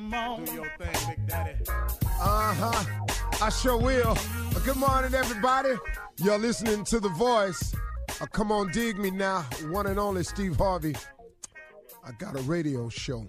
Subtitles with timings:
[0.00, 0.44] Come on.
[0.44, 1.64] Do your thing, Big Daddy.
[1.68, 2.84] Uh huh.
[3.42, 4.16] I sure will.
[4.16, 5.74] Uh, good morning, everybody.
[6.16, 7.74] You're listening to The Voice.
[8.18, 9.42] Uh, come on, dig me now.
[9.68, 10.96] One and only Steve Harvey.
[12.02, 13.26] I got a radio show.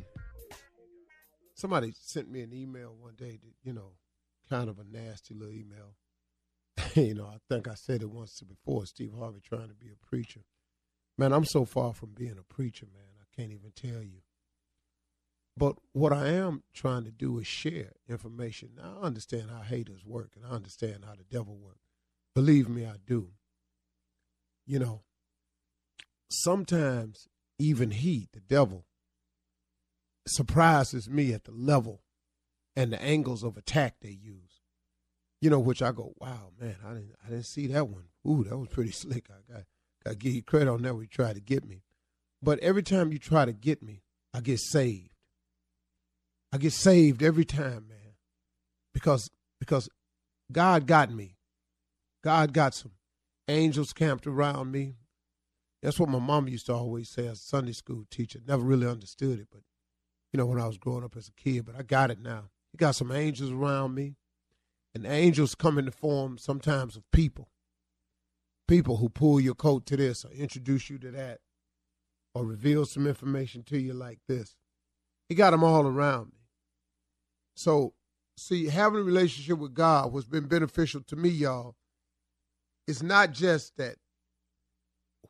[1.56, 3.92] Somebody sent me an email one day that, you know,
[4.50, 5.98] kind of a nasty little email.
[6.96, 10.06] you know, I think I said it once before Steve Harvey trying to be a
[10.08, 10.42] preacher.
[11.18, 13.03] Man, I'm so far from being a preacher, man.
[13.20, 14.21] I can't even tell you.
[15.58, 18.70] But what I am trying to do is share information.
[18.78, 21.80] Now, I understand how haters work and I understand how the devil works.
[22.34, 23.32] Believe me, I do.
[24.66, 25.02] You know,
[26.30, 27.28] sometimes
[27.60, 28.86] even he, the devil,
[30.28, 32.02] surprises me at the level
[32.76, 34.62] and the angles of attack they use.
[35.42, 38.06] You know, which I go, wow, man, I didn't, I didn't see that one.
[38.28, 39.28] Ooh, that was pretty slick.
[39.30, 39.64] I got,
[40.06, 40.96] got to give you credit on that.
[40.96, 41.84] We try to get me,
[42.42, 45.11] but every time you try to get me, I get saved.
[46.54, 48.16] I get saved every time, man,
[48.94, 49.30] because
[49.60, 49.90] because
[50.52, 51.38] God got me.
[52.24, 52.92] God got some
[53.48, 54.96] angels camped around me.
[55.82, 58.40] That's what my mom used to always say as a Sunday school teacher.
[58.46, 59.62] Never really understood it, but
[60.32, 61.66] you know when I was growing up as a kid.
[61.66, 62.50] But I got it now.
[62.72, 64.16] He got some angels around me,
[64.94, 67.50] and angels come in the form sometimes of people.
[68.68, 71.40] People who pull your coat to this or introduce you to that,
[72.36, 74.56] or reveal some information to you like this.
[75.28, 76.41] He got them all around me.
[77.56, 77.94] So,
[78.38, 81.76] see, having a relationship with God, what's been beneficial to me, y'all,
[82.88, 83.96] is not just that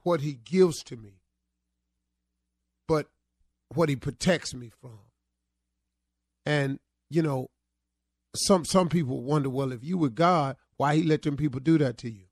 [0.04, 1.22] what He gives to me,
[2.88, 3.08] but
[3.74, 5.00] what He protects me from.
[6.46, 7.50] And you know,
[8.36, 11.78] some some people wonder, well, if you were God, why He let them people do
[11.78, 12.26] that to you?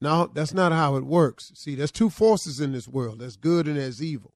[0.00, 1.52] No, that's not how it works.
[1.54, 3.20] See, there's two forces in this world.
[3.20, 4.34] There's good and there's evil.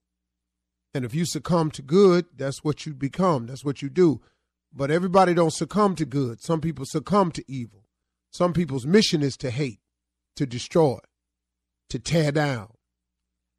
[0.94, 3.46] And if you succumb to good, that's what you become.
[3.46, 4.20] That's what you do.
[4.72, 6.42] But everybody don't succumb to good.
[6.42, 7.84] Some people succumb to evil.
[8.30, 9.80] Some people's mission is to hate,
[10.36, 10.98] to destroy,
[11.88, 12.68] to tear down.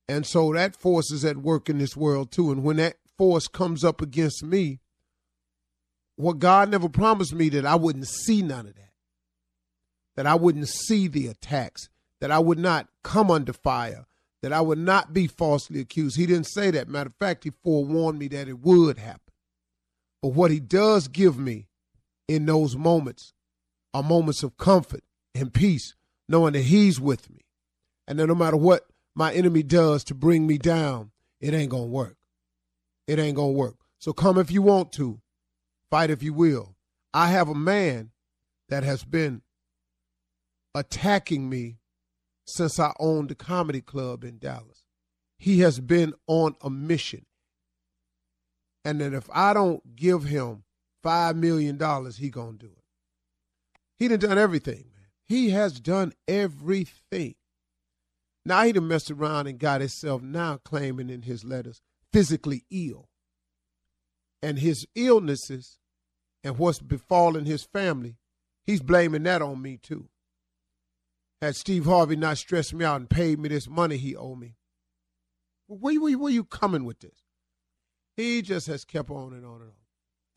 [0.07, 2.51] And so that force is at work in this world too.
[2.51, 4.79] And when that force comes up against me,
[6.15, 8.91] what God never promised me that I wouldn't see none of that.
[10.15, 11.89] That I wouldn't see the attacks,
[12.19, 14.05] that I would not come under fire,
[14.41, 16.17] that I would not be falsely accused.
[16.17, 16.89] He didn't say that.
[16.89, 19.30] Matter of fact, he forewarned me that it would happen.
[20.21, 21.67] But what he does give me
[22.27, 23.33] in those moments
[23.93, 25.03] are moments of comfort
[25.35, 25.95] and peace,
[26.29, 27.41] knowing that he's with me.
[28.07, 31.83] And that no matter what my enemy does to bring me down, it ain't going
[31.83, 32.17] to work.
[33.07, 33.77] It ain't going to work.
[33.99, 35.19] So come if you want to,
[35.89, 36.75] fight if you will.
[37.13, 38.11] I have a man
[38.69, 39.41] that has been
[40.73, 41.77] attacking me
[42.45, 44.83] since I owned the comedy club in Dallas.
[45.37, 47.25] He has been on a mission.
[48.83, 50.63] And that if I don't give him
[51.03, 52.83] five million dollars, he gonna do it.
[53.97, 55.07] He done done everything, man.
[55.27, 57.35] He has done everything.
[58.45, 61.81] Now he done messed around and got himself now claiming in his letters
[62.11, 63.09] physically ill.
[64.41, 65.77] And his illnesses
[66.43, 68.17] and what's befallen his family,
[68.65, 70.09] he's blaming that on me too.
[71.41, 74.55] Had Steve Harvey not stressed me out and paid me this money he owed me,
[75.67, 77.23] where, where, where you coming with this?
[78.15, 79.71] He just has kept on and on and on.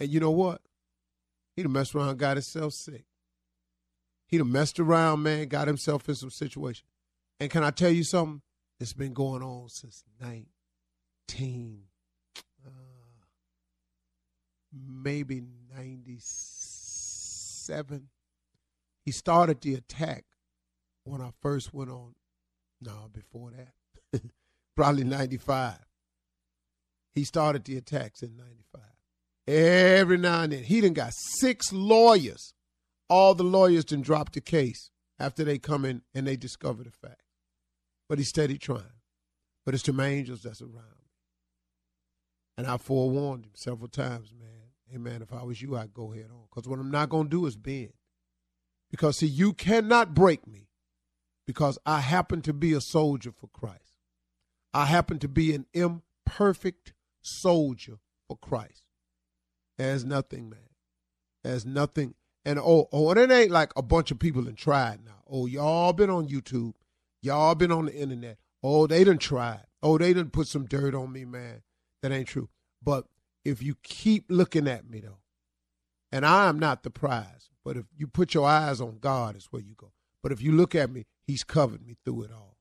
[0.01, 0.61] And you know what?
[1.57, 3.05] He done messed around, got himself sick.
[4.27, 6.87] He done messed around, man, got himself in some situation.
[7.39, 8.43] And can I tell you something?
[8.81, 11.83] It's been going on since 19,
[12.67, 12.71] uh,
[14.73, 15.43] maybe
[15.77, 18.09] 97.
[19.05, 20.25] He started the attack
[21.05, 22.15] when I first went on.
[22.81, 24.23] No, before that.
[24.77, 25.75] Probably 95.
[27.15, 28.83] He started the attacks in 95.
[29.47, 30.65] Every now and then.
[30.65, 32.55] He done got six lawyers.
[33.09, 36.91] All the lawyers done dropped the case after they come in and they discover the
[36.91, 37.23] fact.
[38.09, 38.83] But he's steady trying.
[39.65, 41.05] But it's the angels that's around.
[42.57, 44.49] And I forewarned him several times, man.
[44.91, 46.45] Hey, man, if I was you, I'd go head on.
[46.51, 47.93] Because what I'm not going to do is bend.
[48.91, 50.69] Because, see, you cannot break me
[51.47, 53.95] because I happen to be a soldier for Christ.
[54.73, 56.94] I happen to be an imperfect
[57.25, 57.99] soldier
[58.29, 58.83] for Christ.
[59.79, 60.69] There's nothing, man.
[61.43, 62.15] There's nothing.
[62.45, 65.23] And oh, oh, and it ain't like a bunch of people have tried now.
[65.29, 66.75] Oh, y'all been on YouTube.
[67.23, 68.39] Y'all been on the internet.
[68.63, 69.65] Oh, they done tried.
[69.83, 71.63] Oh, they done put some dirt on me, man.
[72.03, 72.49] That ain't true.
[72.83, 73.07] But
[73.45, 75.19] if you keep looking at me though,
[76.13, 79.49] and I am not the prize, but if you put your eyes on God, is
[79.51, 79.93] where you go.
[80.23, 82.57] But if you look at me, He's covered me through it all.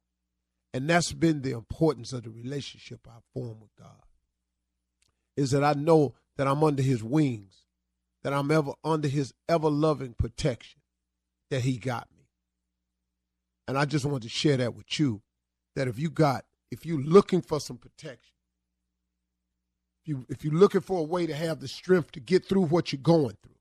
[0.74, 4.04] And that's been the importance of the relationship I form with God.
[5.36, 7.64] Is that I know that I'm under his wings,
[8.24, 10.82] that I'm ever under his ever loving protection,
[11.50, 12.26] that he got me.
[13.68, 15.22] And I just want to share that with you.
[15.76, 18.34] That if you got, if you're looking for some protection,
[20.04, 22.66] if you if you're looking for a way to have the strength to get through
[22.66, 23.56] what you're going through,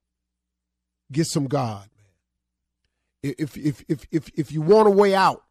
[1.10, 1.88] get some God,
[3.22, 3.34] man.
[3.38, 5.44] If if if if if you want a way out,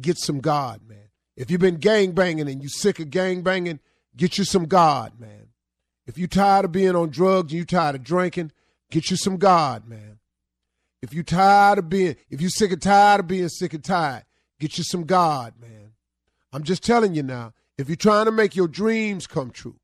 [0.00, 1.08] get some God, man.
[1.36, 3.80] If you've been gang banging and you're sick of gang banging,
[4.16, 5.43] get you some God, man.
[6.06, 8.52] If you tired of being on drugs and you tired of drinking,
[8.90, 10.18] get you some God, man.
[11.02, 14.24] If you tired of being, if you sick and tired of being sick and tired,
[14.58, 15.92] get you some God, man.
[16.52, 19.76] I'm just telling you now, if you're trying to make your dreams come true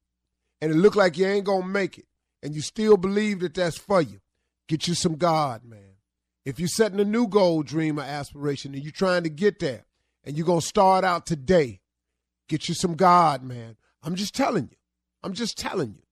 [0.60, 2.06] and it look like you ain't gonna make it
[2.42, 4.20] and you still believe that that's for you,
[4.68, 5.96] get you some God, man.
[6.44, 9.84] If you're setting a new goal, dream, or aspiration and you're trying to get there
[10.24, 11.80] and you're to start out today,
[12.48, 13.76] get you some God, man.
[14.02, 14.76] I'm just telling you.
[15.22, 16.02] I'm just telling you.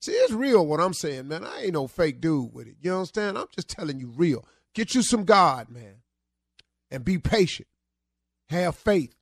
[0.00, 1.44] See, it's real what I'm saying, man.
[1.44, 2.76] I ain't no fake dude with it.
[2.80, 3.36] You understand?
[3.36, 4.44] I'm just telling you real.
[4.74, 5.96] Get you some God, man.
[6.90, 7.68] And be patient.
[8.48, 9.14] Have faith.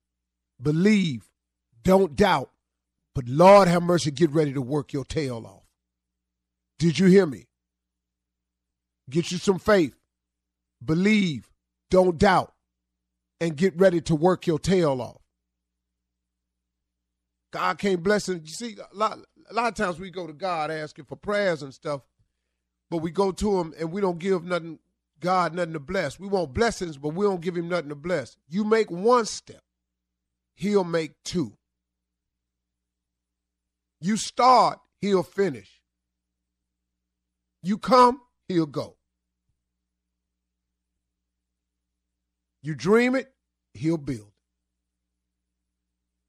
[0.60, 1.30] Believe.
[1.82, 2.50] Don't doubt.
[3.14, 5.64] But Lord have mercy, get ready to work your tail off.
[6.78, 7.46] Did you hear me?
[9.08, 9.96] Get you some faith.
[10.84, 11.48] Believe.
[11.90, 12.52] Don't doubt.
[13.40, 15.22] And get ready to work your tail off.
[17.52, 18.42] God can't bless it.
[18.42, 19.18] You see, a lot,
[19.48, 22.02] a lot of times we go to God asking for prayers and stuff,
[22.90, 24.78] but we go to Him and we don't give nothing,
[25.20, 26.18] God nothing to bless.
[26.18, 28.36] We want blessings, but we don't give Him nothing to bless.
[28.48, 29.62] You make one step,
[30.54, 31.52] He'll make two.
[34.00, 35.80] You start, He'll finish.
[37.62, 38.96] You come, He'll go.
[42.62, 43.32] You dream it,
[43.74, 44.32] He'll build.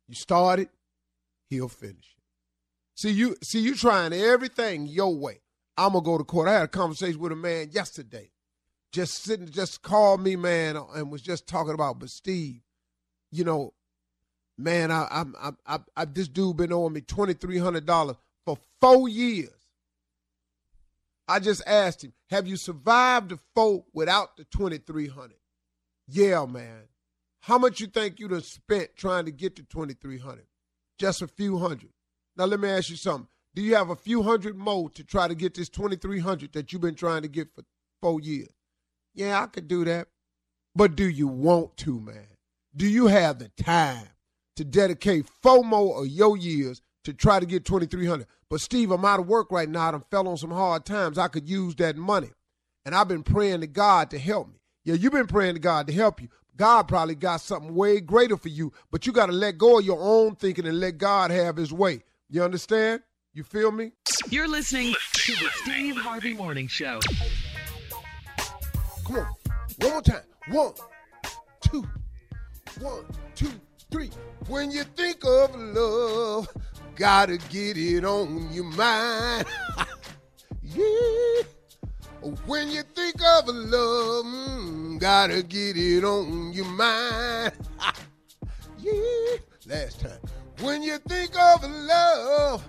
[0.08, 0.70] You start it,
[1.50, 2.17] he'll finish.
[2.98, 5.42] See you see you trying everything your way.
[5.78, 6.48] I'm gonna go to court.
[6.48, 8.32] I had a conversation with a man yesterday.
[8.92, 12.62] Just sitting just called me, man, and was just talking about, but Steve,
[13.32, 13.76] you know,
[14.58, 18.16] man, I I'm I, I, I this dude been owing me twenty three hundred dollars
[18.44, 19.52] for four years.
[21.28, 25.38] I just asked him, have you survived the four without the twenty three hundred?
[26.08, 26.86] Yeah, man.
[27.42, 30.48] How much you think you'd have spent trying to get to 2300?
[30.98, 31.92] Just a few hundred.
[32.38, 33.28] Now let me ask you something.
[33.56, 36.82] Do you have a few hundred more to try to get this 2300 that you've
[36.82, 37.64] been trying to get for
[38.02, 38.50] 4 years?
[39.16, 40.10] Yeah, I could do that.
[40.76, 42.28] But do you want to, man?
[42.76, 44.10] Do you have the time
[44.56, 48.28] to dedicate four more of your years to try to get 2300?
[48.48, 49.90] But Steve, I'm out of work right now.
[49.90, 51.18] I fell on some hard times.
[51.18, 52.30] I could use that money.
[52.86, 54.60] And I've been praying to God to help me.
[54.86, 56.30] Yeah, you've been praying to God to help you.
[56.56, 59.86] God probably got something way greater for you, but you got to let go of
[59.86, 62.04] your own thinking and let God have his way.
[62.30, 63.02] You understand?
[63.34, 63.94] You feel me?
[64.30, 67.00] You're listening to the Steve Harvey Morning Show.
[69.06, 69.28] Come on.
[69.78, 70.24] One more time.
[70.50, 70.74] One,
[71.62, 71.88] two,
[72.82, 73.52] one, two,
[73.92, 74.10] three.
[74.50, 76.50] When you think of love,
[76.96, 79.46] gotta get it on your mind.
[80.62, 81.44] yeah.
[82.46, 87.54] When you think of love, mm, gotta get it on your mind.
[88.80, 89.38] yeah.
[89.66, 90.37] Last time.
[90.62, 92.64] When you think of love,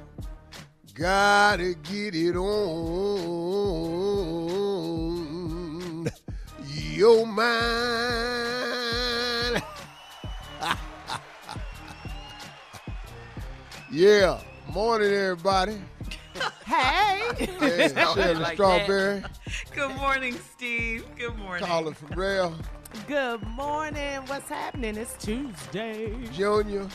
[0.95, 2.49] gotta get it on
[6.75, 7.49] your mind.
[13.91, 14.39] yeah.
[14.69, 15.79] Morning, everybody.
[16.67, 17.23] Hey.
[17.39, 19.25] Hey, Shirley like Strawberry,
[19.75, 21.07] Good morning, Steve.
[21.17, 21.65] Good morning.
[21.67, 22.55] Carla Ferrell,
[23.07, 24.21] Good morning.
[24.27, 24.97] What's happening?
[24.99, 26.15] It's Tuesday.
[26.35, 26.87] Junior.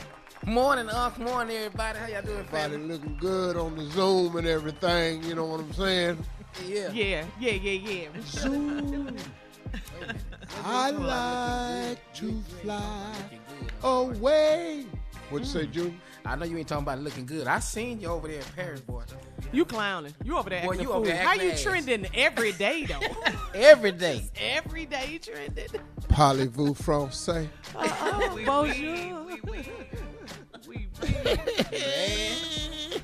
[0.45, 1.17] Morning, Unc.
[1.19, 1.99] Morning, everybody.
[1.99, 2.87] How y'all doing, Everybody family?
[2.87, 5.23] looking good on the Zoom and everything.
[5.23, 6.17] You know what I'm saying?
[6.67, 6.91] Yeah.
[6.91, 8.07] Yeah, yeah, yeah, yeah.
[8.25, 9.15] Zoom.
[10.65, 13.87] I like to fly Looking good, huh?
[13.87, 14.85] away.
[15.29, 15.91] What'd you say, Junior?
[15.91, 16.27] Mm-hmm.
[16.27, 17.47] I know you ain't talking about looking good.
[17.47, 19.03] I seen you over there in Paris, boy.
[19.51, 20.13] You clowning.
[20.23, 21.61] You over there Boy, you a over there How you ass.
[21.63, 22.99] trending every day, though?
[23.55, 24.29] Every day.
[24.35, 25.67] every day trending.
[26.09, 27.47] Parlez-vous français?
[27.75, 28.75] Uh-uh, Oui, bonjour.
[28.95, 29.65] oui, oui, oui.
[31.03, 33.01] Man.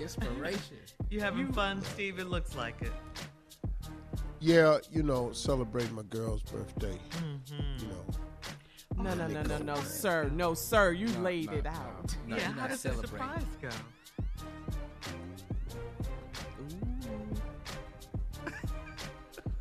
[0.00, 0.76] Inspiration.
[1.10, 2.18] You having fun, Steve?
[2.18, 2.92] It looks like it.
[4.40, 6.98] Yeah, you know, celebrate my girl's birthday.
[7.10, 7.84] Mm-hmm.
[7.84, 8.04] You know,
[9.04, 10.28] No, no, no, no, no, sir.
[10.34, 10.92] No, sir.
[10.92, 11.70] You No, laid no, it no.
[11.70, 12.16] out.
[12.26, 13.18] No, yeah, you're how not does the celebrating.
[13.18, 13.68] surprise go?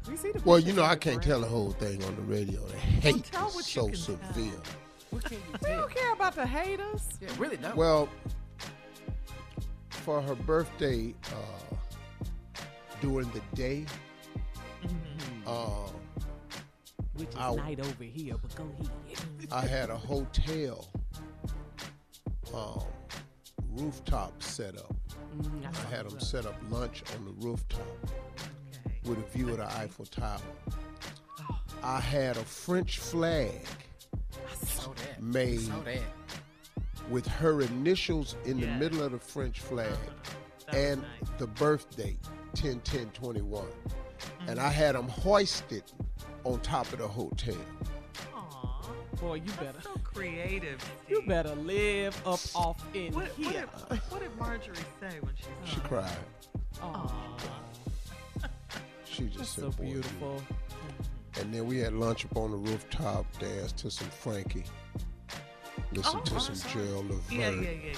[0.10, 1.28] We see the well, you know, I can't parade.
[1.28, 2.60] tell the whole thing on the radio.
[2.66, 4.60] The hate tell is what so you can severe.
[5.12, 5.80] What can you We tell?
[5.82, 7.08] don't care about the haters.
[7.22, 7.76] Yeah, really don't.
[7.76, 8.10] Well,
[9.90, 11.76] for her birthday, uh,
[13.02, 13.86] during the day,
[15.46, 15.88] uh,
[17.16, 17.56] Which is Ow.
[17.56, 19.20] night over here, but go ahead.
[19.52, 20.88] I had a hotel
[22.54, 22.82] um,
[23.74, 24.96] rooftop set up.
[25.38, 29.00] Mm, I had them set up lunch on the rooftop Okay.
[29.06, 30.40] with a view of the Eiffel Tower.
[31.84, 33.91] I had a French flag saw that.
[35.20, 35.62] Made
[37.10, 38.78] with her initials in the Yeah.
[38.78, 39.90] middle of the French flag
[40.68, 41.30] That was and nice.
[41.40, 42.20] the birth date
[42.56, 43.66] 10 10 21
[44.48, 44.62] and mm.
[44.62, 45.84] i had them hoisted
[46.44, 47.56] on top of the hotel
[48.36, 48.90] Aw,
[49.20, 49.82] Boy, you better.
[49.82, 50.80] so creative.
[51.08, 53.66] You better live up off in What, what, here.
[53.90, 55.88] did, what did Marjorie say when she she saw it?
[55.88, 56.18] cried
[56.82, 57.38] Aw,
[59.06, 60.42] she that's just so said "Boy, you-" beautiful.
[61.40, 64.64] And then we had lunch up on the rooftop danced to some frankie
[65.94, 67.94] listen Oh, to I some gerald levert Yeah, yeah, yeah, yeah.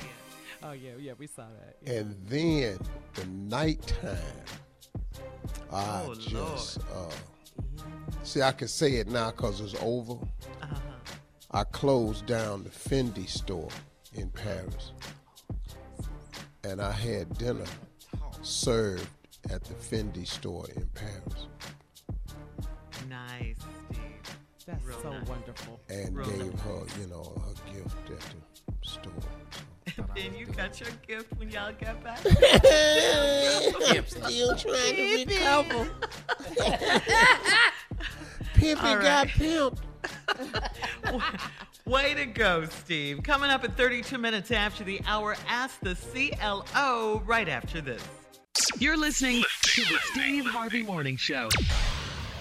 [0.66, 1.76] Oh yeah, yeah, we saw that.
[1.82, 2.00] Yeah.
[2.00, 2.78] and then
[3.16, 4.18] the nighttime
[5.72, 7.12] i Oh, just uh
[8.24, 10.14] see i can say it now because it's over
[10.62, 10.76] Uh-huh.
[11.56, 13.70] I closed down the Fendi store
[14.16, 14.92] in Paris.
[16.64, 17.66] And I had dinner
[18.42, 19.08] served
[19.52, 21.46] at the Fendi store in Paris
[23.10, 23.56] Nice,
[23.92, 24.00] Steve.
[24.66, 25.28] That's Real so nice.
[25.28, 25.80] wonderful.
[25.90, 26.62] and Real gave nice.
[26.62, 29.14] her, you know, her gift at the store.
[30.16, 32.18] And you got your gift when y'all got back.
[34.08, 35.90] Still trying to recover.
[38.56, 39.28] Pimpin' All got right.
[39.30, 39.80] pimped.
[41.86, 43.22] Way to go, Steve.
[43.24, 48.02] Coming up at 32 minutes after the hour, ask the CLO right after this.
[48.80, 51.50] You're listening to the Steve Harvey Morning Show.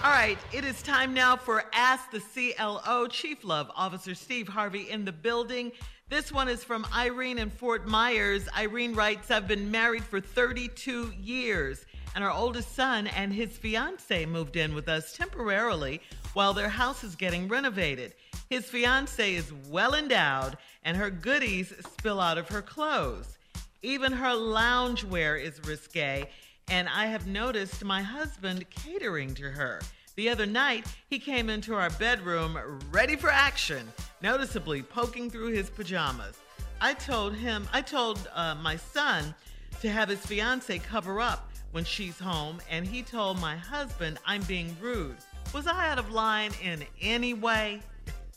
[0.03, 3.07] All right, it is time now for Ask the CLO.
[3.07, 5.71] Chief Love Officer Steve Harvey in the building.
[6.09, 8.49] This one is from Irene in Fort Myers.
[8.53, 14.25] Irene writes, I've been married for 32 years, and our oldest son and his fiance
[14.25, 16.01] moved in with us temporarily
[16.33, 18.13] while their house is getting renovated.
[18.49, 23.37] His fiance is well endowed, and her goodies spill out of her clothes.
[23.81, 26.29] Even her loungewear is risque,
[26.69, 29.81] and I have noticed my husband catering to her.
[30.15, 32.57] The other night, he came into our bedroom
[32.91, 33.87] ready for action,
[34.21, 36.37] noticeably poking through his pajamas.
[36.79, 39.33] I told him, I told uh, my son
[39.81, 44.43] to have his fiance cover up when she's home, and he told my husband I'm
[44.43, 45.17] being rude.
[45.53, 47.81] Was I out of line in any way?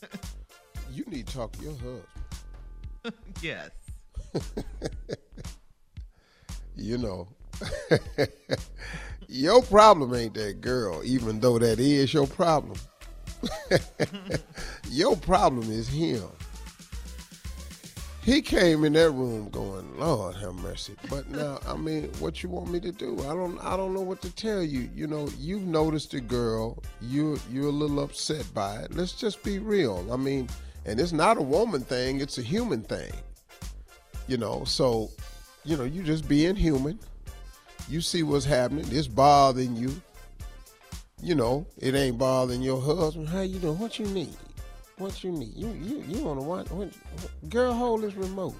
[0.93, 2.03] You need to talk to your husband.
[3.41, 3.69] yes.
[6.75, 7.27] you know,
[9.27, 12.77] your problem ain't that girl, even though that is your problem.
[14.89, 16.23] your problem is him.
[18.27, 20.95] He came in that room going, Lord have mercy.
[21.09, 23.17] But now, I mean, what you want me to do?
[23.21, 24.89] I don't I don't know what to tell you.
[24.93, 28.93] You know, you've noticed a girl, you're you're a little upset by it.
[28.93, 30.05] Let's just be real.
[30.11, 30.49] I mean,
[30.85, 33.13] and it's not a woman thing, it's a human thing.
[34.27, 35.09] You know, so,
[35.63, 36.99] you know, you just being human.
[37.89, 38.85] You see what's happening.
[38.89, 40.01] It's bothering you.
[41.21, 43.29] You know, it ain't bothering your husband.
[43.29, 43.79] How you doing?
[43.79, 44.35] What you need?
[44.97, 45.53] What you need?
[45.55, 46.69] You you you wanna watch?
[46.69, 46.89] What,
[47.49, 48.55] girl, hold this remote.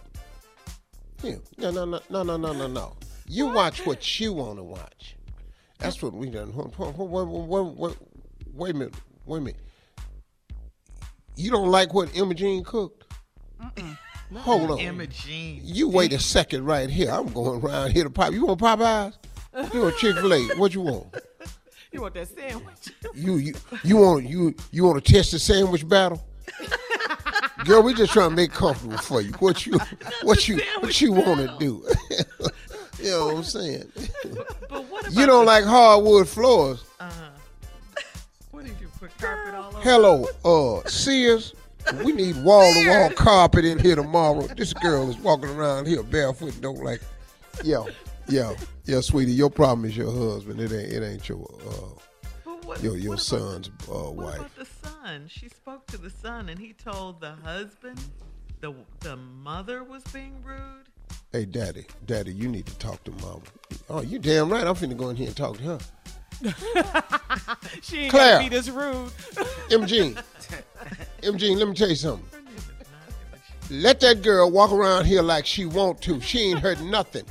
[1.22, 1.36] Yeah.
[1.58, 2.96] No no no no no no no no.
[3.28, 5.16] You watch what you wanna watch.
[5.80, 6.54] That's what we done.
[8.54, 8.96] Wait, a minute.
[9.26, 9.60] Wait a minute.
[11.36, 13.04] You don't like what Imogene cooked?
[13.62, 13.98] Mm-mm.
[14.36, 14.80] Hold on.
[14.80, 15.62] Imogene.
[15.64, 17.10] You wait a second right here.
[17.12, 18.34] I'm going around here to pop.
[18.34, 19.14] You want Popeyes?
[19.74, 20.40] You want Chick Fil A?
[20.58, 21.16] What you want?
[21.92, 22.92] You want that sandwich?
[23.16, 23.54] You you
[23.84, 26.24] you want you you want to test the sandwich battle?
[27.66, 29.32] Girl, we just trying to make comfortable for you.
[29.40, 29.80] What you
[30.24, 31.86] what you what you want to do?
[33.00, 33.92] you know what I'm saying?
[34.70, 36.84] But what You don't like hardwood floors.
[38.52, 39.80] what did you put carpet all over?
[39.82, 41.54] Hello, uh, Sears.
[42.04, 44.48] We need wall to wall carpet in here tomorrow.
[44.56, 46.54] This girl is walking around here barefoot.
[46.54, 47.02] and Don't like.
[47.64, 47.88] Yo,
[48.30, 49.32] yo, yo, sweetie.
[49.32, 50.60] Your problem is your husband.
[50.60, 50.92] It ain't.
[50.94, 51.48] It ain't your.
[51.66, 54.36] Uh, what, your your what about- son's uh, What wife.
[54.40, 55.26] about the son?
[55.28, 58.00] She spoke to the son, and he told the husband
[58.60, 60.60] the the mother was being rude.
[61.32, 63.42] Hey, daddy, daddy, you need to talk to mama.
[63.90, 64.66] Oh, you damn right.
[64.68, 65.80] I'm finna go in here and talk to her.
[67.82, 68.38] She ain't Claire.
[68.38, 69.12] gonna be this rude.
[69.72, 70.18] Imogene,
[71.24, 72.26] Imogene, let me tell you something.
[73.70, 76.22] Let that girl walk around here like she want to.
[76.22, 77.26] She ain't heard nothing.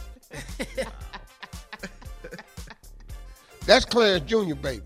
[3.67, 4.83] That's Clarence Jr., baby.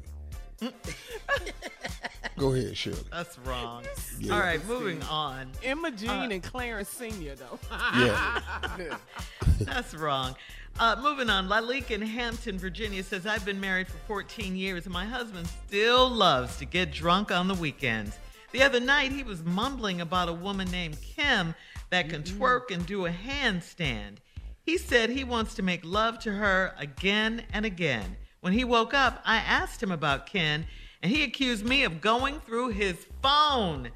[2.36, 2.96] Go ahead, Shirley.
[3.10, 3.84] That's wrong.
[4.18, 4.32] Yeah.
[4.32, 5.50] All right, moving on.
[5.62, 7.58] emma Imogene and Clarence Senior though.
[7.70, 8.40] Yeah.
[9.60, 10.34] That's wrong.
[10.78, 11.48] Uh, moving on.
[11.48, 16.08] Lalik in Hampton, Virginia says, I've been married for 14 years and my husband still
[16.08, 18.16] loves to get drunk on the weekends.
[18.52, 21.54] The other night, he was mumbling about a woman named Kim
[21.90, 24.16] that can twerk and do a handstand.
[24.64, 28.16] He said he wants to make love to her again and again.
[28.40, 30.66] When he woke up, I asked him about Ken,
[31.02, 33.90] and he accused me of going through his phone.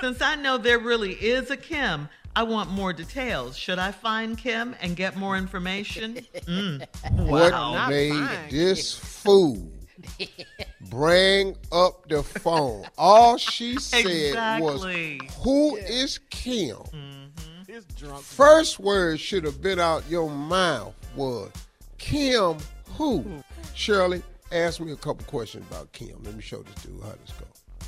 [0.00, 3.56] Since I know there really is a Kim, I want more details.
[3.56, 6.26] Should I find Kim and get more information?
[6.46, 6.86] Mm.
[7.28, 8.50] What Not made fine.
[8.50, 9.72] this fool
[10.90, 12.84] bring up the phone?
[12.98, 15.20] All she said Exactly.
[15.28, 16.78] was, Who is Kim?
[17.66, 18.22] This drunk.
[18.22, 21.50] First word should have been out your mouth was
[21.98, 22.58] Kim
[22.90, 23.42] who?
[23.74, 26.22] Shirley, ask me a couple questions about Kim.
[26.22, 27.46] Let me show this dude how this go.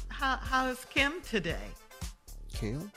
[0.08, 1.56] How, how is Kim today?
[2.52, 2.90] Kim?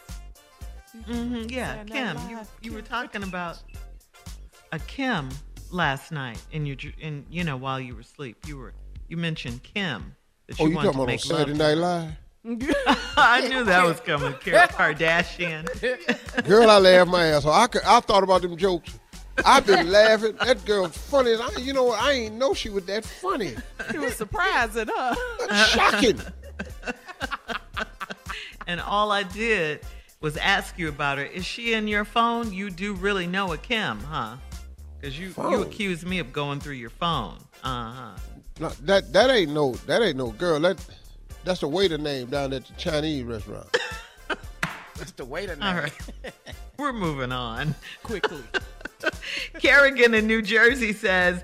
[1.05, 2.29] hmm yeah, Saturday Kim.
[2.29, 3.59] You, Live, you were talking about
[4.73, 5.29] a Kim
[5.69, 8.37] last night in your in you know while you were asleep.
[8.47, 8.73] You were
[9.11, 10.15] you mentioned Kim.
[10.47, 11.57] That Oh, you wanted talking to about on make Saturday.
[11.57, 12.11] Night Live?
[13.17, 14.33] I knew that was coming.
[14.39, 15.67] Kim Kardashian.
[16.47, 17.53] Girl, I laughed my ass off.
[17.53, 18.97] I, could, I thought about them jokes.
[19.45, 20.35] I've been laughing.
[20.43, 21.33] That girl's funny.
[21.35, 22.01] I, you know what?
[22.01, 23.55] I ain't know she was that funny.
[23.91, 24.89] He was surprising, at
[25.49, 25.55] her.
[25.67, 26.19] Shocking.
[28.67, 29.81] And all I did
[30.21, 31.25] was ask you about her.
[31.25, 32.53] Is she in your phone?
[32.53, 34.37] You do really know a Kim, huh?
[34.99, 35.61] Because you, you Phone?
[35.63, 37.37] accused me of going through your phone.
[37.63, 38.11] Uh huh.
[38.59, 40.59] No, that that ain't no that ain't no girl.
[40.59, 40.83] That
[41.43, 43.75] that's a waiter name down at the Chinese restaurant.
[44.97, 45.79] That's the waiter All now.
[45.79, 45.93] right.
[46.77, 47.73] We're moving on.
[48.03, 48.43] Quickly.
[49.59, 51.43] Kerrigan in New Jersey says,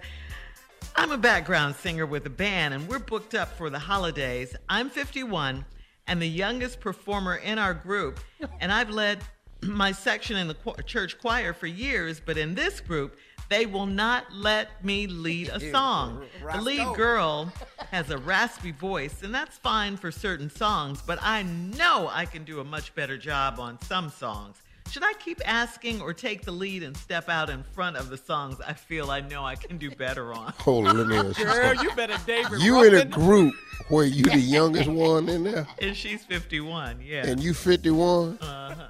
[0.96, 4.56] I'm a background singer with a band and we're booked up for the holidays.
[4.70, 5.66] I'm 51
[6.06, 8.20] and the youngest performer in our group,
[8.62, 9.20] and I've led
[9.64, 13.18] my section in the cho- church choir for years, but in this group,
[13.50, 16.24] they will not let me lead a song.
[16.54, 17.52] The lead girl
[17.92, 22.44] has a raspy voice, and that's fine for certain songs, but I know I can
[22.44, 24.62] do a much better job on some songs.
[24.90, 28.16] Should I keep asking or take the lead and step out in front of the
[28.16, 30.54] songs I feel I know I can do better on?
[30.60, 33.54] Hold on, let me ask you Girl, you better David You in a group
[33.90, 37.26] where you the youngest one in there, And she's 51, yeah.
[37.28, 38.38] and you 51.
[38.40, 38.88] uh-huh.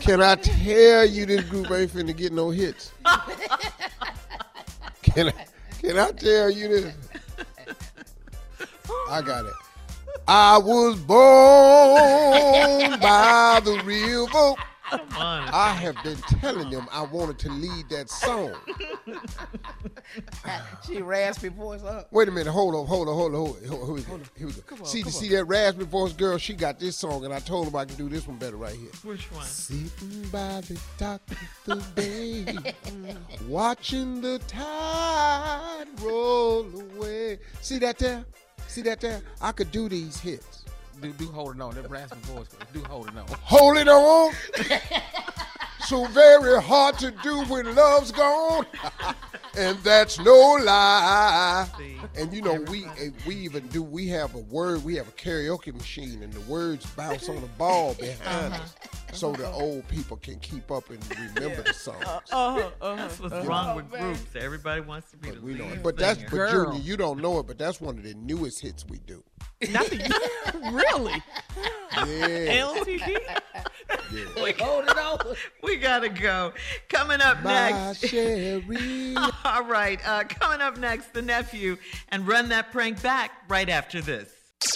[0.00, 2.92] Can I tell you this group ain't finna get no hits?
[5.02, 5.46] Can I,
[5.80, 6.94] can I tell you this?
[9.10, 9.52] I got it.
[10.28, 14.54] I was born by the river.
[14.90, 15.48] Come on.
[15.52, 18.54] I have been telling them I wanted to lead that song.
[20.86, 22.12] she raspy voice up.
[22.12, 23.68] Wait a minute, hold on, hold on, hold on, hold on.
[23.68, 24.26] Hold on, hold on.
[24.36, 24.84] Here we go.
[24.84, 26.38] see, see that raspy voice girl?
[26.38, 28.74] She got this song, and I told her I can do this one better right
[28.74, 28.90] here.
[29.02, 29.44] Which one?
[29.44, 33.16] Sitting by the dock of the bay,
[33.48, 37.38] watching the tide roll away.
[37.60, 38.24] See that there?
[38.68, 39.20] See that there?
[39.40, 40.55] I could do these hits.
[41.00, 41.74] Do, do it on.
[41.74, 42.48] That raspy voice.
[42.72, 43.26] Do hold it on.
[43.42, 44.32] Hold it on.
[45.86, 48.66] so very hard to do when love's gone.
[49.56, 51.68] and that's no lie.
[52.16, 52.86] And you know, we
[53.26, 56.86] we even do we have a word, we have a karaoke machine and the words
[56.86, 58.74] bounce on the ball behind us.
[59.12, 60.98] So the old people can keep up and
[61.36, 62.04] remember the songs.
[62.80, 64.20] That's what's wrong with groups.
[64.34, 65.82] Everybody wants to be But the we know lead it.
[65.82, 66.72] But that's but Girl.
[66.72, 69.22] Junior, you don't know it, but that's one of the newest hits we do.
[69.70, 69.96] Not the
[70.72, 71.22] really.
[71.96, 72.64] Yeah.
[72.74, 73.18] LTD.
[74.60, 75.18] Holding on.
[75.62, 76.52] We gotta go.
[76.88, 78.06] Coming up My next.
[78.06, 79.14] Sherry.
[79.44, 80.00] All right.
[80.06, 81.76] Uh, coming up next, the nephew,
[82.10, 84.30] and run that prank back right after this.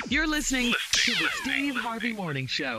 [0.09, 2.79] You're listening to the Steve Harvey Morning Show.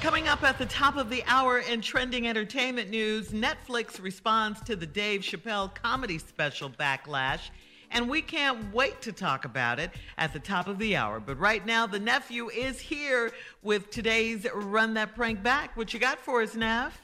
[0.00, 4.74] Coming up at the top of the hour in trending entertainment news, Netflix responds to
[4.74, 7.50] the Dave Chappelle comedy special Backlash,
[7.92, 11.20] and we can't wait to talk about it at the top of the hour.
[11.20, 13.30] But right now, the nephew is here
[13.62, 15.76] with today's Run That Prank Back.
[15.76, 17.00] What you got for us, Neff?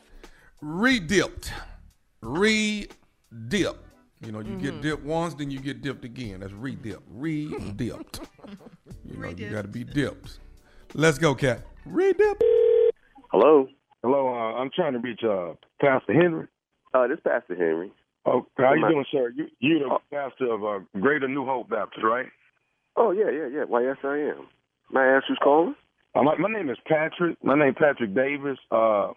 [0.62, 1.51] Redipped.
[2.20, 3.85] Re-dip.
[4.20, 6.40] You know, you get dipped once, then you get dipped again.
[6.40, 7.03] That's re-dip.
[7.09, 8.20] Re-dipped.
[9.05, 10.40] you know, you got to be dipped.
[10.94, 11.62] Let's go, Cat.
[11.85, 12.42] Re-dip.
[13.31, 13.68] Hello.
[14.03, 16.46] Hello, uh, I'm trying to reach uh, Pastor Henry.
[16.94, 17.92] Uh, this Pastor Henry.
[18.31, 19.33] Oh, how you doing, sir?
[19.35, 19.99] You you the Oh.
[20.12, 22.27] pastor of uh, Greater New Hope Baptist, right?
[22.97, 23.64] Oh yeah, yeah, yeah.
[23.64, 24.47] Why yes I am.
[24.93, 25.75] May I ask who's calling?
[26.14, 27.37] Uh, my, my name is Patrick.
[27.43, 28.59] My name is Patrick Davis.
[28.71, 29.11] Uh, uh,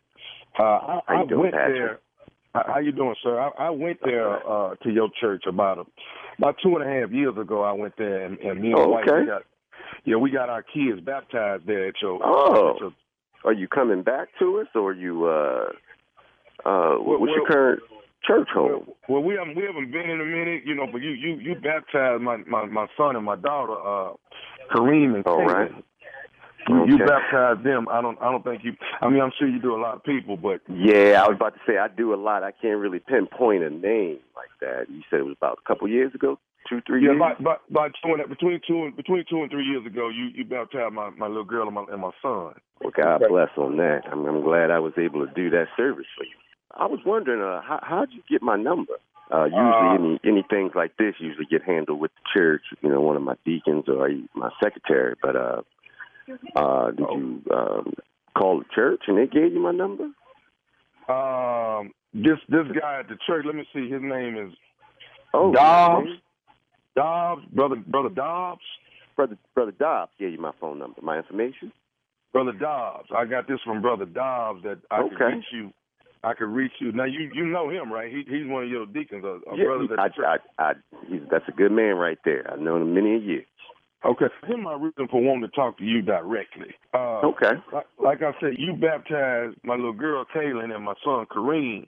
[0.59, 1.75] I, How you I doing, went Patrick?
[1.75, 1.99] there.
[2.53, 3.39] How you doing, sir?
[3.39, 5.83] I, I went there uh, to your church about a,
[6.37, 7.63] about two and a half years ago.
[7.63, 9.21] I went there, and, and me and my wife Okay.
[9.21, 9.41] we got
[10.05, 12.19] yeah we got our kids baptized there at your.
[12.23, 12.75] Oh.
[12.75, 12.93] at your-
[13.45, 15.25] Are you coming back to us, or you?
[15.25, 15.65] uh
[16.65, 17.79] uh What's your well- current
[18.25, 18.87] church home?
[19.07, 20.87] well, we haven't we haven't been in a minute, you know.
[20.91, 24.13] But you you you baptized my my my son and my daughter, uh,
[24.73, 25.53] Kareem and All Caitlin.
[25.53, 25.71] right.
[26.69, 27.87] You, you baptized them.
[27.89, 28.21] I don't.
[28.21, 28.73] I don't think you.
[29.01, 31.55] I mean, I'm sure you do a lot of people, but Yeah, I was about
[31.55, 32.43] to say I do a lot.
[32.43, 34.85] I can't really pinpoint a name like that.
[34.87, 36.37] You said it was about a couple years ago,
[36.69, 37.17] two, three yeah, years.
[37.17, 40.45] about, about, about two between two and between two and three years ago, you you
[40.45, 42.53] baptized my my little girl and my and my son.
[42.79, 44.01] Well, God bless on that.
[44.11, 46.37] I'm, I'm glad I was able to do that service for you.
[46.75, 48.93] I was wondering, uh, how how'd you get my number?
[49.33, 52.63] Uh, usually, Uh, any any things like this usually get handled with the church.
[52.81, 55.15] You know, one of my deacons or my secretary.
[55.21, 55.61] But uh,
[56.55, 57.93] uh, did you um,
[58.37, 60.05] call the church and they gave you my number?
[61.07, 63.45] Um, this this guy at the church.
[63.45, 63.89] Let me see.
[63.89, 64.53] His name is
[65.33, 66.09] Oh, Dobbs.
[66.95, 68.61] Dobbs, brother brother Dobbs,
[69.15, 71.71] brother brother Dobbs gave you my phone number, my information.
[72.33, 73.07] brother Dobbs.
[73.15, 75.35] I got this from brother Dobbs that I Okay.
[75.35, 75.71] reach you.
[76.23, 76.91] I could reach you.
[76.91, 78.11] Now you you know him, right?
[78.11, 80.37] He he's one of your deacons, or, or yeah, brothers at I.
[80.59, 80.73] I, I,
[81.07, 82.49] he's, that's a good man right there.
[82.51, 83.43] I've known him many a year.
[84.03, 84.25] Okay.
[84.47, 86.73] Here's my reason for wanting to talk to you directly.
[86.93, 87.51] Uh, Okay.
[87.71, 91.87] Like, like I said, you baptized my little girl Kaylin and my son Kareem.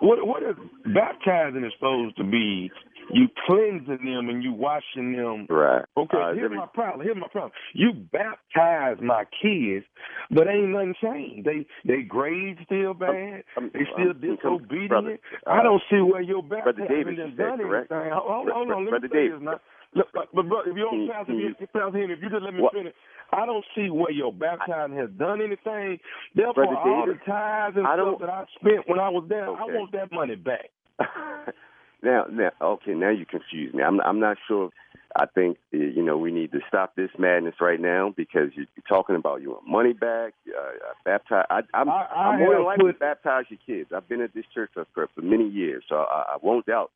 [0.00, 0.56] What what is
[0.94, 2.70] baptizing is supposed to be?
[3.12, 5.46] You cleansing them and you washing them.
[5.48, 5.84] Right.
[5.96, 7.04] Okay, Uh, here's my problem.
[7.06, 7.52] Here's my problem.
[7.72, 9.86] You baptize my kids,
[10.30, 11.46] but ain't nothing changed.
[11.48, 13.44] They they grades still bad.
[13.56, 14.88] I'm- they still I'm- disobedient.
[14.90, 17.92] brother, I uh, don't see where your baptizing Davis, has you said, done correct?
[17.92, 18.12] anything.
[18.12, 19.38] Hold, hold, on, let Brother me say Davis.
[19.40, 19.60] this now.
[19.94, 22.52] Look, but, but brother, if you don't pass me, pass me, if you just let
[22.52, 22.92] me What- finish,
[23.32, 25.98] I don't see where your baptizing has done anything.
[26.34, 29.24] Therefore, Brother all Davis, the tithes and I stuff that I spent when I was
[29.28, 30.68] there, I want that money back.
[32.02, 33.82] now, now, okay, now you confuse me.
[33.82, 34.70] I'm, I'm not sure.
[35.16, 39.16] I think you know we need to stop this madness right now because you're talking
[39.16, 41.46] about you want money back, uh, uh, baptize.
[41.50, 43.90] I, I'm, I- I I'm more than likely to put- baptize your kids.
[43.94, 46.90] I've been at this church for, for many years, so I, I won't doubt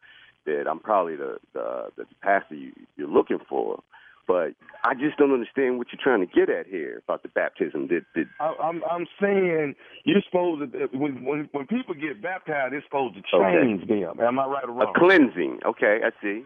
[0.44, 3.82] that I'm probably the the, the pastor you, you're looking for.
[4.26, 4.54] But
[4.84, 7.88] I just don't understand what you're trying to get at here about the baptism.
[7.88, 12.22] Did, did I, I'm I'm saying you're supposed to uh, when when when people get
[12.22, 14.00] baptized, it's supposed to change okay.
[14.02, 14.20] them.
[14.20, 14.92] Am I right or wrong?
[14.94, 15.60] a cleansing?
[15.66, 16.44] Okay, I see.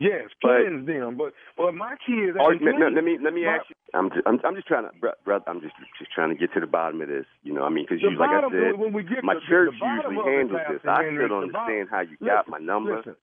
[0.00, 1.16] yes, but- cleanse them.
[1.16, 3.74] But but my kids Or, ain't let, let me let me My- ask you.
[3.94, 5.44] I'm just, I'm, I'm just trying to, bro- brother.
[5.48, 7.24] I'm just just trying to get to the bottom of this.
[7.42, 10.16] You know, I mean, because like I said, when we get my church the usually
[10.28, 10.80] handles this.
[10.84, 12.96] I still don't the bottom- understand how you Listen, got my number.
[12.98, 13.16] Listen,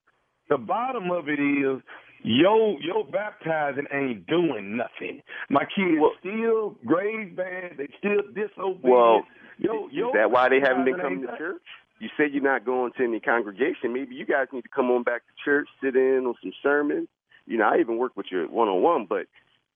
[0.49, 1.81] the bottom of it is
[2.25, 5.21] your yo, baptizing ain't doing nothing.
[5.49, 7.77] My kids Well- still grades bad.
[7.77, 8.83] They still disobedient.
[8.83, 9.25] Well,
[9.57, 11.61] Yo, yo, Is that why they haven't been coming to church?
[11.99, 13.93] You said you're not going to any congregation.
[13.93, 17.07] Maybe you guys need to come on back to church, sit in on some sermons.
[17.45, 19.27] You know, I even work with you one on one, but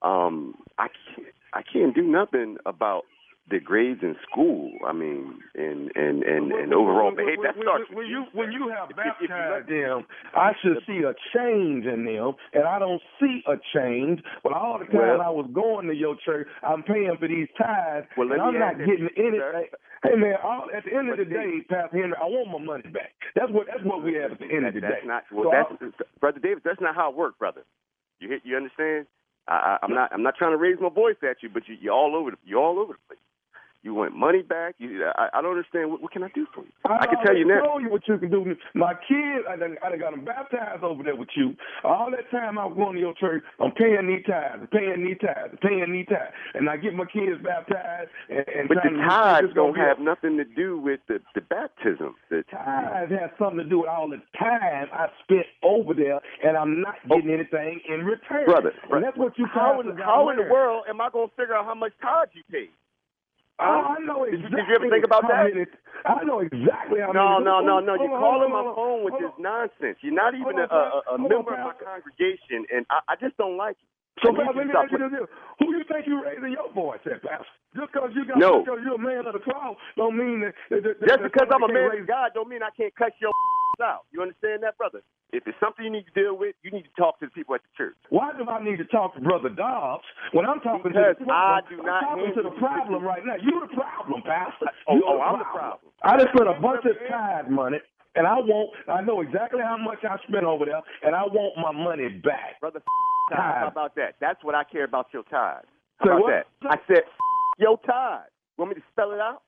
[0.05, 3.03] um, I can't, I can't do nothing about
[3.49, 4.71] the grades in school.
[4.85, 7.43] I mean, and and and, and overall behavior.
[7.43, 10.77] That starts when you when you have If you- if you baptized them, I should
[10.85, 14.21] see a change in them, and I don't see a change.
[14.43, 17.47] But all the time Well- I was going to your church, I'm paying for these
[17.57, 19.39] tithes, Well, and I'm not getting anything.
[19.39, 19.65] sir.
[20.03, 22.89] Hey man, all, at the end of the day, Pastor Henry, I want my money
[22.89, 23.13] back.
[23.35, 25.07] That's what that's what we have at the end of the that's day.
[25.07, 25.51] not well.
[25.51, 26.63] So that's brother Davis.
[26.63, 27.63] That's not how it works, brother.
[28.19, 29.07] You hit- you understand?
[29.47, 31.93] I, I'm not I'm not trying to raise my voice at you, but you, you're
[31.93, 33.19] all over the you're all over the place.
[33.81, 34.75] You want money back?
[34.77, 35.89] You, I, I don't understand.
[35.89, 36.71] What, what can I do for you?
[36.83, 37.63] I, can tell you now.
[37.63, 38.43] told you what you can do.
[38.73, 41.55] My kids, I done, I done got them baptized over there with you.
[41.85, 45.17] All that time I was going to your church, I'm paying these tithes, paying these
[45.23, 48.11] tithes, paying these tithes, and I get my kids baptized.
[48.27, 52.15] And, and But the tithes don't have nothing to do with the, the baptism.
[52.29, 56.57] The Tithes has something to do with all the time I spent over there, and
[56.57, 57.15] I'm not oh.
[57.15, 58.43] getting anything in return.
[58.43, 58.51] Oh.
[58.51, 61.35] brother, and that's what you how in, how in the world am I going to
[61.35, 62.69] figure out how much tithes you paid?
[63.59, 64.55] Oh, I know Did you- exactly.
[64.57, 65.51] did you ever think about that?
[66.05, 67.45] I know exactly how No, many.
[67.45, 67.97] no, no, no.
[67.97, 69.97] Hold You're calling my on, phone with this nonsense.
[70.01, 73.57] You're not even a, a, a member of my congregation, and I, I just don't
[73.57, 73.89] like it.
[74.23, 75.27] So, Pastor, you let me stop ask you put- this:
[75.59, 77.45] Who you think you raising your voice at, Pastor?
[77.75, 78.63] Just because you got, No.
[78.63, 80.53] because you're a man of the cloud, don't mean that.
[80.69, 83.13] that, that Just that because I'm a man of God don't mean I can't cut
[83.21, 83.31] your
[83.83, 84.05] out.
[84.11, 85.01] You understand that, brother?
[85.31, 87.53] If it's something you need to deal with, you need to talk to the people
[87.53, 87.95] at the church.
[88.09, 90.03] Why do I need to talk to Brother Dobbs
[90.33, 93.21] when I'm talking Because to the I do not I'm talking to the problem right
[93.23, 93.35] now.
[93.39, 94.73] You're the problem, Pastor.
[94.89, 95.93] Oh, oh, I'm the problem.
[96.03, 97.77] I just spent a bunch of tithe money,
[98.15, 98.71] and I want.
[98.87, 102.59] I know exactly how much I spent over there, and I want my money back.
[102.59, 102.81] Brother,
[103.31, 104.15] how about that?
[104.19, 105.67] That's what I care about your tithes.
[105.97, 106.45] How about that?
[106.69, 107.03] I said
[107.59, 108.31] your tithes.
[108.57, 109.41] Want me to spell it out?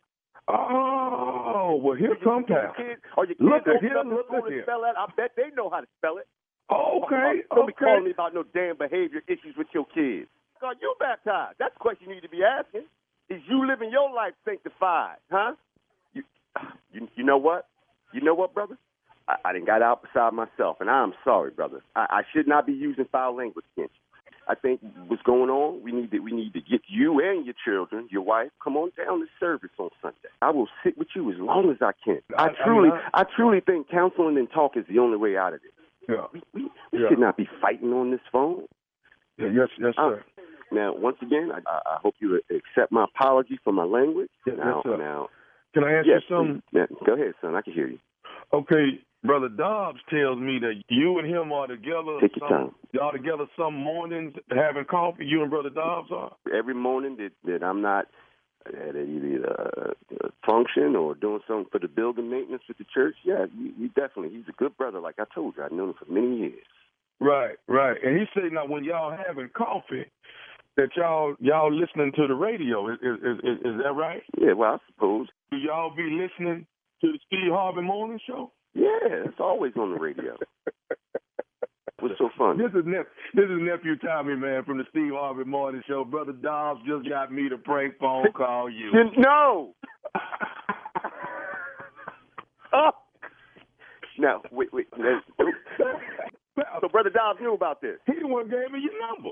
[0.47, 2.84] Oh, well, here come Your Pastor.
[2.95, 4.63] kids, or your kids Look at here, look at here.
[4.63, 4.97] spell that.
[4.97, 6.28] I bet they know how to spell it.
[6.71, 10.30] Okay, Don't be calling me about no damn behavior issues with your kids.
[10.62, 11.56] God, you baptized.
[11.60, 12.86] That's the question you need to be asking.
[13.30, 15.54] Is you living your life sanctified, huh?
[16.13, 16.24] You,
[16.93, 17.67] you, you know what?
[18.13, 18.78] You know what, brother?
[19.28, 21.82] I, I done got out beside myself, and I'm sorry, brother.
[21.95, 24.02] I, I should not be using foul language against you.
[24.47, 27.54] I think what's going on, we need to we need to get you and your
[27.63, 30.17] children, your wife, come on down to service on Sunday.
[30.41, 32.21] I will sit with you as long as I can.
[32.38, 35.54] I, I- truly, mean, I, truly think counseling and talk is the only way out
[35.54, 35.71] of this.
[36.10, 36.26] Yeah.
[36.34, 37.10] We, we, we Yeah.
[37.10, 38.65] should not be fighting on this phone.
[39.38, 40.24] yeah yes, yes, Uh, sir.
[40.71, 44.30] Now, once again, I, I hope you accept my apology for my language.
[44.47, 44.97] Yes, now, sir.
[44.97, 45.30] now,
[45.74, 46.62] Can I ask yes, you something?
[46.72, 46.88] please.
[46.92, 47.56] Yeah, go ahead, son.
[47.56, 48.00] I can hear you.
[48.54, 52.20] Okay, Brother Dobbs tells me that you and him are together.
[52.20, 52.76] Take your some, time.
[52.92, 55.26] Y'all together some mornings having coffee.
[55.26, 56.36] You and Brother Dobbs are.
[56.54, 58.08] Every morning that, that I'm not
[58.66, 63.16] at either a, a function or doing something for the building maintenance with the church,
[63.24, 64.30] yeah, we, we definitely.
[64.30, 65.64] He's a good brother, like I told you.
[65.64, 66.66] I've known him for many years.
[67.20, 67.98] Right, right.
[68.04, 70.06] And he said now when y'all having coffee,
[70.78, 72.90] that y'all y'all listening to the radio.
[72.92, 74.24] Is is is, is that right?
[74.40, 75.28] Yeah, well, I suppose.
[75.52, 76.66] Do y'all be listening
[77.02, 78.52] to the Steve Harvey Morning Show?
[78.74, 80.38] Yeah, it's always on the radio.
[82.00, 82.64] What's so funny?
[82.64, 86.04] This is nep- this is nephew Tommy man from the Steve Harvey Morning Show.
[86.04, 88.92] Brother Dobbs just got me to prank phone call you.
[89.18, 89.76] No.
[92.74, 92.92] oh.
[94.18, 94.88] No, wait, wait.
[96.58, 96.64] No.
[96.82, 97.98] So Brother Dobbs knew about this.
[98.06, 99.30] He the one gave me your number.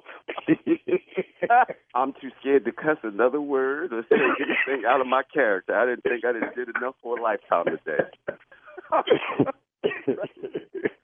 [1.96, 5.76] I'm too scared to cuss another word or say anything out of my character.
[5.76, 8.10] I didn't think I didn't did enough for a lifetime today.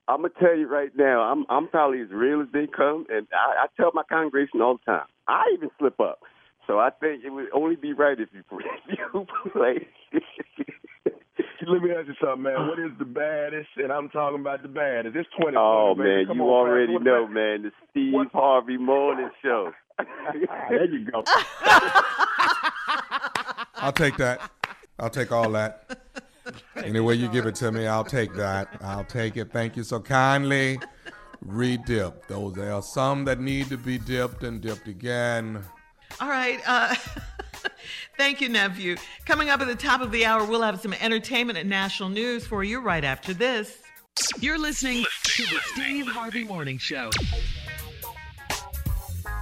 [0.08, 3.28] I'm gonna tell you right now, I'm I'm probably as real as they come, and
[3.34, 5.08] I, I tell my congregation all the time.
[5.28, 6.20] I even slip up,
[6.68, 8.44] so I think it would only be right if you
[8.90, 9.88] if you play.
[11.68, 12.68] Let me ask you something, man.
[12.68, 13.70] What is the baddest?
[13.78, 15.16] And I'm talking about the baddest.
[15.16, 16.10] It's 2020, Oh baby.
[16.10, 17.04] man, Come you on, already Pastor.
[17.04, 17.62] know, man.
[17.64, 19.72] The Steve what- Harvey Morning Show.
[20.70, 21.24] there you go.
[23.76, 24.50] I'll take that.
[25.00, 25.98] I'll take all that.
[26.76, 28.68] Any way you give it to me, I'll take that.
[28.82, 29.52] I'll take it.
[29.52, 30.80] Thank you so kindly.
[31.46, 32.28] Redip.
[32.28, 35.62] Those there are some that need to be dipped and dipped again.
[36.22, 36.60] All right.
[36.68, 36.96] Uh,
[38.18, 38.96] thank you, nephew.
[39.26, 42.46] Coming up at the top of the hour, we'll have some entertainment and national news
[42.46, 43.82] for you right after this.
[44.40, 47.10] You're listening to the Steve Harvey Morning Show.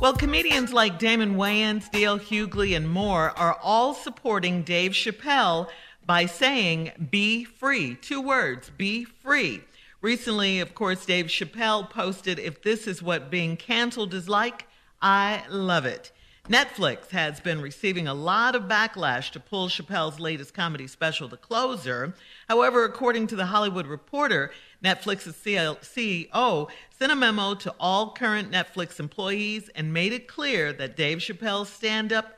[0.02, 2.20] Well, comedians like Damon Wayans, D.L.
[2.20, 5.70] Hughley, and more are all supporting Dave Chappelle
[6.06, 7.96] by saying, be free.
[7.96, 9.62] Two words, be free.
[10.02, 14.68] Recently, of course, Dave Chappelle posted, if this is what being canceled is like,
[15.02, 16.12] I love it.
[16.50, 21.38] Netflix has been receiving a lot of backlash to pull Chappelle's latest comedy special, The
[21.38, 22.16] Closer.
[22.50, 24.52] However, according to The Hollywood Reporter,
[24.84, 30.98] Netflix's CEO sent a memo to all current Netflix employees and made it clear that
[30.98, 32.38] Dave Chappelle's stand up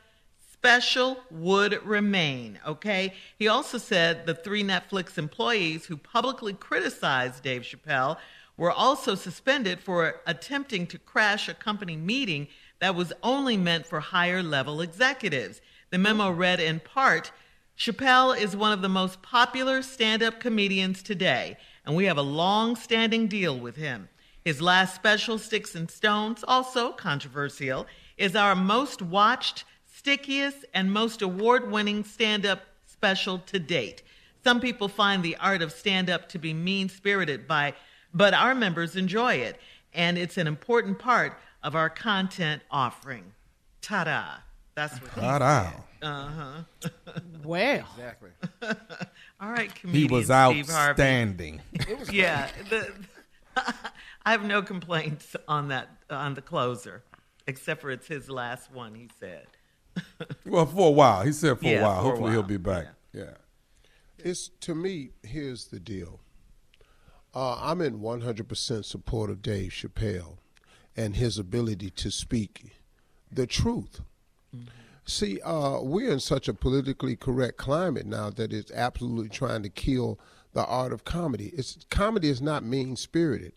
[0.52, 2.60] special would remain.
[2.64, 3.12] Okay.
[3.36, 8.18] He also said the three Netflix employees who publicly criticized Dave Chappelle
[8.56, 12.46] were also suspended for attempting to crash a company meeting
[12.78, 15.60] that was only meant for higher level executives.
[15.90, 17.32] The memo read in part
[17.78, 22.22] Chappelle is one of the most popular stand up comedians today, and we have a
[22.22, 24.08] long standing deal with him.
[24.44, 27.86] His last special, Sticks and Stones, also controversial,
[28.16, 34.02] is our most watched, stickiest, and most award winning stand up special to date.
[34.42, 37.74] Some people find the art of stand up to be mean spirited by
[38.16, 39.60] but our members enjoy it
[39.92, 43.32] and it's an important part of our content offering.
[43.82, 44.36] Ta-da.
[44.76, 45.72] That's what Ta-da.
[46.00, 46.90] Uh-huh.
[47.44, 47.84] well.
[47.96, 48.30] Exactly.
[49.40, 50.70] All right, He comedian was Steve Harvey.
[50.70, 51.60] outstanding.
[52.12, 52.48] yeah.
[52.70, 52.92] The,
[54.24, 57.02] I have no complaints on that on the closer,
[57.48, 58.94] except for it's his last one.
[58.94, 59.46] He said.
[60.46, 61.22] well, for a while.
[61.24, 61.94] He said for Yeah, a while.
[61.96, 62.86] for a Hopefully he'll be back.
[63.12, 63.30] Yeah.
[64.18, 65.10] It's to me.
[65.24, 66.20] Here's the deal.
[67.34, 70.38] Uh, I'm in 100% support of Dave Chappelle
[70.96, 72.76] and his ability to speak
[73.30, 74.00] the truth.
[75.04, 79.68] See, uh, we're in such a politically correct climate now that it's absolutely trying to
[79.68, 80.18] kill
[80.52, 81.52] the art of comedy.
[81.56, 83.52] It's comedy is not mean spirited.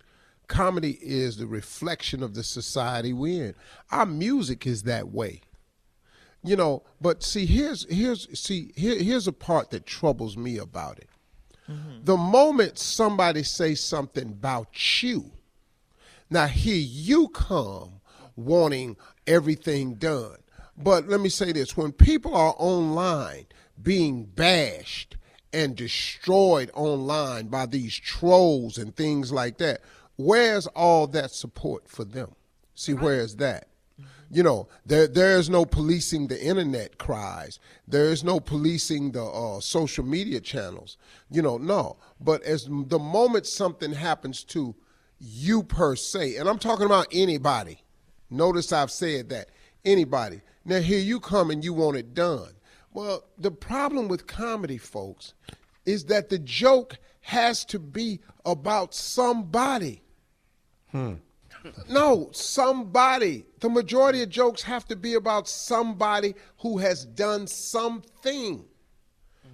[0.47, 3.56] Comedy is the reflection of the society we're in.
[3.91, 5.41] Our music is that way
[6.43, 10.97] you know but see here's here's see here, here's a part that troubles me about
[10.99, 11.10] it
[12.04, 15.32] the moment somebody says something about you
[16.30, 18.02] now here you come
[18.36, 20.38] wanting everything done.
[20.78, 21.76] But let me say this.
[21.76, 23.48] When people are online
[23.82, 25.18] being bashed
[25.52, 29.82] and destroyed online by these trolls and things like that
[30.20, 32.36] where's all that support for them?
[32.76, 33.68] See where's that?
[34.32, 37.60] You know there there is no policing the internet cries.
[37.88, 40.98] There is no policing the uh, social media channels.
[41.32, 41.98] You know no.
[42.20, 44.76] But as the moment something happens to
[45.20, 46.36] you per se.
[46.38, 47.84] And i'm talking about anybody.
[48.30, 49.50] Notice i've said that.
[49.86, 50.42] Anybody.
[50.66, 52.54] Now here you come and you want it done.
[52.94, 55.34] Well the problem with comedy folks
[55.86, 60.02] is that the joke has to be about somebody.
[60.92, 61.16] Hmm.
[61.90, 63.46] No, somebody.
[63.60, 68.66] The majority of jokes have to be about somebody who has done something.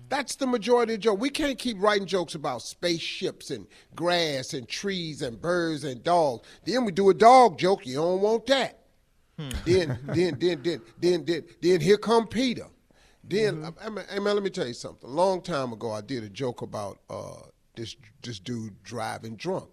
[0.08, 1.20] That's the majority of joke.
[1.20, 6.48] We can't keep writing jokes about spaceships and grass and trees and birds and dogs.
[6.66, 7.86] Then we do a dog joke.
[7.86, 8.80] You don't want that.
[9.38, 12.68] then, then, then, then, then, then, then here come Peter.
[13.24, 15.10] Then, I, I mean, hey, man, let me tell you something.
[15.10, 17.42] A long time ago, I did a joke about uh,
[17.76, 19.70] this this dude driving drunk.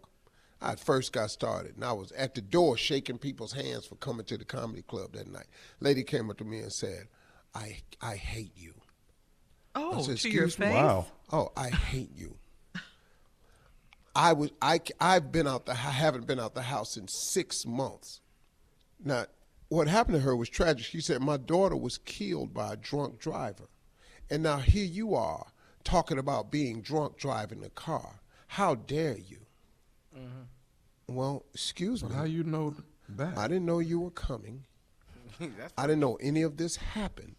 [0.60, 4.24] I first got started, and I was at the door shaking people's hands for coming
[4.26, 5.46] to the comedy club that night.
[5.80, 7.08] Lady came up to me and said,
[7.54, 8.74] "I I hate you."
[9.74, 10.74] Oh, I said, to your face.
[10.74, 11.06] Wow.
[11.30, 12.36] Oh, I hate you.
[14.14, 17.64] I was I I've been out the I haven't been out the house in six
[17.64, 18.20] months.
[19.02, 19.24] Now,
[19.68, 20.84] what happened to her was tragic.
[20.84, 23.68] She said my daughter was killed by a drunk driver,
[24.30, 25.46] and now here you are
[25.82, 28.20] talking about being drunk driving a car.
[28.48, 29.38] How dare you?
[30.14, 31.14] Mm-hmm.
[31.14, 32.14] Well, excuse me.
[32.14, 32.74] How you know
[33.08, 33.36] that?
[33.38, 34.64] I didn't know you were coming.
[35.78, 37.36] I didn't know any of this happened.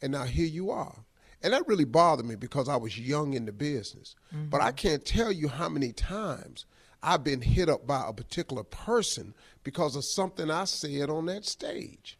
[0.00, 1.04] And now here you are.
[1.46, 4.16] And that really bothered me because I was young in the business.
[4.34, 4.48] Mm-hmm.
[4.48, 6.66] But I can't tell you how many times
[7.04, 9.32] I've been hit up by a particular person
[9.62, 12.18] because of something I said on that stage.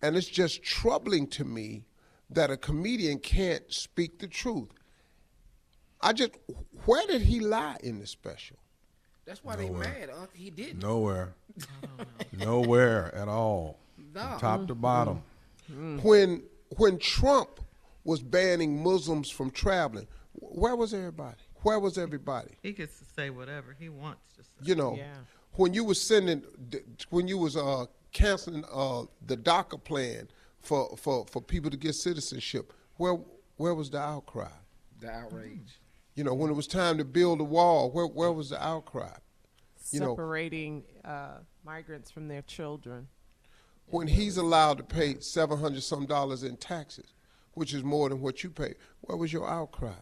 [0.00, 1.86] And it's just troubling to me
[2.30, 4.70] that a comedian can't speak the truth.
[6.00, 6.36] I just,
[6.84, 8.58] where did he lie in the special?
[9.26, 10.10] that's why they mad.
[10.16, 10.30] Unc.
[10.32, 10.80] He didn't.
[10.80, 11.34] Nowhere.
[12.38, 13.80] Nowhere at all.
[14.14, 14.20] No.
[14.20, 15.22] From top to bottom.
[16.02, 16.44] when
[16.76, 17.58] when Trump
[18.04, 21.36] was banning Muslims from traveling, where was everybody?
[21.62, 22.50] Where was everybody?
[22.62, 24.50] He gets to say whatever he wants to say.
[24.62, 25.14] You know, Yeah.
[25.52, 26.44] when you was sending,
[27.10, 30.28] when you was uh, canceling uh, the DACA plan
[30.60, 33.18] for, for, for people to get citizenship, where
[33.56, 34.48] where was the outcry?
[35.00, 35.78] The outrage.
[36.16, 39.16] You know, when it was time to build a wall, where where was the outcry?
[39.92, 43.08] You know- Separating uh, migrants from their children.
[43.86, 47.14] When he's allowed to pay seven hundred some dollars in taxes,
[47.54, 49.92] which is more than what you pay, What was your outcry?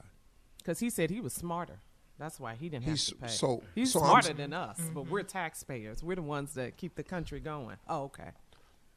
[0.59, 1.81] Because he said he was smarter.
[2.19, 3.27] That's why he didn't have He's- to pay.
[3.29, 6.03] so- He's so I'm smarter s- than us, but we're taxpayers.
[6.05, 7.79] We're the ones that keep the country going.
[7.89, 8.31] Oh, okay.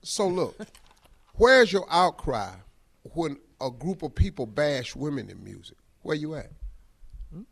[0.04, 0.56] So look,
[1.38, 2.54] Where's your outcry
[3.04, 5.78] when a group of people bash women in music?
[6.02, 6.52] Where you at?
[7.36, 7.46] Mm.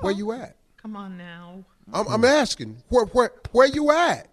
[0.00, 0.56] Where you at?
[0.76, 1.64] Come on now.
[1.92, 2.82] I'm, I'm asking.
[2.90, 4.28] Where where where you at?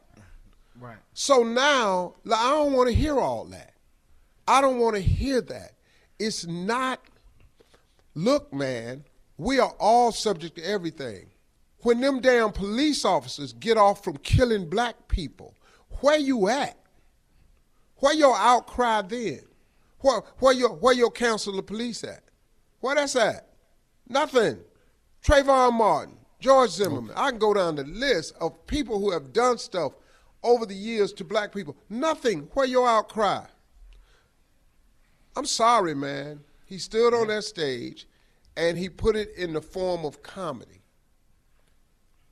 [0.80, 0.98] Right.
[1.14, 3.71] So now like, I don't want to hear all that.
[4.48, 5.74] I don't want to hear that.
[6.20, 7.02] It's not.
[8.14, 9.06] Look, man,
[9.38, 11.28] we are all subject to everything.
[11.80, 15.56] When them damn police officers get off from killing black people,
[16.02, 16.78] where you at?
[17.96, 19.42] Where your outcry then?
[20.00, 22.24] Where where your where your council of police at?
[22.80, 23.48] Where that's at?
[24.10, 24.60] Nothing.
[25.24, 27.16] Trayvon Martin, George Zimmerman.
[27.16, 29.94] I can go down the list of people who have done stuff
[30.44, 31.78] over the years to black people.
[31.89, 32.50] Nothing.
[32.54, 33.46] Where your outcry?
[35.36, 36.42] I'm sorry, man.
[36.66, 38.08] He stood on that stage
[38.58, 40.82] and he put it in the form of comedy.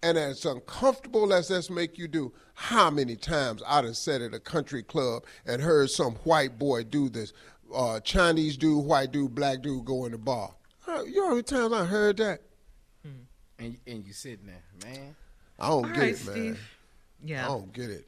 [0.02, 4.34] And as uncomfortable as this make you do, how many times I'd have sat at
[4.34, 7.34] a country club and heard some white boy do this,
[7.74, 10.56] uh, Chinese dude, white dude, black dude go in the bar.
[10.88, 12.42] Uh, You know how many times I heard that?
[13.62, 15.16] And and you sitting there, man.
[15.60, 16.34] I don't All get right, it, man.
[16.36, 16.70] Steve.
[17.26, 17.44] Yeah.
[17.44, 18.08] I don't get it.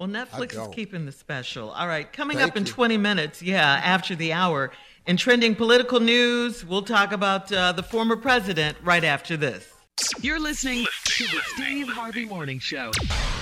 [0.00, 1.68] Well, Netflix is keeping the special.
[1.72, 2.72] All right, coming Thank up in you.
[2.72, 4.70] 20 minutes, yeah, after the hour.
[5.06, 9.70] In trending political news, we'll talk about uh, the former president right after this.
[10.22, 12.92] You're listening to the Steve Harvey Morning Show.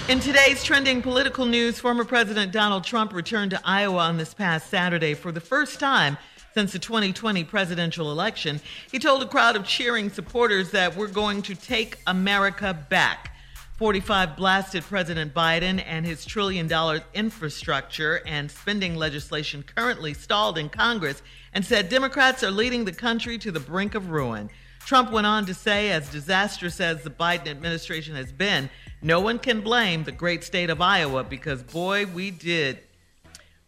[0.08, 4.68] In today's trending political news, former President Donald Trump returned to Iowa on this past
[4.68, 6.18] Saturday for the first time
[6.54, 8.60] since the 2020 presidential election.
[8.90, 13.32] He told a crowd of cheering supporters that we're going to take America back.
[13.78, 20.68] 45 blasted President Biden and his trillion dollar infrastructure and spending legislation currently stalled in
[20.68, 21.22] Congress
[21.54, 24.50] and said Democrats are leading the country to the brink of ruin.
[24.84, 28.68] Trump went on to say, as disastrous as the Biden administration has been,
[29.00, 32.80] no one can blame the great state of Iowa because, boy, we did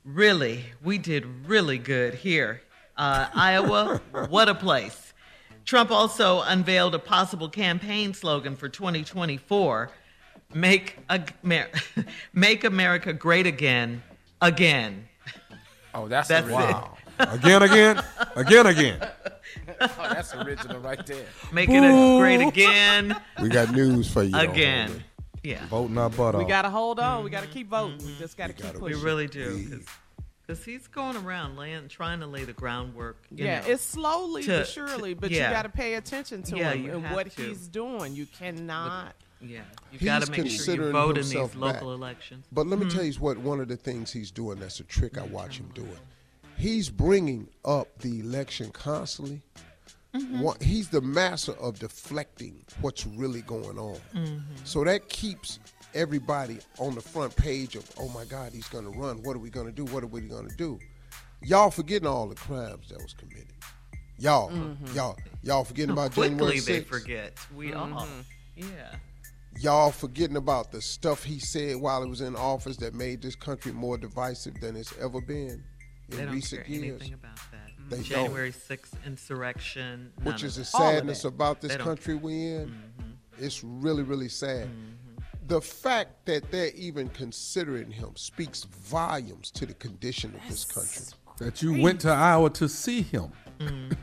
[0.04, 2.62] really, we did really good here.
[2.96, 5.12] Uh, Iowa, what a place.
[5.64, 9.90] Trump also unveiled a possible campaign slogan for 2024
[10.54, 11.70] Make, Amer-
[12.32, 14.02] make America Great Again,
[14.40, 15.06] again.
[15.94, 16.52] Oh, that's That's it.
[16.52, 16.72] original.
[16.72, 16.98] Wow.
[17.34, 18.02] again, again,
[18.36, 19.08] again, again.
[19.82, 21.24] Oh, that's original right there.
[21.52, 24.36] Make it a great again, We got news for you.
[24.36, 24.90] again.
[24.90, 25.02] homie.
[25.42, 27.24] Yeah, Voting our butt We got to hold on.
[27.24, 27.98] We got to keep voting.
[28.06, 28.98] We just got to keep we pushing.
[28.98, 29.80] We really do.
[30.46, 33.24] Because he's going around laying, trying to lay the groundwork.
[33.30, 33.68] you yeah, know.
[33.68, 35.48] it's slowly to- but surely, to- but yeah.
[35.48, 37.42] you got to pay attention to Yeah, him and what to.
[37.42, 38.14] he's doing.
[38.14, 39.14] You cannot.
[39.42, 39.60] Yeah,
[39.90, 41.82] you He's got to make sure you considering vote in these himself local back.
[41.82, 42.46] elections.
[42.52, 42.90] But let me hmm.
[42.90, 45.32] tell you what one of the things he's doing that's a trick I hmm.
[45.32, 45.96] watch him doing.
[46.58, 49.40] He's bringing up the election constantly.
[50.14, 50.40] Mm-hmm.
[50.40, 53.98] One- he's the master of deflecting what's really going on.
[54.14, 54.38] Mm-hmm.
[54.64, 55.58] So that keeps
[55.94, 59.22] everybody on the front page of, oh my God, he's going to run.
[59.22, 59.84] What are we going to do?
[59.86, 60.78] What are we going to do?
[61.42, 63.54] Y'all forgetting all the crimes that was committed.
[64.18, 64.94] Y'all, mm-hmm.
[64.94, 67.38] y'all, y'all forgetting about January Quickly they forget.
[67.54, 68.06] We all.
[68.54, 68.66] Yeah.
[69.58, 73.34] Y'all forgetting about the stuff he said while he was in office that made this
[73.34, 75.62] country more divisive than it's ever been
[76.10, 77.00] in They don't recent care years.
[77.00, 77.70] anything about that.
[77.88, 78.04] They don't.
[78.04, 80.12] January 6th insurrection.
[80.18, 80.66] none Which of is the that.
[80.68, 82.68] Sadness about this They don't country we in.
[82.68, 83.44] Mm-hmm.
[83.44, 84.68] It's really, really sad.
[85.48, 91.02] The fact that they're even considering him speaks volumes to the condition of this country.
[91.38, 93.32] That you went to Iowa to see him.
[93.60, 93.94] Mm-hmm.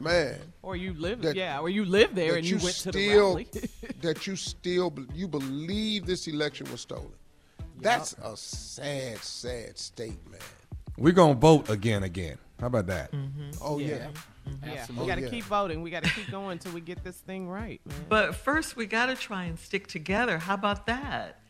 [0.04, 2.92] Man, Or you live, That- yeah, or you live there and you, you, went to
[2.92, 3.48] the still rally.
[4.02, 7.12] that you still you believe this election was stolen.
[7.80, 10.40] That's a sad, sad state, man.
[10.98, 12.38] We're going to vote again, again.
[12.60, 13.12] How about that?
[13.12, 13.50] Mm-hmm.
[13.62, 13.86] Oh yeah.
[13.86, 13.94] yeah,
[14.48, 14.70] mm-hmm.
[14.70, 15.06] we Absolutely.
[15.06, 15.28] got to yeah.
[15.28, 15.82] keep voting.
[15.82, 17.96] We got to keep going until we get this thing right, man.
[18.08, 20.38] But first, we got to try and stick together.
[20.38, 21.40] How about that?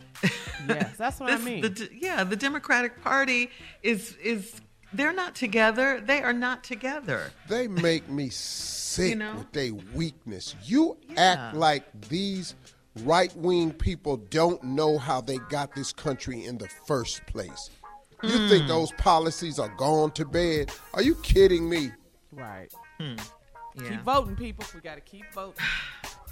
[0.68, 1.60] Yes, that's what I mean.
[1.60, 3.50] the yeah, the Democratic Party
[3.82, 4.60] is is
[4.94, 6.00] they're not together.
[6.00, 7.30] They are not together.
[7.48, 9.34] They make me sick You know?
[9.36, 10.54] with their weakness.
[10.64, 12.54] You act like these
[13.02, 17.70] right wing people don't know how they got this country in the first place.
[18.22, 18.48] You Hmm.
[18.48, 20.70] think those policies are gone to bed?
[20.94, 21.90] Are you kidding me?
[22.32, 22.72] right.
[23.00, 23.16] Yeah.
[23.76, 24.64] Keep voting, people.
[24.72, 25.54] We got to keep voting.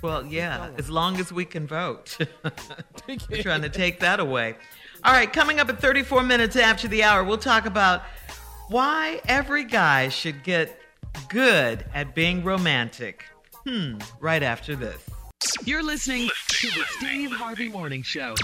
[0.01, 2.19] Well, yeah, as long as we can vote.
[3.09, 4.57] We're trying to take that away.
[5.05, 8.03] All right, coming up at 34 minutes after the hour, we'll talk about
[8.69, 10.79] why every guy should get
[11.29, 13.25] good at being romantic.
[13.67, 15.01] Hmm, right after this.
[15.65, 18.35] You're listening to the Steve Harvey Morning Show.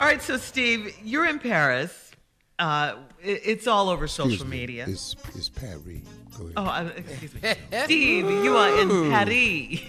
[0.00, 2.10] All right, so Steve, you're in Paris.
[2.58, 4.56] Uh, it- it's all over social Excuse me.
[4.60, 4.84] media.
[4.88, 6.04] It's, it's Pat Reed.
[6.38, 6.52] Go ahead.
[6.56, 7.54] Oh, uh, excuse me.
[7.84, 9.80] Steve, you are in Paris.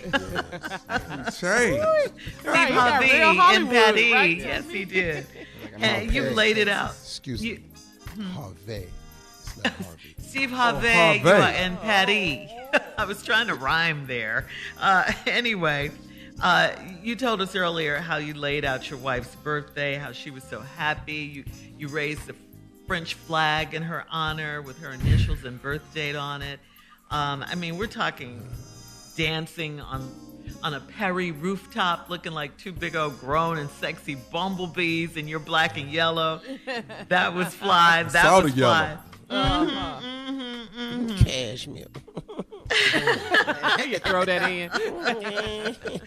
[1.39, 1.79] Change.
[2.45, 2.67] Right,
[2.99, 4.11] Steve he got Harvey in Paris.
[4.13, 4.37] right?
[4.37, 5.25] Yes, he did.
[5.75, 6.35] I'm And you Paris.
[6.37, 6.91] laid it out.
[6.91, 7.63] Excuse You- me.
[8.21, 8.87] Harvey.
[9.41, 10.15] It's not Harvey.
[10.19, 11.19] Steve Harvey, Harvey.
[11.19, 12.49] you are in Paris.
[12.97, 14.47] I was trying to rhyme there.
[14.79, 15.91] Uh, anyway,
[16.41, 20.43] uh, you told us earlier how you laid out your wife's birthday, how she was
[20.43, 21.13] so happy.
[21.13, 21.43] You
[21.77, 22.35] you raised the
[22.87, 26.59] French flag in her honor with her initials and birth date on it.
[27.11, 28.47] Um, I mean, we're talking
[29.15, 30.09] dancing on
[30.61, 35.39] on a Perry rooftop, looking like two big old grown and sexy bumblebees, and you're
[35.39, 36.41] black and yellow.
[37.09, 38.03] That was fly.
[38.03, 38.73] That saw was the yellow.
[38.73, 38.97] fly.
[39.29, 41.15] Mm-hmm.
[41.25, 41.87] Cashmere.
[43.87, 45.75] you throw that in.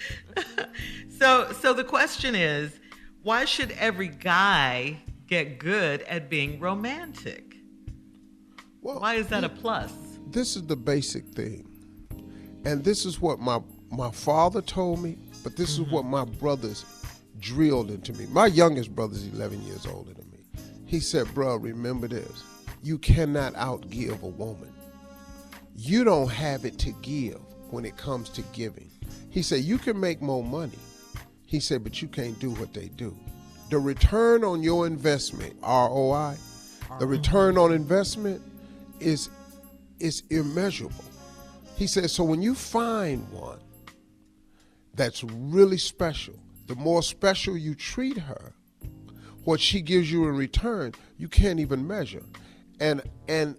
[1.19, 2.79] So, so the question is,
[3.23, 7.57] why should every guy get good at being romantic?
[8.83, 9.93] Well, Why is that a plus?
[10.29, 11.67] this is the basic thing.
[12.67, 13.61] And this is what my
[13.91, 16.85] my father told me, but this is what my brothers
[17.39, 18.27] drilled into me.
[18.27, 20.39] My youngest brother's 11 years older than me.
[20.87, 22.43] He said, "Bro, remember this.
[22.83, 24.73] You cannot outgive a woman.
[25.77, 28.91] You don't have it to give when it comes to giving."
[29.31, 30.79] He said, "You can make more money."
[31.45, 33.17] He said, "But you can't do what they do.
[33.71, 36.37] The return on your investment, ROI,
[36.99, 38.41] the return on investment
[39.01, 39.29] is
[39.99, 41.05] is immeasurable.
[41.77, 43.59] He said, so when you find one
[44.97, 46.35] that's really special,
[46.67, 48.55] the more special you treat her,
[49.45, 52.25] what she gives you in return, you can't even measure.
[52.81, 53.57] And and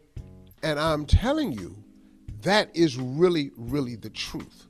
[0.64, 1.76] and I'm telling you,
[2.42, 4.66] that is really, really the truth.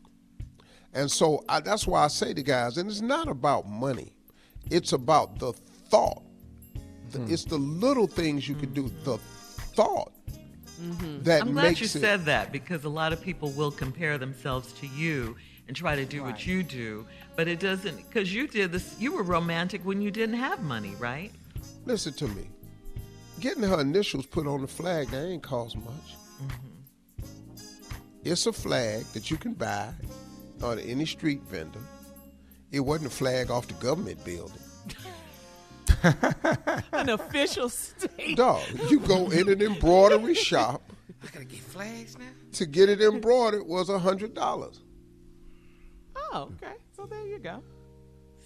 [0.94, 4.14] And so I, that's why I say to guys, and it's not about money,
[4.70, 6.24] it's about the thought.
[7.12, 7.34] The- hmm.
[7.34, 10.12] It's the little things you can do, the thought
[10.82, 11.24] mm-hmm.
[11.24, 11.90] that I'm glad you it.
[11.90, 15.36] said that because a lot of people will compare themselves to you
[15.68, 17.06] and try to do what you do,
[17.36, 17.98] but it doesn't.
[17.98, 21.32] Because you did this, you were romantic when you didn't have money, right?
[21.86, 22.48] Listen to me.
[23.40, 26.16] Getting her initials put on the flag, that ain't cost much.
[26.42, 27.24] Mm-hmm.
[28.24, 29.94] It's a flag that you can buy
[30.62, 31.80] on any street vendor.
[32.72, 34.62] It wasn't a flag off the government building.
[36.92, 38.36] An official state.
[38.38, 40.92] Dog, you go in an embroidery shop
[41.24, 42.26] I gotta get flags now.
[42.54, 44.82] to get it embroidered was a hundred dollars.
[46.34, 46.74] Oh, okay.
[46.96, 47.64] So there you go.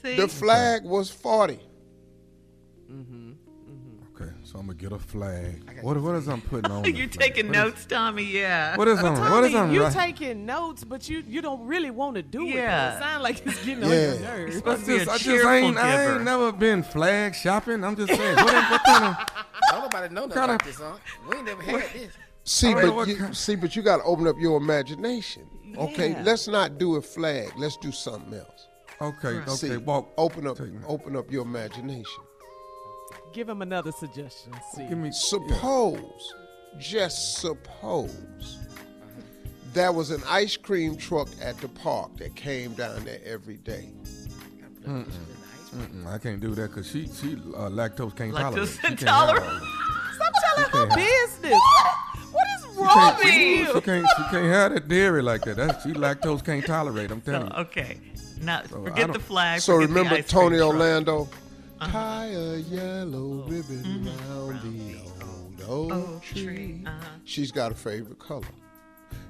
[0.01, 1.59] See, The flag was forty.
[2.91, 3.29] Mm-hmm.
[3.31, 4.21] Mm-hmm.
[4.21, 5.79] Okay, so I'm gonna get a flag.
[5.81, 6.83] What, what is I'm putting on?
[6.83, 7.33] you're the flag?
[7.33, 8.23] taking What is- notes, Tommy.
[8.23, 8.75] Yeah.
[8.77, 9.19] What is on?
[9.31, 9.73] What is Tommy, on?
[9.73, 12.55] you right- taking notes, but you you don't really want to do it.
[12.55, 12.95] Yeah.
[12.95, 14.11] It sound like it's getting on Yeah.
[14.13, 14.55] your nerves.
[14.57, 17.83] supposed I to be a just, I just ain't, I ain't never been flag shopping.
[17.83, 18.35] I'm just saying.
[18.35, 19.43] What, what kind of?
[19.71, 20.97] Nobody know nothing Kinda- about this, huh?
[21.29, 22.11] We ain't never had this.
[22.43, 25.47] See, I don't but you, see, but you got to open up your imagination.
[25.77, 26.23] Okay, Yeah.
[26.23, 27.51] let's not do a flag.
[27.57, 28.67] Let's do something else.
[29.01, 29.51] Okay, okay.
[29.51, 30.11] See, walk.
[30.17, 30.79] open up, take me.
[30.87, 32.23] open up your imagination.
[33.33, 34.53] Give him another suggestion.
[34.73, 34.87] See.
[34.87, 35.11] Give me.
[35.11, 36.33] Suppose,
[36.77, 38.57] just suppose,
[39.73, 43.89] there was an ice cream truck at the park that came down there every day.
[44.85, 48.59] Mm, I can't do that because she she uh, lactose can't tolerate.
[48.63, 49.45] Lactose She can't intolerant.
[49.45, 50.13] all that.
[50.15, 51.59] Stop telling can't her business.
[52.75, 53.81] What, what is wrong with She you?
[53.81, 55.57] can't she can't have that dairy like that.
[55.57, 57.11] That's, she lactose can't tolerate.
[57.11, 57.57] I'm So, telling you.
[57.57, 57.97] okay.
[58.41, 59.61] Now, I forget the don't- flag.
[59.61, 60.69] So forget the remember ice cream Tony truck.
[60.69, 61.29] Orlando?
[61.79, 61.91] Uh-huh.
[61.91, 66.43] Tie a yellow ribbon round the old oak oak tree.
[66.43, 67.05] tree, uh-huh.
[67.23, 68.45] She's got a favorite color.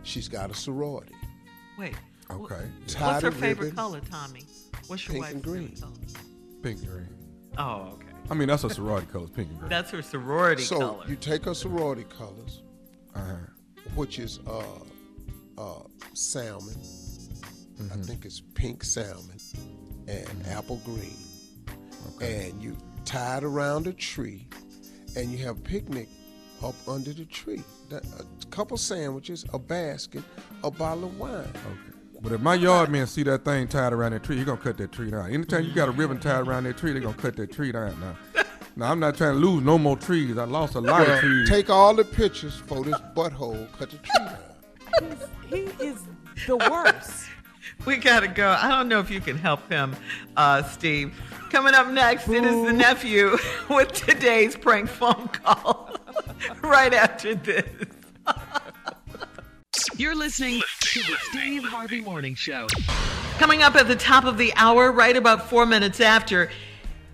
[0.04, 1.16] She's got a sorority.
[1.78, 1.94] Wait.
[2.30, 2.62] wh- Okay.
[2.88, 3.76] Tie What's the her favorite ribbon.
[3.76, 4.44] color, Tommy?
[4.88, 5.68] What's your Pink wife's and green.
[5.70, 6.24] favorite color?
[6.64, 7.08] Pink and green.
[7.58, 8.08] Oh, okay.
[8.30, 9.70] I mean, that's a sorority color, pink and green.
[9.70, 11.06] That's her sorority So color.
[11.08, 12.62] you take her sorority colors,
[13.16, 13.36] uh-huh.
[13.96, 14.64] which is uh,
[15.58, 15.84] uh,
[16.14, 16.76] salmon.
[16.76, 18.02] I Mm-hmm.
[18.04, 19.40] think it's pink salmon
[20.08, 21.18] and apple green.
[22.16, 22.50] Okay.
[22.52, 24.48] And you tie it around a tree,
[25.16, 26.08] and you have a picnic
[26.64, 27.64] up under the tree.
[27.90, 30.24] That, a couple sandwiches, a basket,
[30.64, 31.40] a bottle of wine.
[31.40, 31.98] Okay.
[32.22, 34.78] But if my yard man see that thing tied around that tree, he gonna cut
[34.78, 35.32] that tree down.
[35.32, 38.00] Anytime you got a ribbon tied around that tree, they gonna cut that tree down.
[38.00, 38.41] Now,
[38.76, 40.38] now I'm not trying to lose no more trees.
[40.38, 41.50] I lost a lot of trees.
[41.50, 45.18] take all the pictures for this butthole, cut the tree down.
[45.50, 46.04] He is
[46.48, 47.28] the worst.
[47.86, 48.50] We gotta go.
[48.50, 49.96] I don't know if you can help him,
[50.38, 51.20] uh, Steve.
[51.50, 53.38] Coming up next, it is the nephew
[53.70, 55.98] with today's prank phone call.
[56.62, 57.66] right after this.
[59.98, 62.68] You're listening to the Steve Harvey Morning Show.
[63.38, 66.50] Coming up at the top of the hour, right about four minutes after,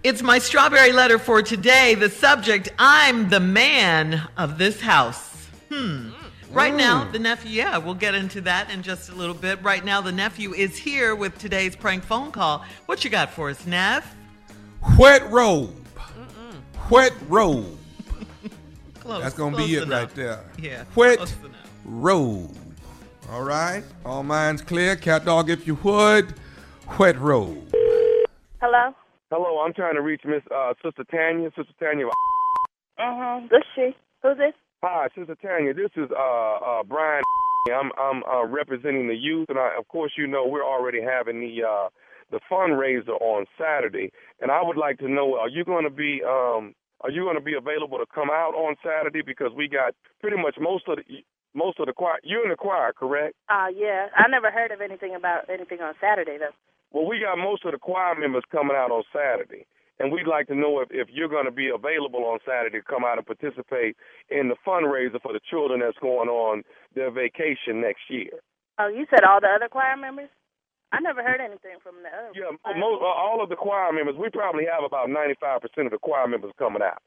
[0.04, 1.96] it's my strawberry letter for today.
[1.96, 5.48] The subject I'm the man of this house.
[5.72, 6.10] Hmm.
[6.50, 9.62] Right now, the nephew, yeah, we'll get into that in just a little bit.
[9.62, 12.64] Right now, the nephew is here with today's prank phone call.
[12.86, 14.06] What you got for us, Nev?
[14.98, 15.76] Wet robe.
[16.90, 17.78] Wet robe.
[19.02, 19.22] Close.
[19.22, 20.02] That's gonna be it enough.
[20.02, 20.40] right there.
[20.58, 20.86] Yeah.
[20.96, 21.36] Wet
[21.84, 22.56] robe.
[23.30, 23.84] All right.
[24.06, 24.96] All minds clear.
[24.96, 26.34] Cat dog, if you would.
[26.98, 27.74] Wet robe.
[28.62, 28.96] Hello?
[29.30, 31.50] Hello, I'm trying to reach Miss uh, Sister Tanya.
[31.50, 32.08] Sister Tanya.
[32.08, 33.42] Uh-huh.
[33.52, 33.92] This she.
[34.24, 34.54] Who's this?
[34.82, 35.74] Hi, Sister Tanya.
[35.74, 37.24] This is uh, uh, Brian.
[37.68, 41.42] I'm I'm uh, representing the youth, and I, of course, you know we're already having
[41.42, 41.90] the uh,
[42.32, 46.22] the fundraiser on Saturday, and I would like to know: Are you going to be
[46.24, 49.22] um, Are you going to be available to come out on Saturday?
[49.26, 51.04] Because we got pretty much most of the
[51.54, 52.20] most of the choir.
[52.24, 53.36] You're in the choir, correct?
[53.50, 54.08] Uh, yeah.
[54.16, 56.56] I never heard of anything about anything on Saturday, though.
[56.92, 59.66] Well, we got most of the choir members coming out on Saturday,
[60.00, 62.86] and we'd like to know if, if you're going to be available on Saturday to
[62.86, 63.98] come out and participate
[64.30, 66.64] in the fundraiser for the children that's going on
[66.96, 68.40] their vacation next year.
[68.80, 70.30] Oh, you said all the other choir members?
[70.92, 72.32] I never heard anything from the other.
[72.34, 74.16] Yeah, most, all of the choir members.
[74.16, 77.04] We probably have about 95% of the choir members coming out.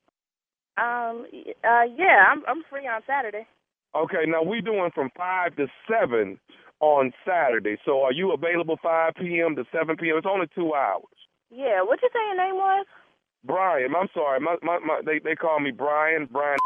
[0.77, 1.25] Um.
[1.65, 1.89] Uh.
[1.97, 2.29] Yeah.
[2.31, 2.43] I'm.
[2.47, 3.47] I'm free on Saturday.
[3.95, 6.39] Okay, now we're doing from five to seven
[6.81, 7.77] on Saturday.
[7.85, 9.57] So are you available 5 p.m.
[9.57, 10.17] to 7 p.m.?
[10.17, 11.05] It's only two hours.
[11.51, 11.83] Yeah.
[11.83, 12.87] What you say your name was?
[13.45, 14.41] Brian, I'm sorry.
[14.41, 16.29] My, my, my, they they call me Brian.
[16.31, 16.59] Brian.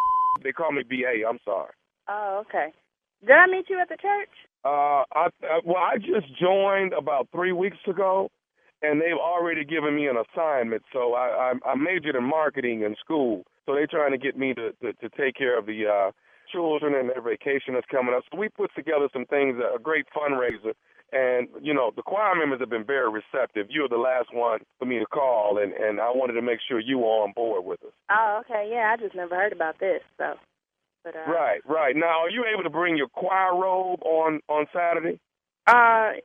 [0.42, 1.26] They call me BA.
[1.28, 1.72] I'm sorry.
[2.08, 2.72] Oh, okay.
[3.20, 4.28] Did I meet you at the church?
[4.64, 8.30] Uh, I, I well, I just joined about three weeks ago,
[8.82, 10.82] and they've already given me an assignment.
[10.92, 13.44] So I, I, I majored in marketing in school.
[13.66, 16.10] So they're trying to get me to to, to take care of the uh,
[16.55, 18.22] children and their vacation that's coming up.
[18.30, 20.72] So we put together some things, a great fundraiser.
[21.12, 23.66] And, you know, the choir members have been very receptive.
[23.70, 26.80] You're the last one for me to call, and, and I wanted to make sure
[26.80, 27.94] you were on board with us.
[28.11, 28.68] Oh, okay.
[28.72, 28.90] Yeah.
[28.92, 30.00] I just never heard about this.
[30.18, 30.34] So.
[31.05, 31.14] But.
[31.14, 31.94] Uh, Right, right.
[31.94, 35.20] Now, are you able to bring your choir robe on, on Saturday?
[35.68, 36.18] Uh.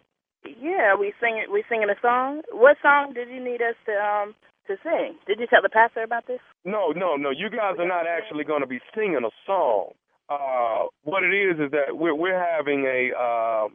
[0.44, 0.96] Yeah.
[0.98, 1.46] We sing.
[1.52, 2.42] We singing a song.
[2.52, 4.34] What song did you need us to um
[4.68, 5.18] to sing?
[5.28, 6.40] Did you tell the pastor about this?
[6.66, 7.30] No, no, no.
[7.30, 9.92] You guys are not actually going to be singing a song.
[10.30, 13.66] Uh, what it is is that we're we're having a uh,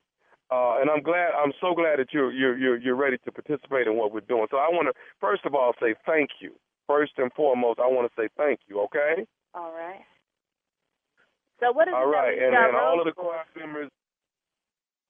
[0.54, 3.86] uh, and I'm glad I'm so glad that you're you're you're you're ready to participate
[3.86, 4.46] in what we're doing.
[4.50, 6.52] So I want to first of all say thank you.
[6.86, 8.80] First and foremost, I want to say thank you.
[8.82, 9.26] Okay.
[9.54, 10.04] All right.
[11.60, 13.90] So what is All we and got all of the choir members.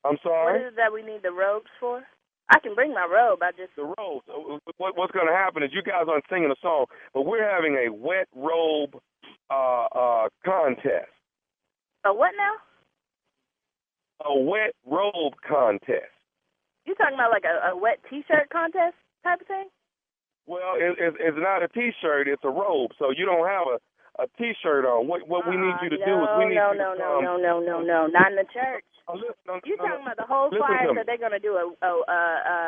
[0.05, 0.61] I'm sorry.
[0.61, 2.05] is it that we need the robes for?
[2.51, 3.41] I can bring my robe.
[3.43, 4.27] I just the robes.
[4.29, 7.49] Uh, What, what's going to happen is you guys aren't singing a song, but we're
[7.49, 9.01] having a wet robe
[9.51, 11.14] uh, uh, contest.
[12.05, 12.55] A what now?
[14.25, 16.13] A wet robe contest.
[16.87, 19.69] You talking about like a, a wet T-shirt contest type of thing?
[20.47, 22.93] Well, it, it, it's not a T-shirt; it's a robe.
[22.99, 23.79] So you don't have a
[24.23, 25.09] a T-shirt on.
[25.09, 26.99] What what we need you to no, do is we need no, you no, to
[26.99, 27.25] no, come.
[27.25, 28.85] no, no, no, no, not in the church.
[29.09, 31.03] Oh, listen, no, You no, talking about the whole choir me.
[31.05, 32.21] they're gonna do a a a
[32.55, 32.59] a,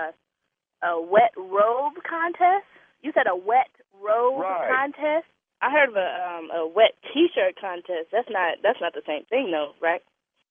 [0.89, 2.67] a wet robe contest?
[3.03, 3.71] You said a wet
[4.03, 4.69] robe Right.
[4.69, 5.29] contest?
[5.63, 8.13] I heard of a um a wet T-shirt contest.
[8.13, 10.01] That's not that's not the same thing though, right?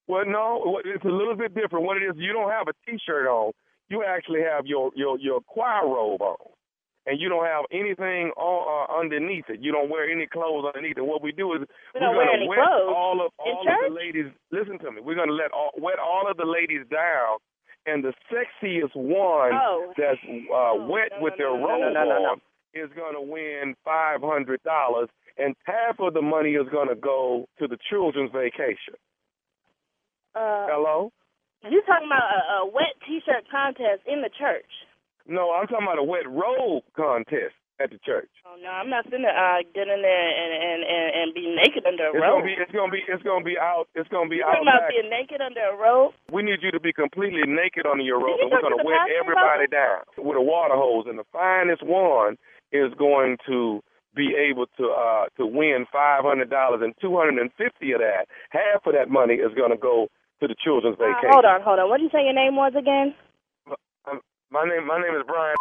[0.08, 1.86] Well, no, it's a little bit different.
[1.86, 3.52] What it is, you don't have a T-shirt on.
[3.90, 6.38] You actually have your your your choir robe on,
[7.06, 9.62] and you don't have anything on, uh, underneath it.
[9.62, 11.06] You don't wear any clothes underneath it.
[11.06, 11.62] What we do is
[11.94, 13.90] We we're gonna any wet clothes all of in all of church?
[13.90, 14.26] the ladies.
[14.52, 15.02] Listen to me.
[15.02, 17.38] We're gonna let all, wet all of the ladies down,
[17.86, 19.94] and the sexiest one Oh.
[19.98, 22.30] that's uh, wet no, with no, their no, no, robe no, no, no.
[22.34, 22.42] on
[22.76, 25.08] is gonna win five hundred dollars,
[25.38, 29.00] and half of the money is gonna go to the children's vacation.
[30.36, 31.12] Uh, Hello.
[31.64, 34.68] you talking about a, a wet T-shirt contest in the church?
[35.26, 38.32] No, I'm talking about a wet robe contest at the church.
[38.48, 41.84] Oh no, I'm not finna uh get in there and and and, and be naked
[41.84, 42.16] under a rope.
[42.16, 42.40] It's robe.
[42.40, 44.68] gonna be it's gonna be it's gonna be out it's gonna be you out talking
[44.68, 46.16] about being naked under a robe?
[46.32, 48.84] We need you to be completely naked under your robe you and we're to gonna
[48.84, 52.40] wet everybody down with a water hose and the finest one
[52.72, 53.82] is going to
[54.16, 58.00] be able to uh to win five hundred dollars and two hundred and fifty of
[58.00, 60.08] that half of that money is gonna go
[60.40, 61.30] to the children's Uh, vacation.
[61.36, 61.90] hold on, hold on.
[61.90, 63.14] What did you say your name was again?
[64.08, 65.56] Um, my name my name is Brian.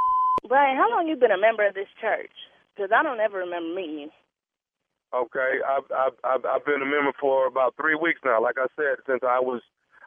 [0.47, 2.31] Brian, how long you been a member of this church?
[2.75, 4.11] Because I don't ever remember meeting you.
[5.15, 8.43] Okay, I've I've I've I've been a member for about three weeks now.
[8.43, 9.63] Like I said, since I was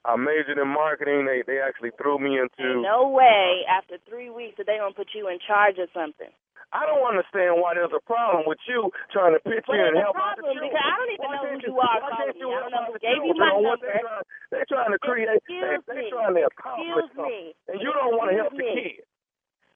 [0.06, 2.82] I majored in marketing, they they actually threw me into.
[2.82, 3.64] No way.
[3.68, 6.32] After three weeks, that they gonna put you in charge of something.
[6.76, 9.98] I don't understand why there's a problem with you trying to pitch Well, in and
[10.04, 10.68] help out the problem children.
[10.68, 12.42] because I don't even Why know who can't you are why calling can't me.
[12.44, 13.88] you I don't know who gave you my number.
[13.88, 15.30] They're trying, they're trying to create.
[15.48, 16.12] They're me.
[16.12, 17.72] trying to accomplish Excuse something, me.
[17.72, 19.08] and you don't want to help the kids.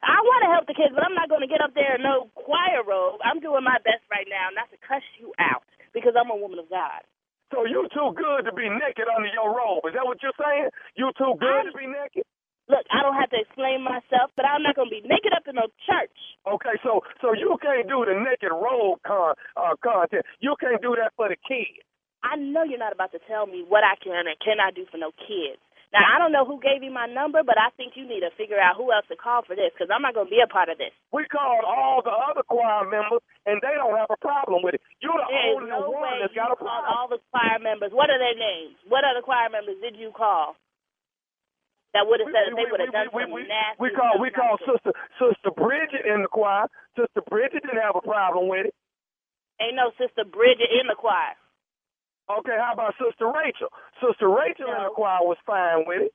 [0.04, 2.02] I want to help the kids, but I'm not going to get up there in
[2.02, 3.22] no choir robe.
[3.22, 5.62] I'm doing my best right now not to cuss you out
[5.94, 7.06] because I'm a woman of God.
[7.54, 9.84] So you too good to be naked under your robe.
[9.86, 10.72] Is that what you're saying?
[10.96, 12.24] You too good to be naked?
[12.72, 15.60] Look, I don't have to explain myself, but I'm not gonna be naked up in
[15.60, 16.16] no church.
[16.48, 20.24] Okay, so so you can't do the naked road con uh, content.
[20.40, 21.84] You can't do that for the kids.
[22.24, 24.96] I know you're not about to tell me what I can and cannot do for
[25.02, 25.60] no kids.
[25.92, 28.32] Now, I don't know who gave you my number, but I think you need to
[28.40, 30.48] figure out who else to call for this because I'm not going to be a
[30.48, 30.96] part of this.
[31.12, 34.82] We called all the other choir members, and they don't have a problem with it.
[35.04, 36.88] You're the There's only no one that's got a problem.
[36.88, 37.92] all the choir members.
[37.92, 38.80] What are their names?
[38.88, 40.56] What other choir members did you call?
[41.94, 44.32] That would have said that they would have done we, we, nasty we call we
[44.32, 46.68] call sister sister Bridget in the choir.
[46.96, 48.76] Sister Bridget didn't have a problem with it.
[49.60, 51.36] Ain't no sister Bridget in the choir.
[52.32, 53.68] Okay, how about Sister Rachel?
[54.00, 56.14] Sister Rachel in the choir was fine with it.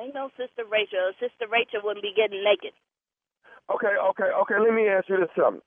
[0.00, 1.12] Ain't no sister Rachel.
[1.20, 2.72] Sister Rachel wouldn't be getting naked.
[3.68, 4.56] Okay, okay, okay.
[4.58, 5.60] Let me ask you this something.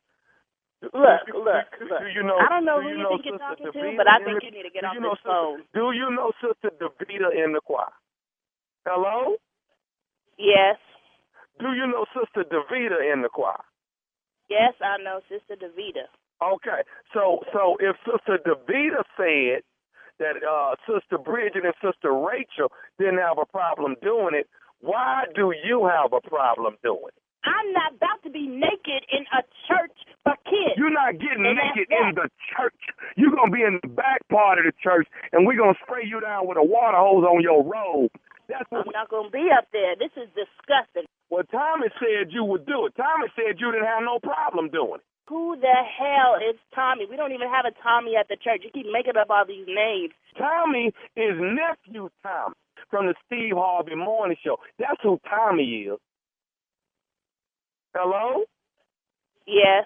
[0.82, 0.94] Look,
[1.30, 2.02] Do- look, do- look.
[2.14, 2.38] You know?
[2.42, 4.40] I don't know who you know think you're talking to, Davida but I in think
[4.42, 5.58] the- you need to get off you know this Sister- phone.
[5.78, 7.90] Do you know Sister Davida in the choir?
[8.88, 9.36] Hello?
[10.40, 10.78] Yes,
[11.60, 13.60] Do you know Sister Davida in the choir?
[14.50, 16.08] yes, I know Sister Davida.
[16.42, 16.82] Okay,
[17.14, 19.64] so so if Sister Davida said
[20.20, 24.48] that uh, Sister Bridget and Sister Rachel didn't have a problem doing it,
[24.80, 27.22] why do you have a problem doing it?
[27.44, 30.78] I'm not about to be naked in a church for kids.
[30.78, 32.82] You're not getting And naked in the church.
[33.18, 36.20] You're gonna be in the back part of the church, and we're gonna spray you
[36.22, 38.12] down with a water hose on your robe.
[38.50, 38.88] That's what.
[38.88, 39.96] I'm not gonna be up there.
[40.00, 41.06] This is disgusting.
[41.30, 42.96] Well, Tommy said you would do it.
[42.96, 45.08] Tommy said you didn't have no problem doing it.
[45.30, 47.06] Who the hell is Tommy?
[47.10, 48.62] We don't even have a Tommy at the church.
[48.64, 50.14] You keep making up all these names.
[50.38, 52.56] Tommy is nephew Tommy
[52.90, 54.58] from the Steve Harvey Morning Show.
[54.80, 56.00] That's who Tommy is.
[57.94, 58.46] Hello?
[59.46, 59.86] Yes.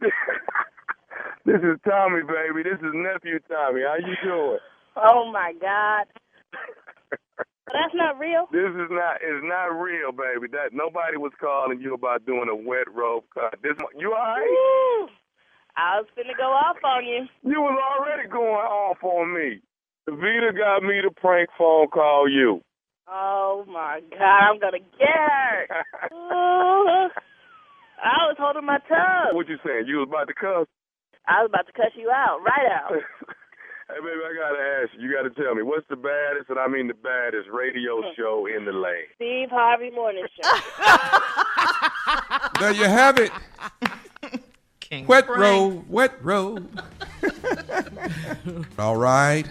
[0.00, 2.64] this is Tommy, baby.
[2.64, 3.82] This is nephew Tommy.
[3.86, 4.58] How you doing?
[4.96, 6.06] Oh my God.
[7.74, 8.46] That's not real.
[8.54, 10.46] This is not It's not real, baby.
[10.54, 13.58] That nobody was calling you about doing a wet rope cut.
[13.66, 14.46] This you all right?
[14.46, 15.10] Woo.
[15.76, 17.26] I was finna go off on you.
[17.42, 19.58] You was already going off on me.
[20.06, 22.62] Vita got me to prank phone call you.
[23.08, 25.66] Oh my God, I'm gonna get her.
[26.14, 27.10] Ooh.
[27.98, 29.34] I was holding my tongue.
[29.34, 29.86] What you saying?
[29.88, 30.68] You was about to cuss?
[31.26, 32.92] I was about to cuss you out, right out.
[33.94, 35.08] Hey, baby, I gotta ask you.
[35.08, 38.08] You gotta tell me what's the baddest, and I mean the baddest radio hmm.
[38.16, 39.06] show in the land.
[39.14, 40.50] Steve Harvey Morning Show.
[42.58, 43.30] There you have it.
[44.80, 45.40] King Wet Frank.
[45.40, 46.68] road, wet road.
[48.78, 49.44] All right.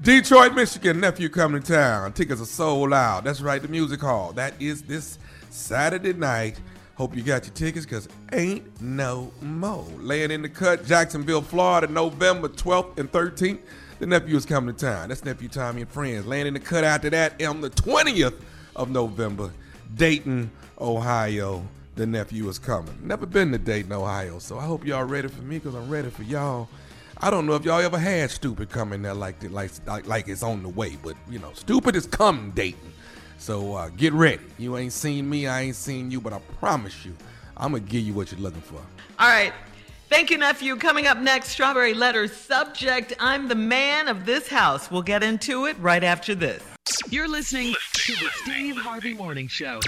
[0.00, 2.14] Detroit, Michigan, nephew coming to town.
[2.14, 3.24] Tickets are sold out.
[3.24, 4.32] That's right, the music hall.
[4.32, 5.18] That is this
[5.50, 6.58] Saturday night.
[6.94, 9.86] Hope you got your tickets because ain't no more.
[9.98, 13.60] Laying in the cut, Jacksonville, Florida, November 12th and 13th.
[14.02, 15.10] The nephew is coming to town.
[15.10, 16.26] That's nephew Tommy and friends.
[16.26, 18.34] Landing the cut after that on the 20th
[18.74, 19.52] of November,
[19.94, 20.50] Dayton,
[20.80, 21.64] Ohio.
[21.94, 22.98] The nephew is coming.
[23.00, 26.10] Never been to Dayton, Ohio, so I hope y'all ready for me because I'm ready
[26.10, 26.68] for y'all.
[27.18, 30.42] I don't know if y'all ever had stupid coming there like like like, like it's
[30.42, 32.92] on the way, but you know, stupid is coming, Dayton.
[33.38, 34.42] So uh, get ready.
[34.58, 37.16] You ain't seen me, I ain't seen you, but I promise you,
[37.56, 38.80] I'm gonna give you what you're looking for.
[39.20, 39.52] All right.
[40.12, 40.76] Thank you, nephew.
[40.76, 44.90] Coming up next, Strawberry Letter subject I'm the man of this house.
[44.90, 46.62] We'll get into it right after this.
[47.08, 49.80] You're listening to the Steve Harvey Morning Show.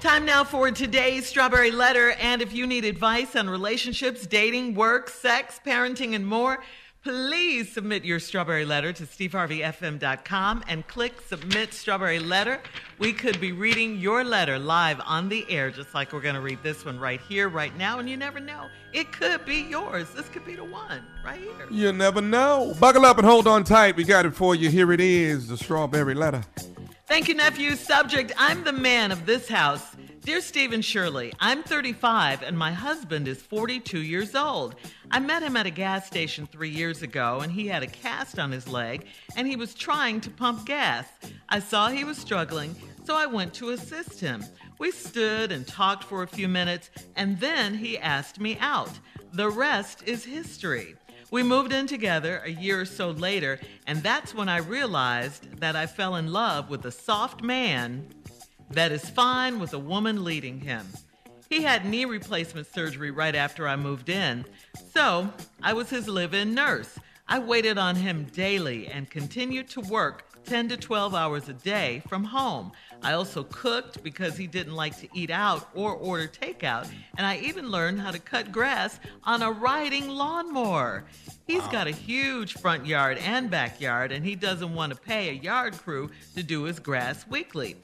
[0.00, 2.10] Time now for today's Strawberry Letter.
[2.20, 6.62] And if you need advice on relationships, dating, work, sex, parenting, and more,
[7.02, 12.60] please submit your Strawberry Letter to steveharveyfm.com and click Submit Strawberry Letter.
[12.98, 16.40] We could be reading your letter live on the air, just like we're going to
[16.40, 17.98] read this one right here, right now.
[17.98, 20.10] And you never know, it could be yours.
[20.10, 21.66] This could be the one right here.
[21.70, 22.74] You never know.
[22.78, 23.96] Buckle up and hold on tight.
[23.96, 24.70] We got it for you.
[24.70, 26.44] Here it is, the strawberry letter.
[27.12, 27.76] Thank you, nephew.
[27.76, 29.96] Subject I'm the man of this house.
[30.24, 34.76] Dear Steve and Shirley, I'm 35 and my husband is 42 years old.
[35.10, 38.38] I met him at a gas station three years ago and he had a cast
[38.38, 39.04] on his leg
[39.36, 41.06] and he was trying to pump gas.
[41.50, 44.42] I saw he was struggling, so I went to assist him.
[44.78, 48.98] We stood and talked for a few minutes and then he asked me out.
[49.34, 50.96] The rest is history.
[51.32, 55.74] We moved in together a year or so later, and that's when I realized that
[55.74, 58.06] I fell in love with a soft man
[58.68, 60.86] that is fine with a woman leading him.
[61.48, 64.44] He had knee replacement surgery right after I moved in,
[64.92, 66.98] so I was his live in nurse.
[67.26, 72.02] I waited on him daily and continued to work 10 to 12 hours a day
[72.08, 72.72] from home.
[73.02, 77.38] I also cooked because he didn't like to eat out or order takeout, and I
[77.38, 81.04] even learned how to cut grass on a riding lawnmower.
[81.46, 85.32] He's got a huge front yard and backyard, and he doesn't want to pay a
[85.32, 87.76] yard crew to do his grass weekly.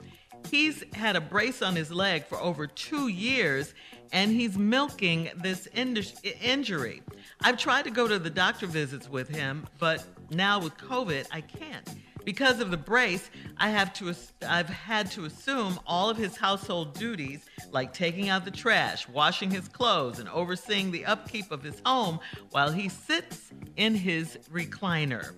[0.50, 3.74] He's had a brace on his leg for over two years
[4.12, 7.02] and he's milking this injury.
[7.40, 11.40] I've tried to go to the doctor visits with him, but now with COVID, I
[11.40, 11.88] can't.
[12.28, 14.14] Because of the brace, I have to
[14.46, 19.50] I've had to assume all of his household duties like taking out the trash, washing
[19.50, 22.20] his clothes, and overseeing the upkeep of his home
[22.50, 25.36] while he sits in his recliner.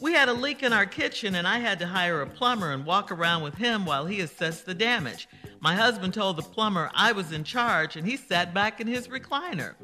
[0.00, 2.86] We had a leak in our kitchen, and I had to hire a plumber and
[2.86, 5.28] walk around with him while he assessed the damage.
[5.60, 9.08] My husband told the plumber I was in charge, and he sat back in his
[9.08, 9.74] recliner.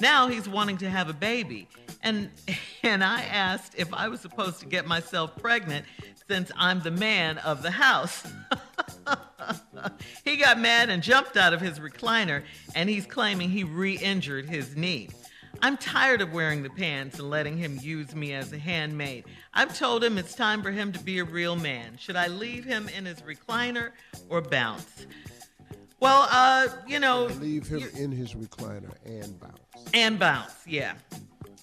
[0.00, 1.68] Now he's wanting to have a baby.
[2.02, 2.30] And,
[2.82, 5.84] and I asked if I was supposed to get myself pregnant
[6.28, 8.24] since I'm the man of the house.
[10.24, 12.44] he got mad and jumped out of his recliner,
[12.74, 15.08] and he's claiming he re injured his knee.
[15.62, 19.24] I'm tired of wearing the pants and letting him use me as a handmaid.
[19.52, 21.96] I've told him it's time for him to be a real man.
[21.98, 23.90] Should I leave him in his recliner
[24.28, 25.06] or bounce?
[25.98, 29.58] Well, uh, you know, leave him in his recliner and bounce.
[29.92, 30.94] And bounce, yeah.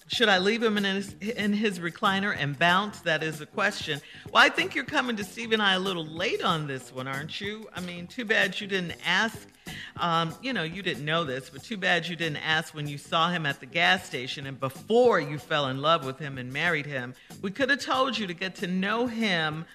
[0.08, 3.00] Should I leave him in his, in his recliner and bounce?
[3.00, 4.00] That is the question.
[4.32, 7.06] Well, I think you're coming to Steve and I a little late on this one,
[7.06, 7.68] aren't you?
[7.76, 9.46] I mean, too bad you didn't ask.
[9.98, 12.96] Um, you know, you didn't know this, but too bad you didn't ask when you
[12.96, 16.50] saw him at the gas station and before you fell in love with him and
[16.50, 17.12] married him.
[17.42, 19.66] We could have told you to get to know him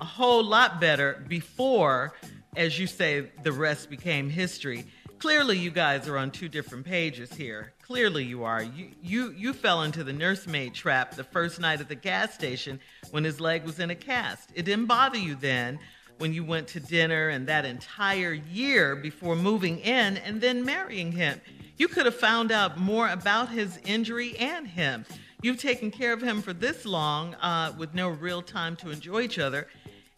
[0.00, 2.14] a whole lot better before,
[2.56, 4.86] as you say, the rest became history
[5.22, 7.72] clearly you guys are on two different pages here.
[7.82, 8.60] Clearly you are.
[8.60, 12.80] You you you fell into the nursemaid trap the first night at the gas station
[13.12, 14.50] when his leg was in a cast.
[14.56, 15.78] It didn't bother you then
[16.18, 21.12] when you went to dinner and that entire year before moving in and then marrying
[21.12, 21.40] him.
[21.76, 25.04] You could have found out more about his injury and him.
[25.40, 29.20] You've taken care of him for this long uh, with no real time to enjoy
[29.20, 29.68] each other.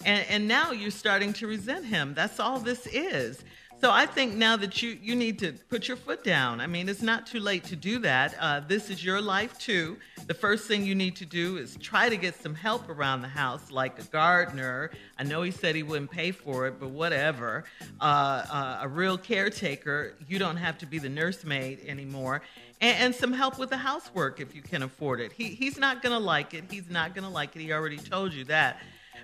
[0.07, 2.15] And, and now you're starting to resent him.
[2.15, 3.45] That's all this is.
[3.81, 6.61] So I think now that you you need to put your foot down.
[6.61, 8.35] I mean, it's not too late to do that.
[8.41, 9.99] Uh, this is your life too.
[10.27, 13.29] The first thing you need to do is try to get some help around the
[13.29, 14.91] house, like a gardener.
[15.19, 17.65] I know he said he wouldn't pay for it, but whatever.
[18.01, 20.15] Uh, uh, a real caretaker.
[20.27, 22.41] You don't have to be the nursemaid anymore.
[22.81, 25.33] And, and some help with the housework if you can afford it.
[25.33, 26.65] He, he's not going to like it.
[26.71, 27.61] He's not going to like it.
[27.61, 28.81] He already told you that.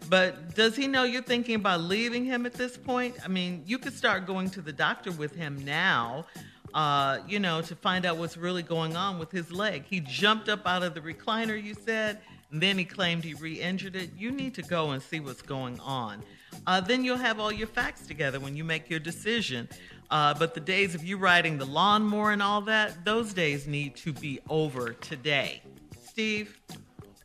[0.09, 3.17] But does he know you're thinking about leaving him at this point?
[3.25, 6.27] I mean, you could start going to the doctor with him now,
[6.75, 9.85] uh, you know, to find out what's really going on with his leg.
[9.89, 12.21] He jumped up out of the recliner, you said,
[12.51, 14.11] and then he claimed he re injured it.
[14.17, 16.23] You need to go and see what's going on.
[16.67, 19.69] Uh, then you'll have all your facts together when you make your decision.
[20.11, 23.95] Uh, but the days of you riding the lawnmower and all that, those days need
[23.95, 25.63] to be over today.
[26.05, 26.61] Steve?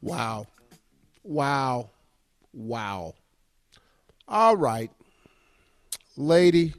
[0.01, 0.45] Wow.
[1.23, 1.89] Wow.
[2.56, 3.16] Wow.
[4.30, 4.89] All right.
[6.16, 6.74] Lady,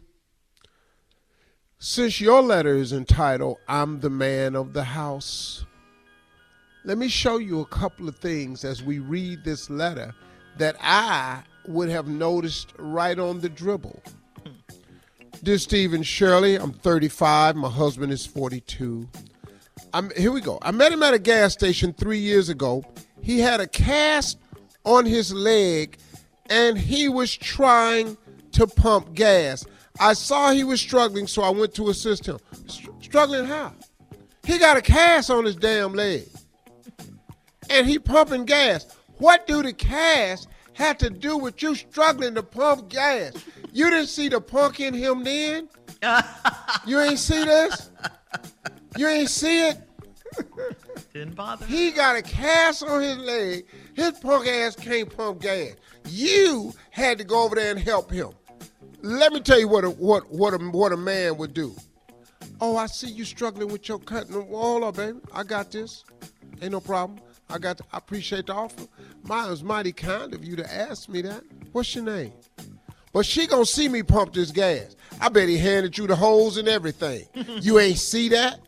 [1.78, 5.66] since your letter is entitled, I'm the Man of the House,
[6.84, 10.14] let me show you a couple of things as we read this letter
[10.56, 14.02] that I would have noticed right on the dribble.
[15.42, 17.56] Dear Steve and Shirley, I'm 35.
[17.56, 19.06] My husband is 42.
[19.92, 20.58] I'm, here we go.
[20.62, 22.82] I met him at a gas station three years ago.
[23.20, 24.38] He had a cast
[24.86, 25.98] on his leg
[26.48, 28.16] and he was trying
[28.52, 29.66] to pump gas.
[30.00, 32.38] I saw he was struggling, so I went to assist him.
[32.66, 33.72] Str- struggling how?
[34.44, 36.26] He got a cast on his damn leg.
[37.68, 38.86] And he pumping gas.
[39.18, 43.32] What do the cast have to do with you struggling to pump gas?
[43.72, 45.68] You didn't see the punk in him then?
[46.86, 47.90] you ain't see this?
[48.96, 49.78] You ain't see it?
[51.16, 51.64] Didn't bother.
[51.64, 53.64] He got a cast on his leg.
[53.94, 55.72] His punk ass can't pump gas.
[56.10, 58.32] You had to go over there and help him.
[59.00, 61.74] Let me tell you what a, what what a, what a man would do.
[62.60, 64.34] Oh, I see you struggling with your cutting.
[64.34, 65.18] Hold up, baby.
[65.32, 66.04] I got this.
[66.60, 67.18] Ain't no problem.
[67.48, 67.80] I got.
[67.94, 68.82] I appreciate the offer.
[68.82, 71.42] It was mighty kind of you to ask me that.
[71.72, 72.34] What's your name?
[73.14, 74.96] But she gonna see me pump this gas.
[75.18, 77.26] I bet he handed you the hose and everything.
[77.62, 78.60] you ain't see that?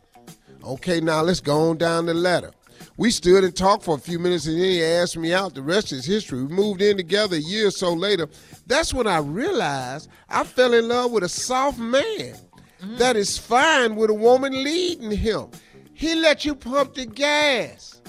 [0.63, 2.51] Okay, now let's go on down the ladder.
[2.97, 5.55] We stood and talked for a few minutes and then he asked me out.
[5.55, 6.43] The rest is history.
[6.43, 8.27] We moved in together a year or so later.
[8.67, 12.35] That's when I realized I fell in love with a soft man
[12.81, 12.97] mm-hmm.
[12.97, 15.47] that is fine with a woman leading him.
[15.93, 18.01] He let you pump the gas.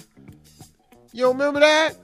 [1.13, 1.97] You remember that?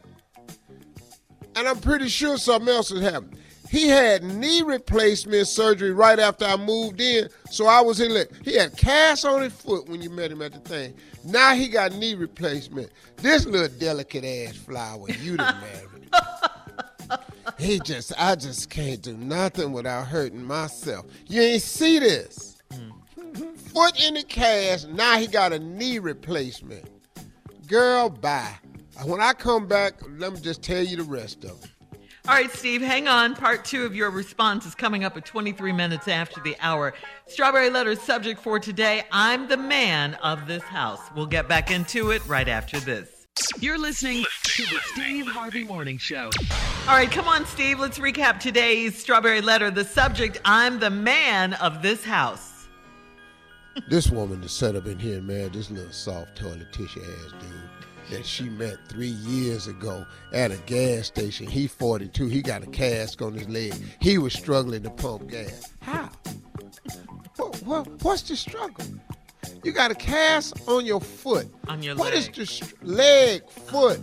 [1.56, 3.36] And I'm pretty sure something else has happened.
[3.70, 8.26] He had knee replacement surgery right after I moved in, so I was in.
[8.44, 10.94] He had cast on his foot when you met him at the thing.
[11.24, 12.90] Now he got knee replacement.
[13.16, 15.56] This little delicate ass flower, you done
[17.08, 17.20] married.
[17.58, 21.06] he just, I just can't do nothing without hurting myself.
[21.26, 22.62] You ain't see this.
[22.72, 23.54] Mm-hmm.
[23.54, 26.88] Foot in the cast, now he got a knee replacement.
[27.66, 28.54] Girl, bye.
[29.04, 31.70] When I come back, let me just tell you the rest of it.
[32.28, 33.36] All right, Steve, hang on.
[33.36, 36.92] Part two of your response is coming up at 23 minutes after the hour.
[37.28, 41.00] Strawberry Letter's subject for today I'm the man of this house.
[41.14, 43.28] We'll get back into it right after this.
[43.60, 46.30] You're listening to the Steve Harvey Morning Show.
[46.88, 47.78] All right, come on, Steve.
[47.78, 49.70] Let's recap today's Strawberry Letter.
[49.70, 52.66] The subject I'm the man of this house.
[53.88, 57.30] This woman that set up in here and married this little soft toilet tissue ass
[57.40, 57.65] dude
[58.10, 61.46] that she met three years ago at a gas station.
[61.46, 62.26] He 42.
[62.26, 63.74] He got a cast on his leg.
[64.00, 65.72] He was struggling to pump gas.
[65.80, 66.10] How?
[67.36, 68.84] What, what, what's the struggle?
[69.62, 71.48] You got a cast on your foot.
[71.68, 72.24] On your What leg.
[72.28, 74.00] What is the leg, foot,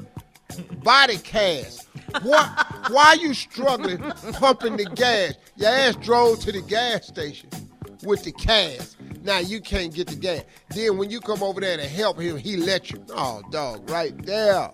[0.84, 1.88] body cast?
[2.22, 2.50] What?
[2.92, 4.00] Why are you struggling
[4.34, 5.34] pumping the gas?
[5.56, 7.50] Your ass drove to the gas station
[8.04, 8.98] with the cast.
[9.24, 10.44] Now you can't get the gas.
[10.70, 13.04] Then when you come over there to help him, he let you.
[13.10, 14.70] Oh, dog, right there.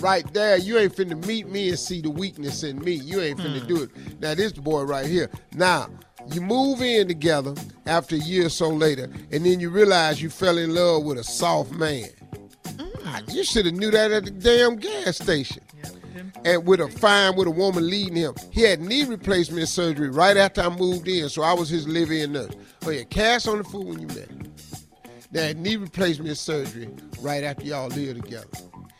[0.00, 0.56] Right there.
[0.58, 2.92] You ain't finna meet me and see the weakness in me.
[2.92, 4.20] You ain't finna do it.
[4.20, 5.30] Now this boy right here.
[5.54, 5.88] Now,
[6.32, 7.54] you move in together
[7.86, 11.18] after a year or so later, and then you realize you fell in love with
[11.18, 12.08] a soft man.
[13.04, 15.62] Ah, You should have knew that at the damn gas station.
[16.44, 18.34] And with a fine with a woman leading him.
[18.50, 22.32] He had knee replacement surgery right after I moved in, so I was his live-in
[22.32, 22.52] nurse.
[22.84, 24.28] Oh yeah, cast on the foot when you met.
[25.32, 26.90] That knee replacement surgery
[27.20, 28.48] right after y'all lived together.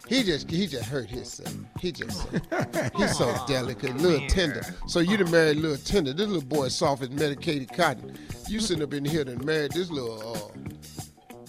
[0.08, 1.54] He just he just hurt himself.
[1.80, 2.28] He just
[2.96, 4.62] he's so delicate, little tender.
[4.86, 6.12] So you done married little tender.
[6.12, 8.18] This little boy soft as medicated cotton.
[8.48, 10.72] You sitting up in here and married this little uh,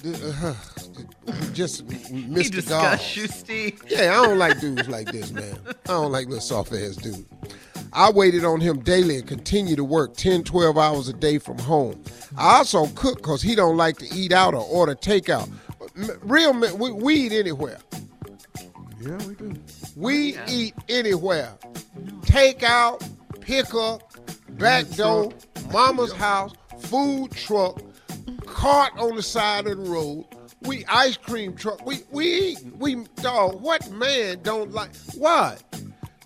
[0.05, 0.53] uh
[1.53, 2.51] just He Mr.
[2.51, 3.17] disgusts Dogs.
[3.17, 3.81] you, Steve.
[3.87, 5.57] Yeah, I don't like dudes like this, man.
[5.67, 7.25] I don't like little soft ass dude.
[7.93, 11.59] I waited on him daily and continue to work 10, 12 hours a day from
[11.59, 12.01] home.
[12.37, 15.49] I also cook because he don't like to eat out or order takeout.
[15.95, 17.77] M- Real men, we, we eat anywhere.
[18.99, 19.53] Yeah, we do.
[19.95, 21.53] We eat anywhere.
[22.21, 23.07] Takeout,
[23.41, 24.01] pick up,
[24.57, 25.31] back door,
[25.71, 27.79] mama's house, food truck,
[28.45, 30.25] cart on the side of the road.
[30.61, 31.85] We ice cream truck.
[31.85, 32.77] We we eating.
[32.79, 33.61] We dog.
[33.61, 35.63] What man don't like what?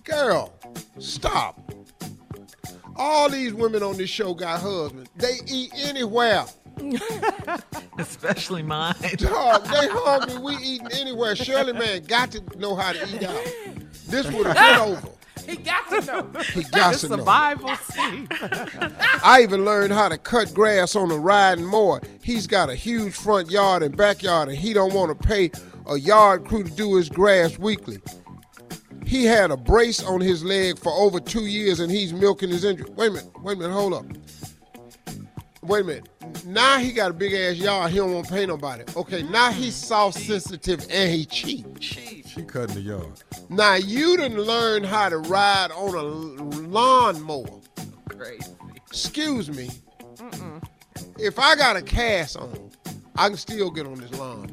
[0.04, 0.52] Girl,
[0.98, 1.60] stop.
[2.96, 5.10] All these women on this show got husbands.
[5.16, 6.44] They eat anywhere.
[7.98, 8.94] Especially mine.
[9.16, 10.38] Dog, they hungry.
[10.38, 11.34] We eating anywhere.
[11.34, 13.44] Shirley man got to know how to eat out.
[14.06, 15.17] This would have been over.
[15.48, 16.30] He got to know.
[16.52, 17.16] He got to know.
[17.16, 17.70] survival.
[19.24, 22.02] I even learned how to cut grass on a riding mower.
[22.22, 25.50] He's got a huge front yard and backyard, and he don't want to pay
[25.86, 27.98] a yard crew to do his grass weekly.
[29.06, 32.62] He had a brace on his leg for over two years, and he's milking his
[32.64, 32.90] injury.
[32.94, 34.04] Wait a minute, wait a minute, hold up.
[35.68, 36.08] Wait a minute.
[36.46, 37.90] Now he got a big ass yard.
[37.90, 38.84] He don't want to pay nobody.
[38.96, 41.78] Okay, now he's soft sensitive and he cheap.
[41.78, 42.26] Cheap.
[42.26, 43.22] She cutting the yard.
[43.50, 47.60] Now you didn't learn how to ride on a lawnmower.
[48.08, 48.56] Crazy.
[48.86, 49.68] Excuse me.
[51.18, 52.70] If I got a cast on,
[53.16, 54.48] I can still get on this lawnmower.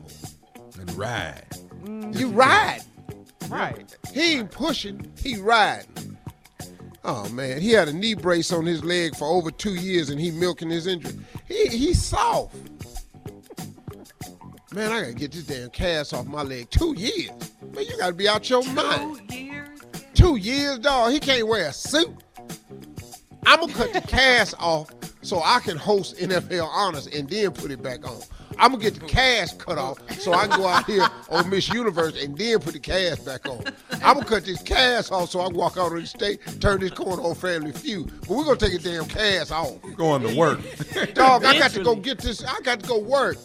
[0.78, 1.46] And ride.
[2.12, 2.82] You ride.
[3.48, 3.96] Right.
[4.12, 6.05] He ain't pushing, he riding.
[7.08, 10.20] Oh man, he had a knee brace on his leg for over two years and
[10.20, 11.14] he milking his injury.
[11.48, 12.56] He he's soft.
[14.74, 16.68] Man, I gotta get this damn cast off my leg.
[16.72, 17.30] Two years.
[17.74, 19.22] Man, you gotta be out your mind.
[19.30, 19.80] Two years?
[20.16, 21.12] Two years, dog.
[21.12, 22.10] He can't wear a suit.
[23.46, 24.90] I'm gonna cut the cast off
[25.22, 28.20] so I can host NFL honors and then put it back on.
[28.58, 31.70] I'm gonna get the cast cut off so I can go out here on Miss
[31.70, 33.64] Universe and then put the cast back on.
[34.04, 36.80] I'm gonna cut this cast off so I can walk out on the stage, turn
[36.80, 38.12] this corner on Family Feud.
[38.22, 39.74] But we're gonna take a damn cast off.
[39.96, 40.60] Going to work.
[41.14, 42.44] Dog, I got to go get this.
[42.44, 43.38] I got to go work.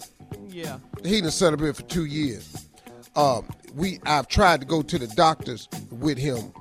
[0.49, 0.79] Yeah.
[1.05, 2.69] He done set up here for two years.
[3.17, 6.53] Um, we I've tried to go to the doctors with him,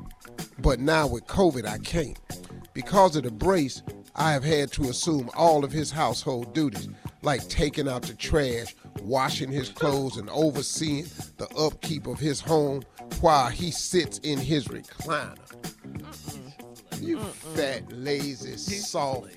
[0.59, 2.17] but now with COVID I can't.
[2.73, 3.81] Because of the brace,
[4.15, 6.89] I have had to assume all of his household duties,
[7.21, 11.05] like taking out the trash, washing his clothes, and overseeing
[11.37, 12.81] the upkeep of his home
[13.21, 15.35] while he sits in his recliner.
[17.01, 19.31] You fat, lazy, soft,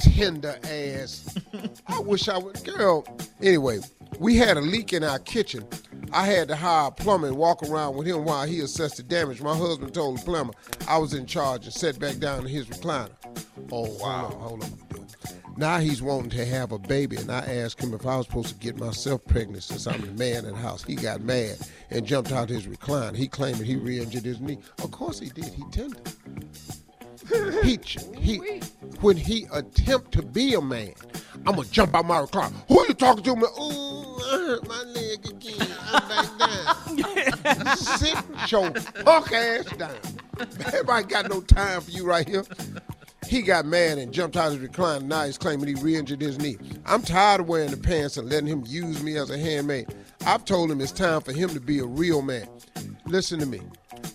[0.00, 1.36] tender ass.
[1.86, 2.62] I wish I would.
[2.64, 3.04] Girl,
[3.40, 3.78] anyway,
[4.18, 5.66] we had a leak in our kitchen.
[6.12, 9.04] I had to hire a plumber and walk around with him while he assessed the
[9.04, 9.40] damage.
[9.40, 10.52] My husband told the plumber
[10.88, 13.10] I was in charge and sat back down in his recliner.
[13.70, 14.30] Oh, wow.
[14.30, 14.99] Hold on, hold on.
[15.60, 18.48] Now he's wanting to have a baby, and I asked him if I was supposed
[18.48, 20.82] to get myself pregnant since I'm the man in the house.
[20.82, 21.58] He got mad
[21.90, 23.14] and jumped out his recliner.
[23.14, 24.56] He claimed he re-injured his knee.
[24.82, 25.52] Of course he did.
[25.52, 26.00] He tender.
[27.62, 27.78] he
[28.18, 28.36] he
[29.02, 30.94] when he attempt to be a man,
[31.46, 32.54] I'm gonna jump out my recliner.
[32.68, 33.36] Who you talking to?
[33.36, 33.42] Me?
[33.42, 35.68] Ooh, I hurt my leg again.
[35.92, 37.76] I'm back down.
[37.76, 38.16] Sit
[38.50, 38.70] your
[39.04, 39.94] punk ass down.
[40.64, 42.44] Everybody got no time for you right here.
[43.26, 45.02] He got mad and jumped out of his recliner.
[45.02, 46.56] Now he's claiming he re-injured his knee.
[46.84, 49.94] I'm tired of wearing the pants and letting him use me as a handmaid.
[50.26, 52.48] I've told him it's time for him to be a real man.
[53.06, 53.60] Listen to me.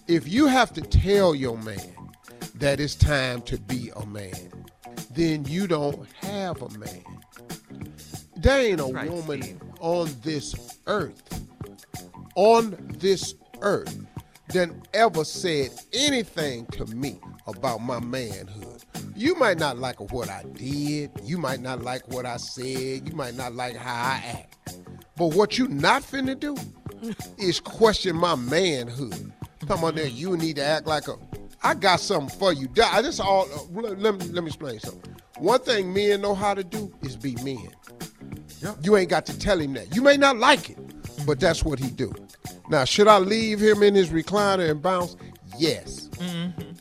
[0.08, 1.80] If you have to tell your man
[2.56, 4.66] that it's time to be a man,
[5.12, 7.03] then you don't have a man.
[8.36, 9.62] There ain't a right, woman Steve.
[9.80, 11.45] on this earth,
[12.36, 13.97] on this earth,
[14.49, 18.74] that ever said anything to me about my manhood.
[19.16, 21.11] You might not like what I did.
[21.24, 23.07] You might not like what I said.
[23.07, 24.78] You might not like how I act.
[25.16, 26.55] But what you not finna do
[27.38, 29.32] is question my manhood.
[29.68, 31.16] Come on there, you need to act like a.
[31.63, 32.68] I got something for you.
[32.76, 33.43] That- This all.
[33.51, 35.16] uh, Let, let me let me explain something.
[35.38, 37.70] One thing men know how to do is be men.
[38.82, 39.95] You ain't got to tell him that.
[39.95, 40.78] You may not like it,
[41.26, 42.13] but that's what he do.
[42.70, 45.16] Now, should I leave him in his recliner and bounce?
[45.57, 46.09] Yes.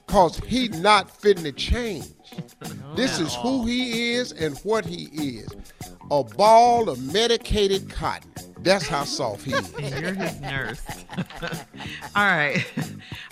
[0.07, 2.07] Cause he not fitting to change.
[2.97, 5.49] This is who he is and what he is.
[6.11, 8.30] A ball of medicated cotton.
[8.61, 9.72] That's how soft he is.
[10.01, 10.80] You're his nurse.
[12.16, 12.64] All right.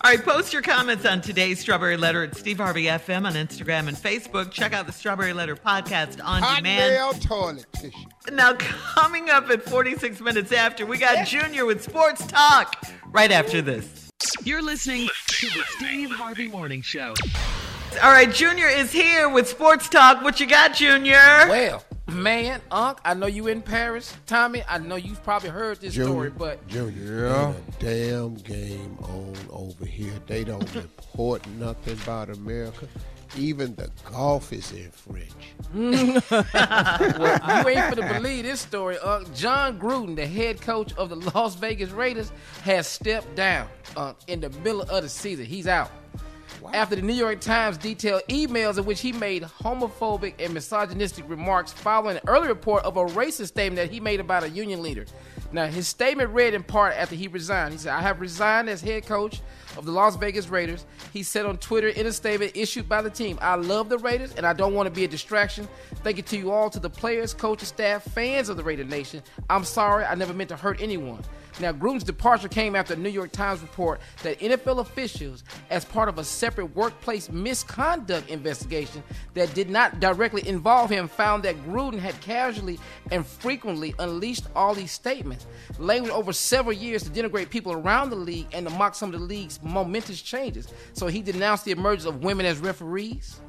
[0.04, 0.22] All right.
[0.22, 4.50] Post your comments on today's Strawberry Letter at Steve Harvey FM on Instagram and Facebook.
[4.50, 6.94] Check out the Strawberry Letter podcast on Hot demand.
[6.94, 7.96] nail toilet tissue.
[8.32, 13.62] Now, coming up at 46 minutes after, we got Junior with Sports Talk right after
[13.62, 14.10] this.
[14.44, 17.14] You're listening to the Steve Harvey Morning Show.
[18.02, 18.30] All right.
[18.32, 20.22] Junior is here with Sports Talk.
[20.22, 21.14] What you got, Junior?
[21.48, 24.14] Well, man, Unc, I know you in Paris.
[24.26, 27.52] Tommy, I know you've probably heard this story, but Junior, Yeah.
[27.78, 30.12] damn game on over here.
[30.26, 32.88] They don't report nothing about America.
[33.36, 35.30] Even the golf is in French.
[35.72, 38.98] well, you ain't finna believe this story.
[39.02, 42.30] Uh, Jon Gruden, the head coach of the Las Vegas Raiders,
[42.62, 45.46] has stepped down uh, in the middle of the season.
[45.46, 45.90] He's out.
[46.72, 51.70] After the New York Times detailed emails in which he made homophobic and misogynistic remarks
[51.70, 55.04] following an early report of a racist statement that he made about a union leader.
[55.52, 57.72] Now, his statement read in part after he resigned.
[57.74, 59.42] He said, I have resigned as head coach
[59.76, 60.86] of the Las Vegas Raiders.
[61.12, 64.32] He said on Twitter in a statement issued by the team, I love the Raiders
[64.36, 65.68] and I don't want to be a distraction.
[65.96, 69.22] Thank you to you all, to the players, coaches, staff, fans of the Raider Nation.
[69.50, 71.22] I'm sorry, I never meant to hurt anyone.
[71.60, 76.08] Now, Gruden's departure came after a New York Times report that NFL officials, as part
[76.08, 79.02] of a separate workplace misconduct investigation
[79.34, 82.78] that did not directly involve him, found that Gruden had casually
[83.10, 85.46] and frequently unleashed all these statements,
[85.78, 89.20] language over several years to denigrate people around the league and to mock some of
[89.20, 90.68] the league's momentous changes.
[90.94, 93.40] So he denounced the emergence of women as referees.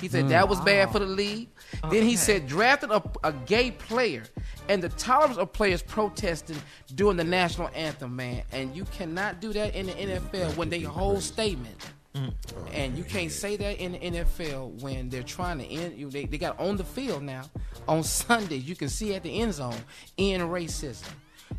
[0.00, 1.16] He said that was bad for the mm.
[1.16, 1.48] league.
[1.82, 4.24] Oh, then he said drafted a, a gay player
[4.68, 6.56] and the tolerance of players protesting
[6.94, 8.42] during the national anthem, man.
[8.52, 11.76] And you cannot do that in the NFL when they hold statement.
[12.14, 12.34] Mm.
[12.72, 16.10] And you can't say that in the NFL when they're trying to end you.
[16.10, 17.42] They, they got on the field now
[17.86, 18.68] on Sundays.
[18.68, 19.76] You can see at the end zone
[20.18, 21.06] end racism.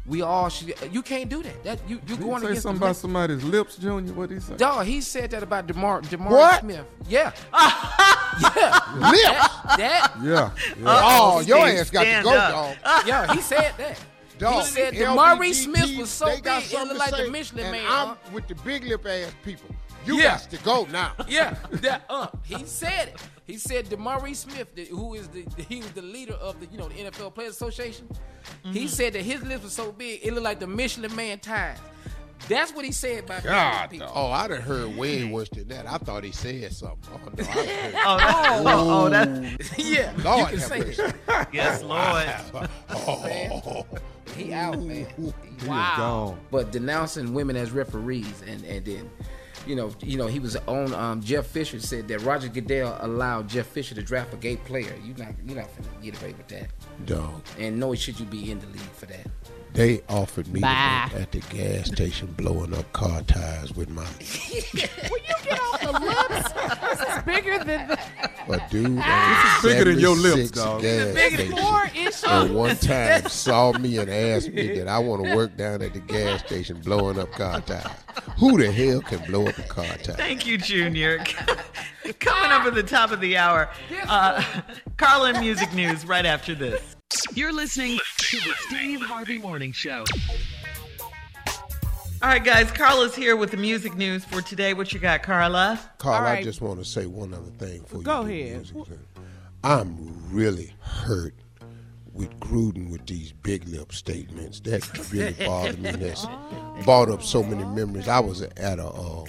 [0.05, 0.73] We all should.
[0.91, 1.63] You can't do that.
[1.63, 4.13] That you you Did he going say something the about somebody's lips, Junior?
[4.13, 4.55] What did he say?
[4.55, 6.61] Dog, he said that about Demar Demar What?
[6.61, 6.85] Smith.
[7.07, 7.31] Yeah.
[8.39, 8.79] yeah.
[8.95, 9.21] Lips.
[9.21, 10.51] That, that Yeah.
[10.79, 10.85] yeah.
[10.85, 12.51] Oh, your ass got to stand go, up.
[12.83, 13.03] dog.
[13.07, 13.99] yeah, he said that.
[14.37, 17.25] Dog, he said LGBT, DeMaurice Smith was so big, got it something looked like say,
[17.25, 17.85] the Michelin and Man.
[17.87, 18.15] I'm uh.
[18.33, 19.69] with the big lip ass people.
[20.05, 20.23] You Yeah.
[20.39, 21.13] got to go now.
[21.27, 23.21] Yeah, that uh, he said it.
[23.45, 26.77] He said DeMaurice Smith, the, who is the he was the leader of the you
[26.79, 28.07] know the NFL Players Association.
[28.63, 31.77] He said that his lips were so big it looked like the Michelin Man tires.
[32.49, 34.11] That's what he said about God, people.
[34.13, 35.87] Oh, I done heard way worse than that.
[35.87, 37.09] I thought he said something.
[37.13, 37.93] Oh, no, heard.
[38.05, 41.01] Oh, that, oh, oh, that, yeah, Lord you can say mercy.
[41.03, 41.47] it.
[41.53, 41.81] yes,
[42.53, 42.67] Lord.
[42.89, 43.85] Oh,
[44.35, 45.07] He out, man.
[45.17, 45.93] He Wow.
[45.97, 46.39] gone.
[46.49, 49.09] But denouncing women as referees, and and then,
[49.67, 50.93] you know, you know, he was on.
[50.93, 54.93] Um, Jeff Fisher said that Roger Goodell allowed Jeff Fisher to draft a gay player.
[55.05, 56.69] You not you not finna get away with that.
[57.05, 57.43] dog.
[57.59, 59.27] And no, should you be in the league for that?
[59.73, 64.03] They offered me to at the gas station blowing up car tires with my.
[64.53, 66.51] Will you get off the lips?
[66.99, 67.99] This is bigger than the
[68.49, 70.81] But dude, This is bigger than your lips, dog.
[70.81, 71.57] gas bigger station.
[71.57, 72.23] four inches.
[72.25, 75.93] And one time saw me and asked me that I want to work down at
[75.93, 77.87] the gas station blowing up car tires.
[78.39, 80.15] Who the hell can blow up a car tire?
[80.17, 81.19] Thank you, Junior.
[82.19, 83.69] Coming up at the top of the hour,
[84.07, 84.43] uh,
[84.97, 86.97] Carlin Music News right after this.
[87.33, 90.03] You're listening to the Steve Harvey Morning Show.
[92.21, 94.73] All right, guys, Carla's here with the music news for today.
[94.73, 95.79] What you got, Carla?
[95.97, 96.39] Carl, All right.
[96.39, 98.03] I just want to say one other thing for you.
[98.03, 98.71] Go ahead.
[99.63, 101.33] I'm really hurt
[102.13, 104.59] with Gruden with these big lip statements.
[104.61, 105.91] That really bothered me.
[105.91, 106.25] That's
[106.85, 108.07] brought up so many memories.
[108.07, 109.25] I was at a, uh,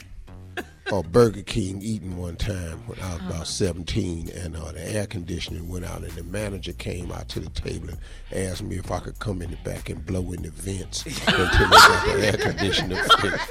[0.91, 5.07] a Burger King eating one time when I was about 17, and uh, the air
[5.07, 8.91] conditioning went out, and the manager came out to the table and asked me if
[8.91, 12.27] I could come in the back and blow in the vents until they got the
[12.27, 13.49] air conditioner fixed.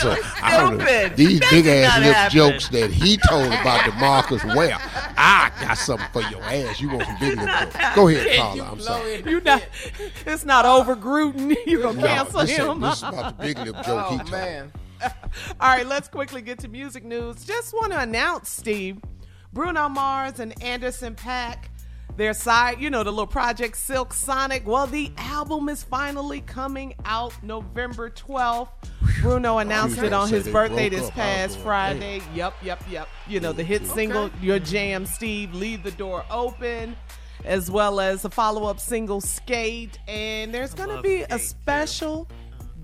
[0.00, 2.36] so, I don't know, these That big ass lip happen.
[2.36, 4.76] jokes that he told about Demarcus Ware.
[5.16, 6.80] I got something for your ass.
[6.80, 7.76] You want some big lip jokes?
[7.94, 8.70] Go ahead, Carla.
[8.72, 9.22] I'm sorry.
[9.26, 9.64] You not,
[10.26, 11.56] it's not over Gruden.
[11.66, 12.80] You gonna No, cancel this, ain't- him?
[12.80, 14.30] this is about the big lip joke he Oh told.
[14.30, 14.72] man.
[15.60, 17.44] All right, let's quickly get to music news.
[17.44, 18.98] Just want to announce, Steve,
[19.52, 21.64] Bruno Mars and Anderson Paak,
[22.16, 24.66] their side, you know, the little project Silk Sonic.
[24.66, 28.68] Well, the album is finally coming out November 12th.
[29.22, 30.08] Bruno announced Okay.
[30.08, 31.12] it on his birthday this up.
[31.14, 32.20] Past Friday.
[32.34, 33.08] Yep, yep, yep.
[33.28, 36.96] You know, the hit single, Your Jam, Steve, Leave the Door Open.
[37.44, 39.98] As well as a follow up single, Skate.
[40.06, 42.28] And there's going to be Skate, a special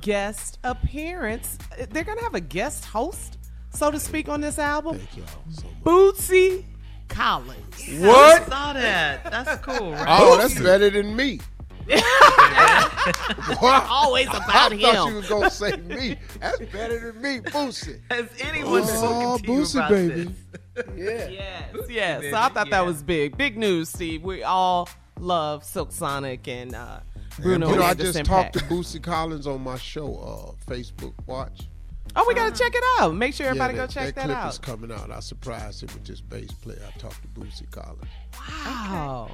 [0.00, 1.58] guest appearance.
[1.90, 3.38] They're gonna have a guest host,
[3.70, 4.98] so to speak, on this album.
[4.98, 5.82] Thank y'all so much.
[5.84, 6.64] Bootsy
[7.08, 7.58] Collins.
[7.88, 8.46] I What?
[8.48, 9.24] saw that.
[9.30, 10.06] That's cool, right?
[10.08, 11.40] Oh, that's better than me.
[11.88, 13.86] what?
[13.90, 14.78] Always about him.
[14.80, 15.14] I thought you him.
[15.16, 16.16] was gonna say me.
[16.40, 18.00] That's better than me, Bootsy.
[18.10, 20.14] Has anyone Oh, spoken to you Bootsy, about baby.
[20.14, 20.84] this?
[20.96, 21.28] Yeah.
[21.30, 22.22] Yes, yes.
[22.30, 22.70] So I thought yeah.
[22.82, 23.36] that was big.
[23.36, 24.22] Big news, Steve.
[24.22, 24.88] We all
[25.18, 27.00] love Silk Sonic and uh,
[27.40, 28.68] Bruno you know, I just talked to Paak.
[28.68, 31.68] Bootsy Collins on my show, uh, Facebook Watch.
[32.16, 33.14] Oh, we gotta check it out.
[33.14, 34.50] Make sure everybody yeah, go check that, that, clip out.
[34.50, 35.10] is coming out.
[35.10, 36.80] I surprised him with this bass player.
[36.86, 38.02] I talked to Bootsy Collins.
[38.40, 39.30] Wow.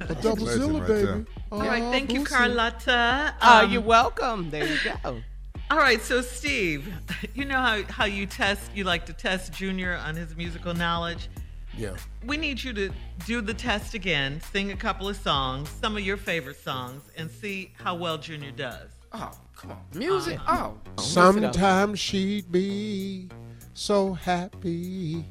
[0.00, 1.24] A double zilla, right baby.
[1.52, 3.34] All right, Aw, thank you, Carlotta.
[3.40, 4.50] Oh, Um, you're welcome.
[4.50, 5.22] There you go.
[5.70, 6.92] All right, so Steve,
[7.34, 11.28] you know how, how you test, you like to test Junior on his musical knowledge.
[11.76, 11.96] Yeah.
[12.24, 12.90] We need you to
[13.26, 17.30] do the test again, sing a couple of songs, some of your favorite songs, and
[17.30, 18.90] see how well Junior does.
[19.12, 19.76] Oh, come on.
[19.94, 20.38] Uh, Music.
[20.48, 20.74] Oh.
[20.98, 21.02] oh.
[21.02, 23.28] Sometimes she'd be
[23.74, 25.26] so happy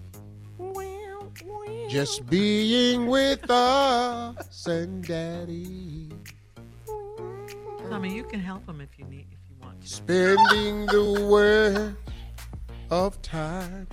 [1.87, 6.09] just being with us and daddy.
[7.91, 9.87] I mean, you can help him if you need, if you want to.
[9.87, 11.95] Spending the worst
[12.89, 13.87] of time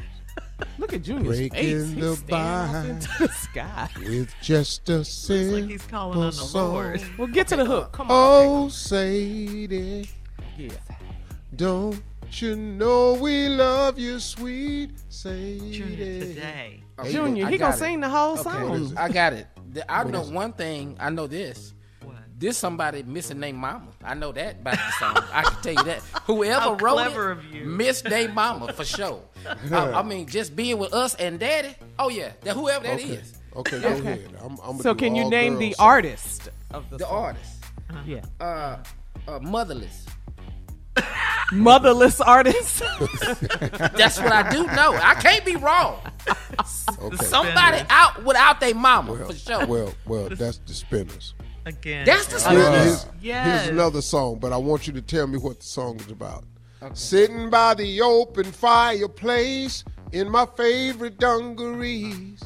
[0.79, 1.91] Look at Junior's Breaking face.
[1.91, 2.89] the He's staring bind.
[2.91, 3.89] into the sky.
[3.99, 6.73] with just a like simple he's calling on the song.
[6.73, 7.03] Lord.
[7.19, 7.93] Well, get to the hook.
[7.93, 8.17] Come on.
[8.17, 10.09] Oh, Sadie,
[10.57, 10.71] Yeah.
[11.57, 12.01] don't
[12.31, 15.61] you know we love you, sweet Sadie?
[15.63, 16.83] Oh, Junior today.
[16.99, 17.79] Okay, Junior, he gonna it.
[17.79, 18.95] sing the whole Okay, song.
[18.97, 19.47] I got it.
[19.89, 20.97] I know one thing.
[21.01, 21.75] I know this.
[22.43, 22.49] What?
[22.49, 23.87] This somebody missing their mama.
[24.05, 25.25] I know that about the song.
[25.33, 25.99] I can tell you that.
[26.27, 27.65] Whoever How wrote clever it, of you.
[27.65, 29.23] missed their mama for sure.
[29.71, 31.75] I, I mean, just being with us and daddy.
[31.99, 33.77] Oh yeah, that whoever that is, Okay.
[33.77, 34.31] Okay, go ahead.
[34.43, 35.87] I'm, I'm So can you name the song.
[35.87, 37.25] artist of the, the song?
[37.25, 37.65] artist.
[38.07, 38.23] Yeah.
[38.41, 38.79] Uh,
[39.29, 40.07] uh, motherless.
[41.53, 42.81] Motherless artist.
[43.95, 44.95] That's what I do know.
[44.95, 46.01] I can't be wrong.
[46.99, 47.17] Okay.
[47.25, 49.67] Somebody out without their mama well, for sure.
[49.67, 51.35] well, well, that's the spinners.
[51.65, 52.05] Again.
[52.07, 52.85] That's the Here- spinners.
[53.03, 53.47] here's, Yes.
[53.65, 56.45] here's another song, but I want you to tell me what the song is about.
[56.95, 62.43] Sitting by the open fireplace in my favorite dungarees.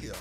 [0.00, 0.12] Yeah.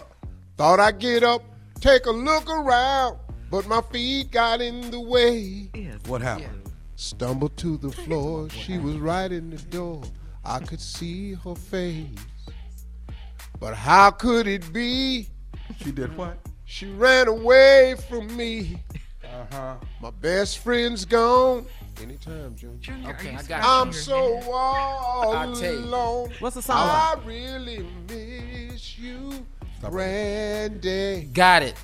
[0.58, 1.44] Thought I'd get up,
[1.80, 3.18] take a look around,
[3.50, 5.72] but my feet got in the way.
[5.74, 5.98] Yes.
[6.08, 6.70] What happened?
[6.96, 10.04] Stumbled to the floor, she was right in the door.
[10.46, 12.08] I could see her face.
[13.60, 15.30] But how could it be?
[15.84, 16.38] She did what?
[16.72, 18.82] She ran away from me.
[19.26, 19.76] Uh huh.
[20.02, 21.66] My best friend's gone.
[22.02, 22.78] Anytime, Junior.
[22.80, 24.50] Junior, Okay, are you I got scratching I'm your so head?
[24.54, 25.80] all I'll tell you.
[25.80, 26.32] alone.
[26.40, 29.46] What's the song I really miss you,
[29.80, 29.96] Stop it.
[29.96, 31.30] Randy.
[31.34, 31.76] Got it.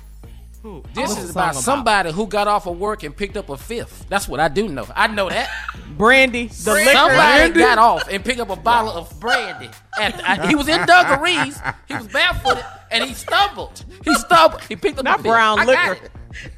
[0.62, 0.82] Who?
[0.94, 1.62] This What's is the song about about?
[1.62, 4.06] somebody who got off of work and picked up a fifth.
[4.08, 4.86] That's what I do know.
[4.94, 5.48] I know that.
[5.96, 6.90] Brandy, the liquor.
[6.92, 9.70] Somebody got off and picked up a bottle of brandy.
[10.00, 11.58] At I, he was in dungarees.
[11.86, 13.84] He was barefooted and he stumbled.
[14.04, 14.62] He stumbled.
[14.64, 15.32] He picked up Not a fifth.
[15.32, 16.04] brown I got liquor.
[16.04, 16.10] it.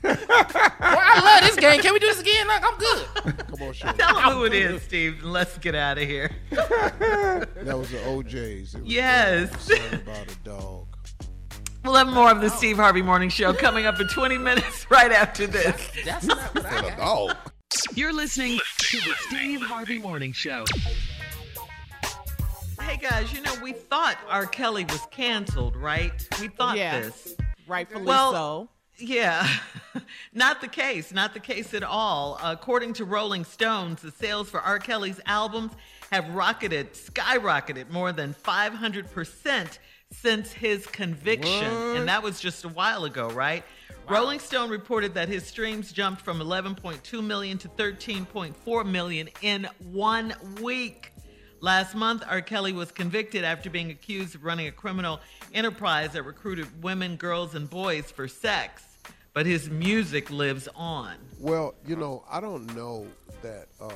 [0.02, 0.10] Boy,
[0.80, 1.80] I love this game.
[1.80, 2.46] Can we do this again?
[2.48, 3.46] Look, I'm good.
[3.48, 3.92] Come on, show.
[3.92, 5.22] Tell them who it is, Steve.
[5.22, 6.30] Let's get out of here.
[6.50, 8.74] That was the O'Jays.
[8.74, 9.70] It was Yes.
[9.92, 10.89] about a dog.
[11.84, 15.10] We'll have more of the Steve Harvey Morning Show coming up in 20 minutes right
[15.10, 15.90] after this.
[16.04, 17.34] That's not what I
[17.94, 20.64] You're listening to the Steve Harvey Morning Show.
[22.80, 24.44] Hey guys, you know, we thought R.
[24.46, 26.12] Kelly was canceled, right?
[26.40, 27.00] We thought Yeah.
[27.00, 27.34] this.
[27.66, 28.68] Rightfully Well, so.
[28.98, 29.48] Yeah,
[30.34, 31.12] not the case.
[31.12, 32.38] Not the case at all.
[32.42, 34.78] According to Rolling Stones, the sales for R.
[34.78, 35.72] Kelly's albums
[36.12, 39.78] have rocketed, skyrocketed more than 500%
[40.12, 41.72] since his conviction.
[41.96, 43.64] And that was just a while ago, right?
[44.08, 50.34] Rolling Stone reported that his streams jumped from 11.2 million to 13.4 million in one
[50.60, 51.12] week.
[51.60, 52.40] Last month, R.
[52.40, 55.20] Kelly was convicted after being accused of running a criminal
[55.52, 58.82] enterprise that recruited women, girls, and boys for sex.
[59.34, 61.16] But his music lives on.
[61.38, 63.06] Well, you know, I don't know
[63.42, 63.66] that.
[63.80, 63.90] Uh,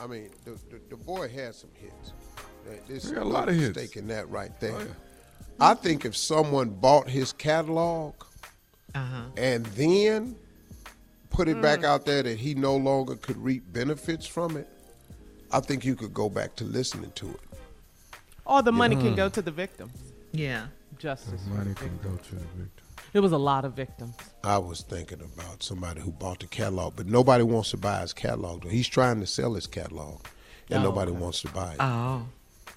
[0.00, 2.12] I mean, the, the the boy had some hits.
[2.88, 3.76] There's got a lot of hits.
[3.76, 4.74] Mistaking that right there.
[4.74, 4.86] Oh, yeah.
[5.60, 8.14] I think if someone bought his catalog
[8.94, 9.22] Uh-huh.
[9.36, 10.36] and then
[11.30, 11.62] put it Mm.
[11.62, 14.68] back out there that he no longer could reap benefits from it,
[15.52, 17.40] I think you could go back to listening to it.
[18.46, 19.92] All the money can go to the victims.
[20.32, 20.66] Yeah.
[20.98, 21.42] Justice.
[21.44, 22.70] for Money the can go to the victims.
[23.12, 24.14] It was a lot of victims.
[24.42, 28.12] I was thinking about somebody who bought the catalog, but nobody wants to buy his
[28.12, 28.64] catalog.
[28.68, 30.20] He's trying to sell his catalog,
[30.70, 31.20] and Oh, nobody okay.
[31.20, 31.76] wants to buy it.
[31.80, 32.26] Oh.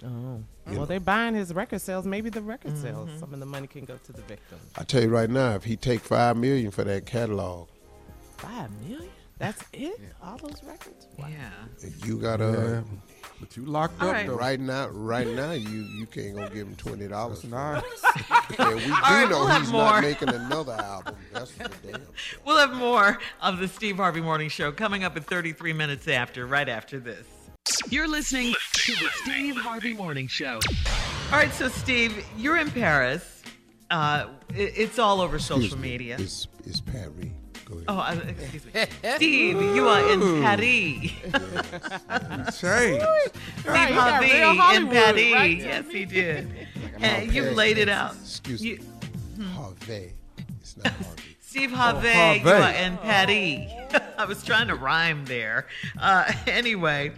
[0.04, 0.08] Oh.
[0.08, 0.86] You Well, know.
[0.86, 2.06] they're buying his record sales.
[2.06, 2.82] Maybe the record mm-hmm.
[2.84, 3.10] sales.
[3.20, 4.62] Some of the money can go to the victims.
[4.78, 7.70] I tell you right now, if he take five million for that catalog,
[8.38, 9.10] Five million?
[9.40, 10.00] That's it?
[10.24, 11.08] All those records?
[11.18, 11.28] Wow.
[11.30, 11.90] Yeah.
[12.06, 13.00] you gotta Yeah.
[13.40, 14.28] But you locked All up right.
[14.28, 14.36] though.
[14.36, 14.88] right now.
[14.90, 17.44] Right now, you you can't go give him twenty dollars.
[17.44, 17.84] Nice.
[18.58, 21.16] Yeah, we do right, know we'll he's not making another album.
[21.34, 22.02] That's for damn.
[22.46, 26.48] We'll have more of the Steve Harvey Morning Show coming up at 33 minutes after,
[26.48, 27.28] right after this.
[27.90, 30.60] You're listening to the Steve Harvey Morning Show.
[31.32, 33.42] All right, so Steve, you're in Paris.
[33.90, 35.90] Uh, it- it's all over social Excuse me.
[35.92, 36.18] media.
[36.20, 37.28] It's it's Paris.
[37.66, 37.86] Go ahead.
[37.88, 38.72] Oh, uh, excuse me.
[39.16, 41.12] Steve, you are in Paris.
[42.60, 43.02] Change.
[43.02, 45.34] Steve Right, Harvey real in Paris.
[45.34, 45.58] right?
[45.58, 46.50] Yes, he did.
[47.00, 47.58] And you Paris.
[47.58, 48.16] laid it out.
[48.16, 48.80] Excuse You-
[49.38, 49.46] me.
[49.46, 50.14] Harvey.
[50.60, 51.22] It's not Harvey.
[51.40, 52.40] Steve Harvey, Harvey.
[52.42, 53.72] you are in Paris.
[54.18, 55.68] I was trying to rhyme there.
[56.00, 57.12] Uh, anyway,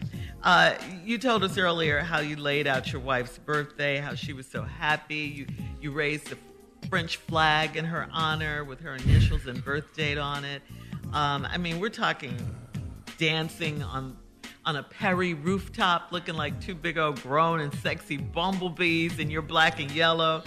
[0.43, 4.47] uh, you told us earlier how you laid out your wife's birthday, how she was
[4.47, 5.15] so happy.
[5.15, 5.47] You
[5.81, 6.37] you raised the
[6.89, 10.61] French flag in her honor with her initials and birth date on it.
[11.13, 12.35] Um, I mean, we're talking
[13.17, 14.17] dancing on
[14.65, 19.41] on a Perry rooftop, looking like two big old grown and sexy bumblebees, and you're
[19.41, 20.43] black and yellow.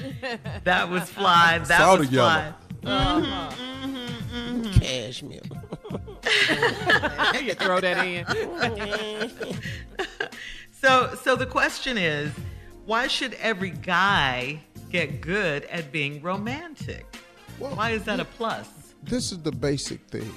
[0.65, 1.59] That was fly.
[1.59, 2.55] That was the yellow.
[2.83, 3.55] Fly.
[4.81, 5.41] Cashmere.
[7.43, 8.27] you throw that in.
[10.73, 12.33] So, so the question is,
[12.87, 14.59] why should every guy
[14.91, 17.07] get good at being romantic?
[17.61, 18.69] Well, Why is that a plus?
[19.05, 20.33] this is the basic thing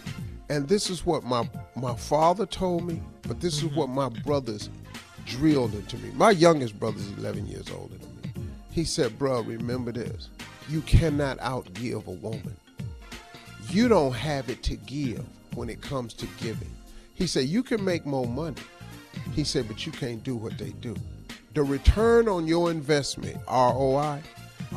[0.49, 4.69] and this is what my my father told me but this is what my brothers
[5.25, 8.31] drilled into me my youngest brother is 11 years older than me
[8.71, 10.29] he said bro remember this
[10.69, 12.55] you cannot outgive a woman.
[13.69, 15.25] You don't have it to give
[15.55, 16.71] when it comes to giving.
[17.13, 18.61] He said you can make more money.
[19.33, 20.95] He said but you can't do what they do.
[21.53, 24.21] The return on your investment roi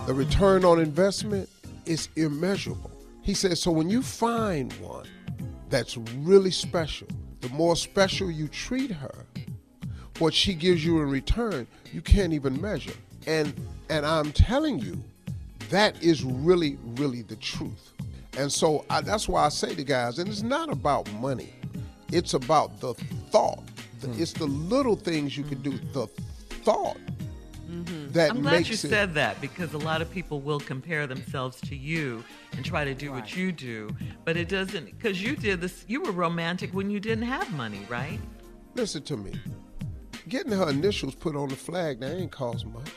[0.06, 1.48] the return on investment
[1.86, 2.90] is immeasurable.
[3.22, 5.06] He said, so when you find one
[5.68, 7.08] that's really special,
[7.40, 9.26] the more special you treat her,
[10.18, 12.94] what she gives you in return, you can't even measure.
[13.26, 13.52] And
[13.90, 15.02] and I'm telling you,
[15.70, 17.92] that is really, really the truth.
[18.36, 21.52] And so I, that's why I say to guys, and it's not about money.
[22.12, 22.94] It's about the
[23.30, 23.64] thought.
[24.00, 24.22] The- hmm.
[24.22, 25.72] It's the little things you can do.
[25.92, 26.06] The
[26.62, 26.98] thought
[27.70, 28.12] mm-hmm.
[28.12, 28.78] that I'm glad makes you it.
[28.78, 32.94] said that because a lot of people will compare themselves to you and try to
[32.94, 33.88] do what you do,
[34.24, 34.86] but it doesn't.
[34.86, 38.18] Because you did this, you were romantic when you didn't have money, right?
[38.74, 39.32] Listen to me.
[40.28, 42.92] Getting her initials put on the flag, that ain't cost much.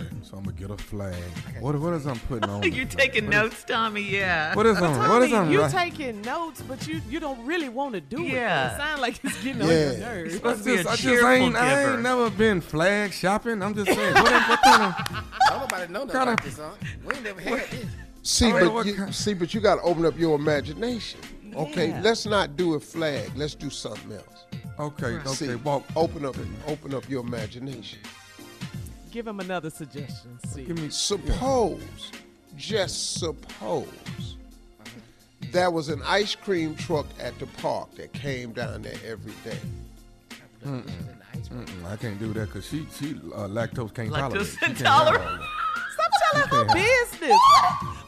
[0.00, 1.14] Okay, so I'm gonna get a flag.
[1.60, 2.62] What what is I'm putting on?
[2.72, 4.02] You're taking What is- notes, Tommy.
[4.02, 4.54] Yeah.
[4.54, 4.96] What is on?
[5.08, 5.52] What is Tommy, on?
[5.52, 8.32] you right- taking notes, but you you don't really want to do it.
[8.32, 8.74] Yeah.
[8.74, 10.34] It sound like it's getting on your nerves.
[10.34, 13.12] supposed I to be a just, I just cheerful ain't, I ain't never been flag
[13.12, 13.62] shopping.
[13.62, 14.14] I'm just saying.
[14.14, 15.24] What, what kind of?
[15.60, 16.74] Nobody know nothing Kinda- about this song.
[17.04, 17.86] We ain't never had this.
[18.22, 21.20] See, All right, but you, kind- see, but you got to open up your imagination.
[21.56, 22.02] Okay, Yeah.
[22.02, 23.30] let's not do a flag.
[23.36, 24.44] Let's do something else.
[24.78, 25.28] Okay, okay.
[25.30, 25.82] See, Walk.
[25.96, 26.36] open up,
[26.68, 27.98] open up your imagination.
[29.10, 30.38] Give him another suggestion.
[30.46, 30.64] See.
[30.64, 30.90] Give me.
[30.90, 31.82] Suppose
[32.58, 34.36] just suppose
[35.52, 39.58] there was an ice cream truck at the park that came down there every day.
[40.66, 44.58] Mm-mm, I can't do that because she she uh, lactose can't Lactose tolerate.
[44.58, 45.22] She intolerant.
[45.22, 45.92] have all that.
[45.92, 47.38] Stop telling her can't business.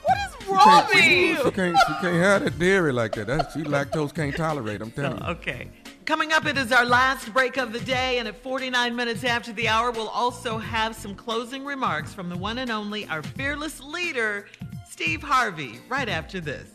[0.03, 1.37] What is wrong can't, with you?
[1.37, 3.29] she can't she can't have that dairy like that.
[3.29, 4.83] That's she lactose can't tolerate.
[4.83, 5.27] I'm telling you.
[5.29, 5.71] Okay.
[6.11, 9.53] Coming up, it is our last break of the day, and at 49 minutes after
[9.53, 13.81] the hour, we'll also have some closing remarks from the one and only, our fearless
[13.81, 14.49] leader,
[14.91, 16.69] Steve Harvey, right after this.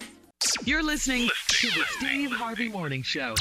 [0.64, 3.36] You're listening to the Steve Harvey Morning Show.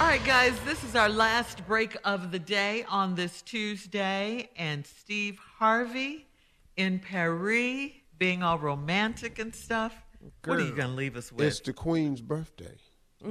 [0.00, 4.86] All right, guys, this is our last break of the day on this Tuesday, and
[4.86, 6.28] Steve Harvey
[6.76, 7.90] in Paris,
[8.20, 10.00] being all romantic and stuff.
[10.44, 11.44] What are you going to leave us with?
[11.44, 12.76] It's the queen's birthday.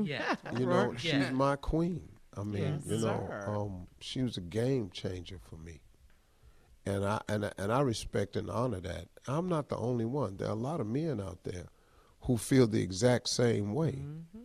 [0.03, 0.35] Yeah.
[0.57, 0.97] You know, Yeah.
[0.97, 2.09] she's my queen.
[2.35, 5.81] I mean, Yes, you know, um, she was a game changer for me,
[6.85, 9.07] and I and I, and I respect and honor that.
[9.27, 10.37] I'm not the only one.
[10.37, 11.65] There are a lot of men out there
[12.21, 13.91] who feel the exact same way.
[13.91, 14.39] Mm-hmm.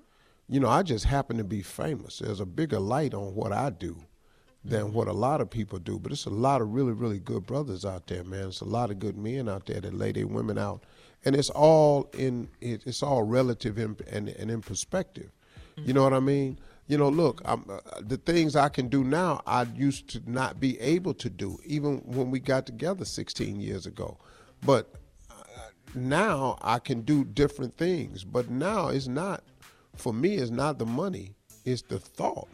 [0.49, 2.19] You know, I just happen to be famous.
[2.19, 3.97] There's a bigger light on what I do
[4.65, 5.99] than what a lot of people do.
[5.99, 8.49] But it's a lot of really, really good brothers out there, man.
[8.49, 10.85] It's a lot of good men out there that lay their women out,
[11.25, 15.31] and it's all in it, it's all relative in, and, and in perspective.
[15.85, 16.59] You know what I mean?
[16.87, 17.57] You know, look, uh,
[18.01, 21.99] the things I can do now, I used to not be able to do, even
[21.99, 24.17] when we got together 16 years ago.
[24.65, 24.95] But
[25.31, 25.35] uh,
[25.95, 28.25] now I can do different things.
[28.25, 29.45] But now it's not,
[29.97, 31.35] for me, it's not the money,
[31.65, 32.49] it's the thought.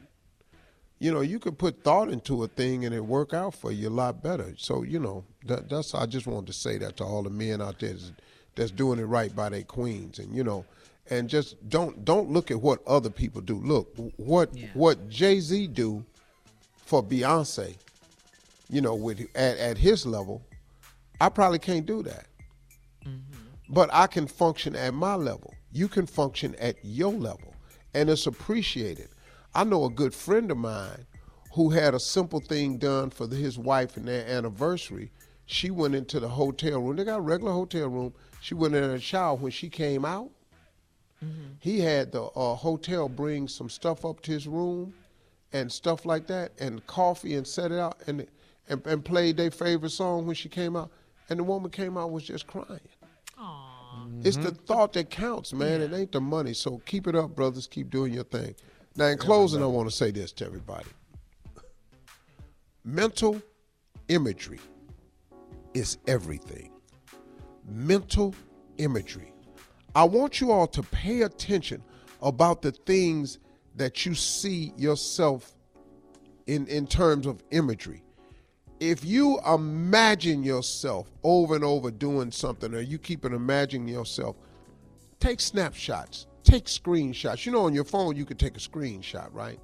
[0.98, 3.88] You know, you could put thought into a thing and it work out for you
[3.88, 4.54] a lot better.
[4.56, 7.60] So, you know, that, that's I just wanted to say that to all the men
[7.60, 8.12] out there that's,
[8.54, 10.64] that's doing it right by their queens, and you know,
[11.10, 13.56] and just don't don't look at what other people do.
[13.56, 16.04] Look what what Jay Z do
[16.76, 17.76] for Beyonce.
[18.70, 20.42] You know, with at, at his level,
[21.20, 22.26] I probably can't do that.
[23.06, 23.20] Mm-hmm.
[23.68, 25.54] But I can function at my level.
[25.72, 27.54] You can function at your level,
[27.94, 29.08] and it's appreciated.
[29.54, 31.06] I know a good friend of mine
[31.52, 35.12] who had a simple thing done for his wife and their anniversary.
[35.46, 36.96] She went into the hotel room.
[36.96, 38.14] They got a regular hotel room.
[38.40, 39.36] She went in and shower.
[39.36, 40.30] When she came out,
[41.60, 44.92] he had the uh, hotel bring some stuff up to his room
[45.52, 48.26] and stuff like that, and coffee, and set it out, and
[48.68, 50.90] and, and played their favorite song when she came out.
[51.30, 52.80] And the woman came out was just crying.
[54.24, 55.80] It's the thought that counts, man.
[55.80, 56.54] It ain't the money.
[56.54, 57.66] So keep it up, brothers.
[57.66, 58.54] Keep doing your thing.
[58.96, 60.86] Now, in closing, I want to say this to everybody
[62.84, 63.40] mental
[64.08, 64.60] imagery
[65.74, 66.70] is everything.
[67.66, 68.34] Mental
[68.78, 69.33] imagery.
[69.94, 71.82] I want you all to pay attention
[72.20, 73.38] about the things
[73.76, 75.54] that you see yourself
[76.46, 78.02] in, in terms of imagery.
[78.80, 84.36] If you imagine yourself over and over doing something, or you keep imagining yourself,
[85.20, 87.46] take snapshots, take screenshots.
[87.46, 89.60] You know, on your phone, you can take a screenshot, right?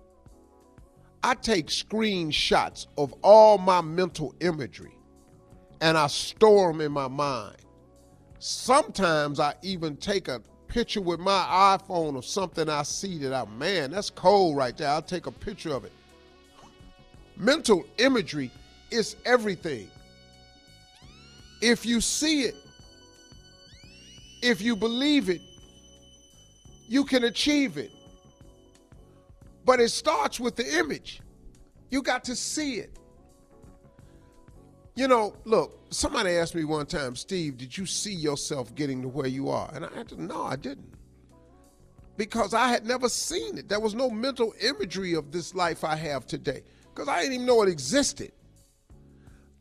[1.23, 4.97] I take screenshots of all my mental imagery
[5.81, 7.57] and I store them in my mind.
[8.41, 13.45] Sometimes I even take a picture with my iPhone of something I see that I,
[13.45, 14.89] man, that's cold right there.
[14.89, 15.93] I'll take a picture of it.
[17.37, 18.51] Mental imagery
[18.91, 19.91] is everything.
[21.61, 22.55] If you see it,
[24.43, 25.43] if you believe it,
[26.89, 27.91] you can achieve it.
[29.67, 31.21] But it starts with the image.
[31.91, 32.97] You got to see it.
[34.95, 39.09] You know, look, somebody asked me one time, Steve, did you see yourself getting to
[39.09, 39.71] where you are?
[39.73, 40.95] And I to, no, I didn't.
[42.17, 43.69] Because I had never seen it.
[43.69, 46.63] There was no mental imagery of this life I have today.
[46.93, 48.33] Because I didn't even know it existed.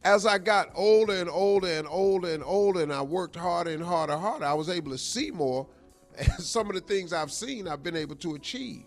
[0.04, 3.84] As I got older and older and older and older, and I worked harder and
[3.84, 5.68] harder and harder, I was able to see more.
[6.18, 8.84] And some of the things I've seen, I've been able to achieve.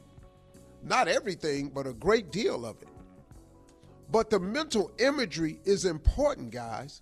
[0.82, 2.88] Not everything, but a great deal of it.
[4.12, 7.00] But the mental imagery is important, guys.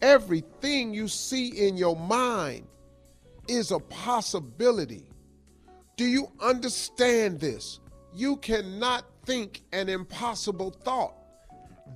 [0.00, 2.66] Everything you see in your mind
[3.46, 5.10] is a possibility.
[5.96, 7.78] Do you understand this?
[8.14, 11.14] You cannot think an impossible thought.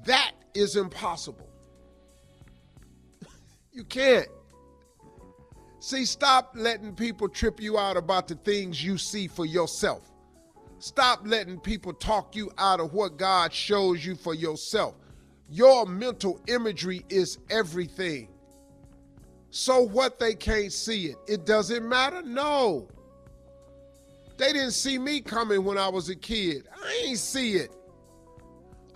[0.05, 1.49] That is impossible.
[3.73, 4.29] you can't.
[5.81, 10.08] See, stop letting people trip you out about the things you see for yourself.
[10.79, 14.95] Stop letting people talk you out of what God shows you for yourself.
[15.51, 18.29] Your mental imagery is everything.
[19.51, 22.23] So what they can't see it, it doesn't matter?
[22.23, 22.89] No.
[24.37, 26.69] They didn't see me coming when I was a kid.
[26.73, 27.73] I ain't see it.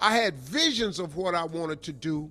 [0.00, 2.30] I had visions of what I wanted to do,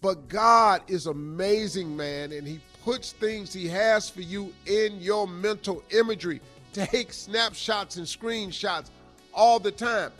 [0.00, 5.26] but God is amazing, man, and He puts things He has for you in your
[5.26, 6.40] mental imagery.
[6.84, 8.90] Take snapshots and screenshots
[9.32, 10.12] all the time.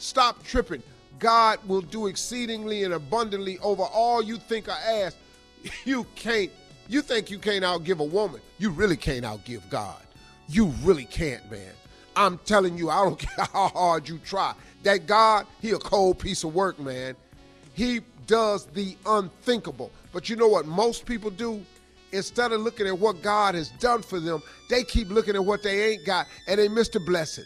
[0.00, 0.82] Stop tripping.
[1.20, 5.16] God will do exceedingly and abundantly over all you think or ask.
[5.84, 6.50] You can't,
[6.88, 8.40] you think you can't outgive a woman.
[8.58, 10.02] You really can't outgive God.
[10.48, 11.74] You really can't, man.
[12.16, 14.54] I'm telling you, I don't care how hard you try.
[14.82, 17.14] That God, he a cold piece of work, man.
[17.74, 19.92] He does the unthinkable.
[20.12, 21.64] But you know what most people do?
[22.12, 25.62] Instead of looking at what God has done for them, they keep looking at what
[25.62, 27.44] they ain't got and they miss the blessing.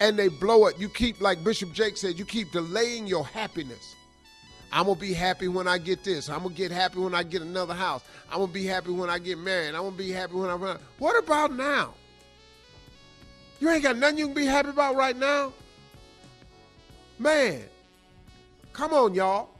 [0.00, 0.78] And they blow it.
[0.78, 3.94] You keep, like Bishop Jakes said, you keep delaying your happiness.
[4.72, 6.30] I'm gonna be happy when I get this.
[6.30, 8.02] I'm gonna get happy when I get another house.
[8.30, 9.74] I'm gonna be happy when I get married.
[9.74, 10.78] I'm gonna be happy when I run.
[10.98, 11.92] What about now?
[13.60, 15.52] You ain't got nothing you can be happy about right now?
[17.18, 17.62] Man,
[18.72, 19.50] come on, y'all.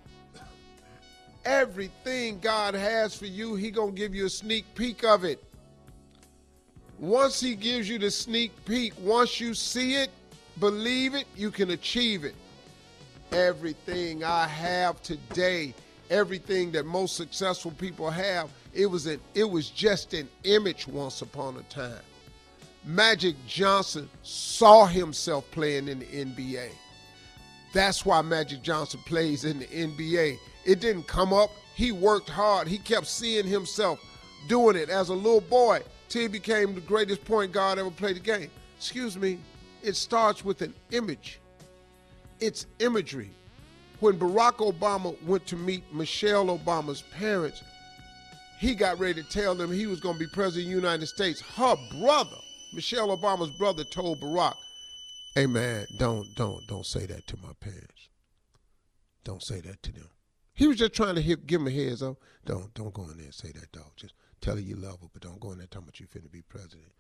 [1.45, 5.43] Everything God has for you, He gonna give you a sneak peek of it.
[6.99, 10.11] Once He gives you the sneak peek, once you see it,
[10.61, 12.35] believe it, you can achieve it.
[13.33, 15.75] Everything I have today,
[16.11, 21.23] everything that most successful people have, it was an it was just an image once
[21.23, 22.03] upon a time.
[22.85, 26.71] Magic Johnson saw himself playing in the NBA.
[27.73, 30.39] That's why Magic Johnson plays in the NBA.
[30.65, 31.51] It didn't come up.
[31.75, 32.69] He worked hard.
[32.69, 33.99] He kept seeing himself
[34.49, 38.17] doing it as a little boy till he became the greatest point guard ever played
[38.17, 38.51] the game.
[38.77, 39.39] Excuse me.
[39.83, 41.41] It starts with an image.
[42.41, 43.31] It's imagery.
[44.01, 47.63] When Barack Obama went to meet Michelle Obama's parents,
[48.59, 51.07] he got ready to tell them he was going to be president of the United
[51.07, 51.41] States.
[51.41, 52.37] Her brother,
[52.73, 54.55] Michelle Obama's brother, told Barack,
[55.35, 58.09] "Hey man, don't don't don't say that to my parents.
[59.25, 60.11] Don't say that to them."
[60.55, 62.17] He was just trying to hit, give him a heads up.
[62.45, 63.93] Don't don't go in there and say that, dog.
[63.97, 66.31] Just tell her you love her, but don't go in there talking about you finna
[66.31, 66.93] be president.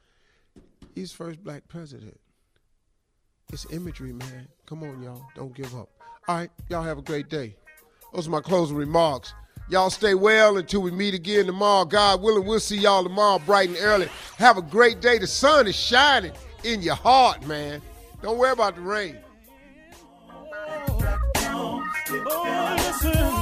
[0.94, 2.18] He's first black president.
[3.52, 4.48] It's imagery, man.
[4.66, 5.26] Come on, y'all.
[5.34, 5.90] Don't give up.
[6.28, 7.56] All right, y'all have a great day.
[8.14, 9.34] Those are my closing remarks.
[9.68, 11.84] Y'all stay well until we meet again tomorrow.
[11.84, 14.08] God willing, we'll see y'all tomorrow bright and early.
[14.38, 15.18] Have a great day.
[15.18, 16.32] The sun is shining
[16.64, 17.80] in your heart, man.
[18.22, 19.18] Don't worry about the rain.
[22.24, 23.41] Oh,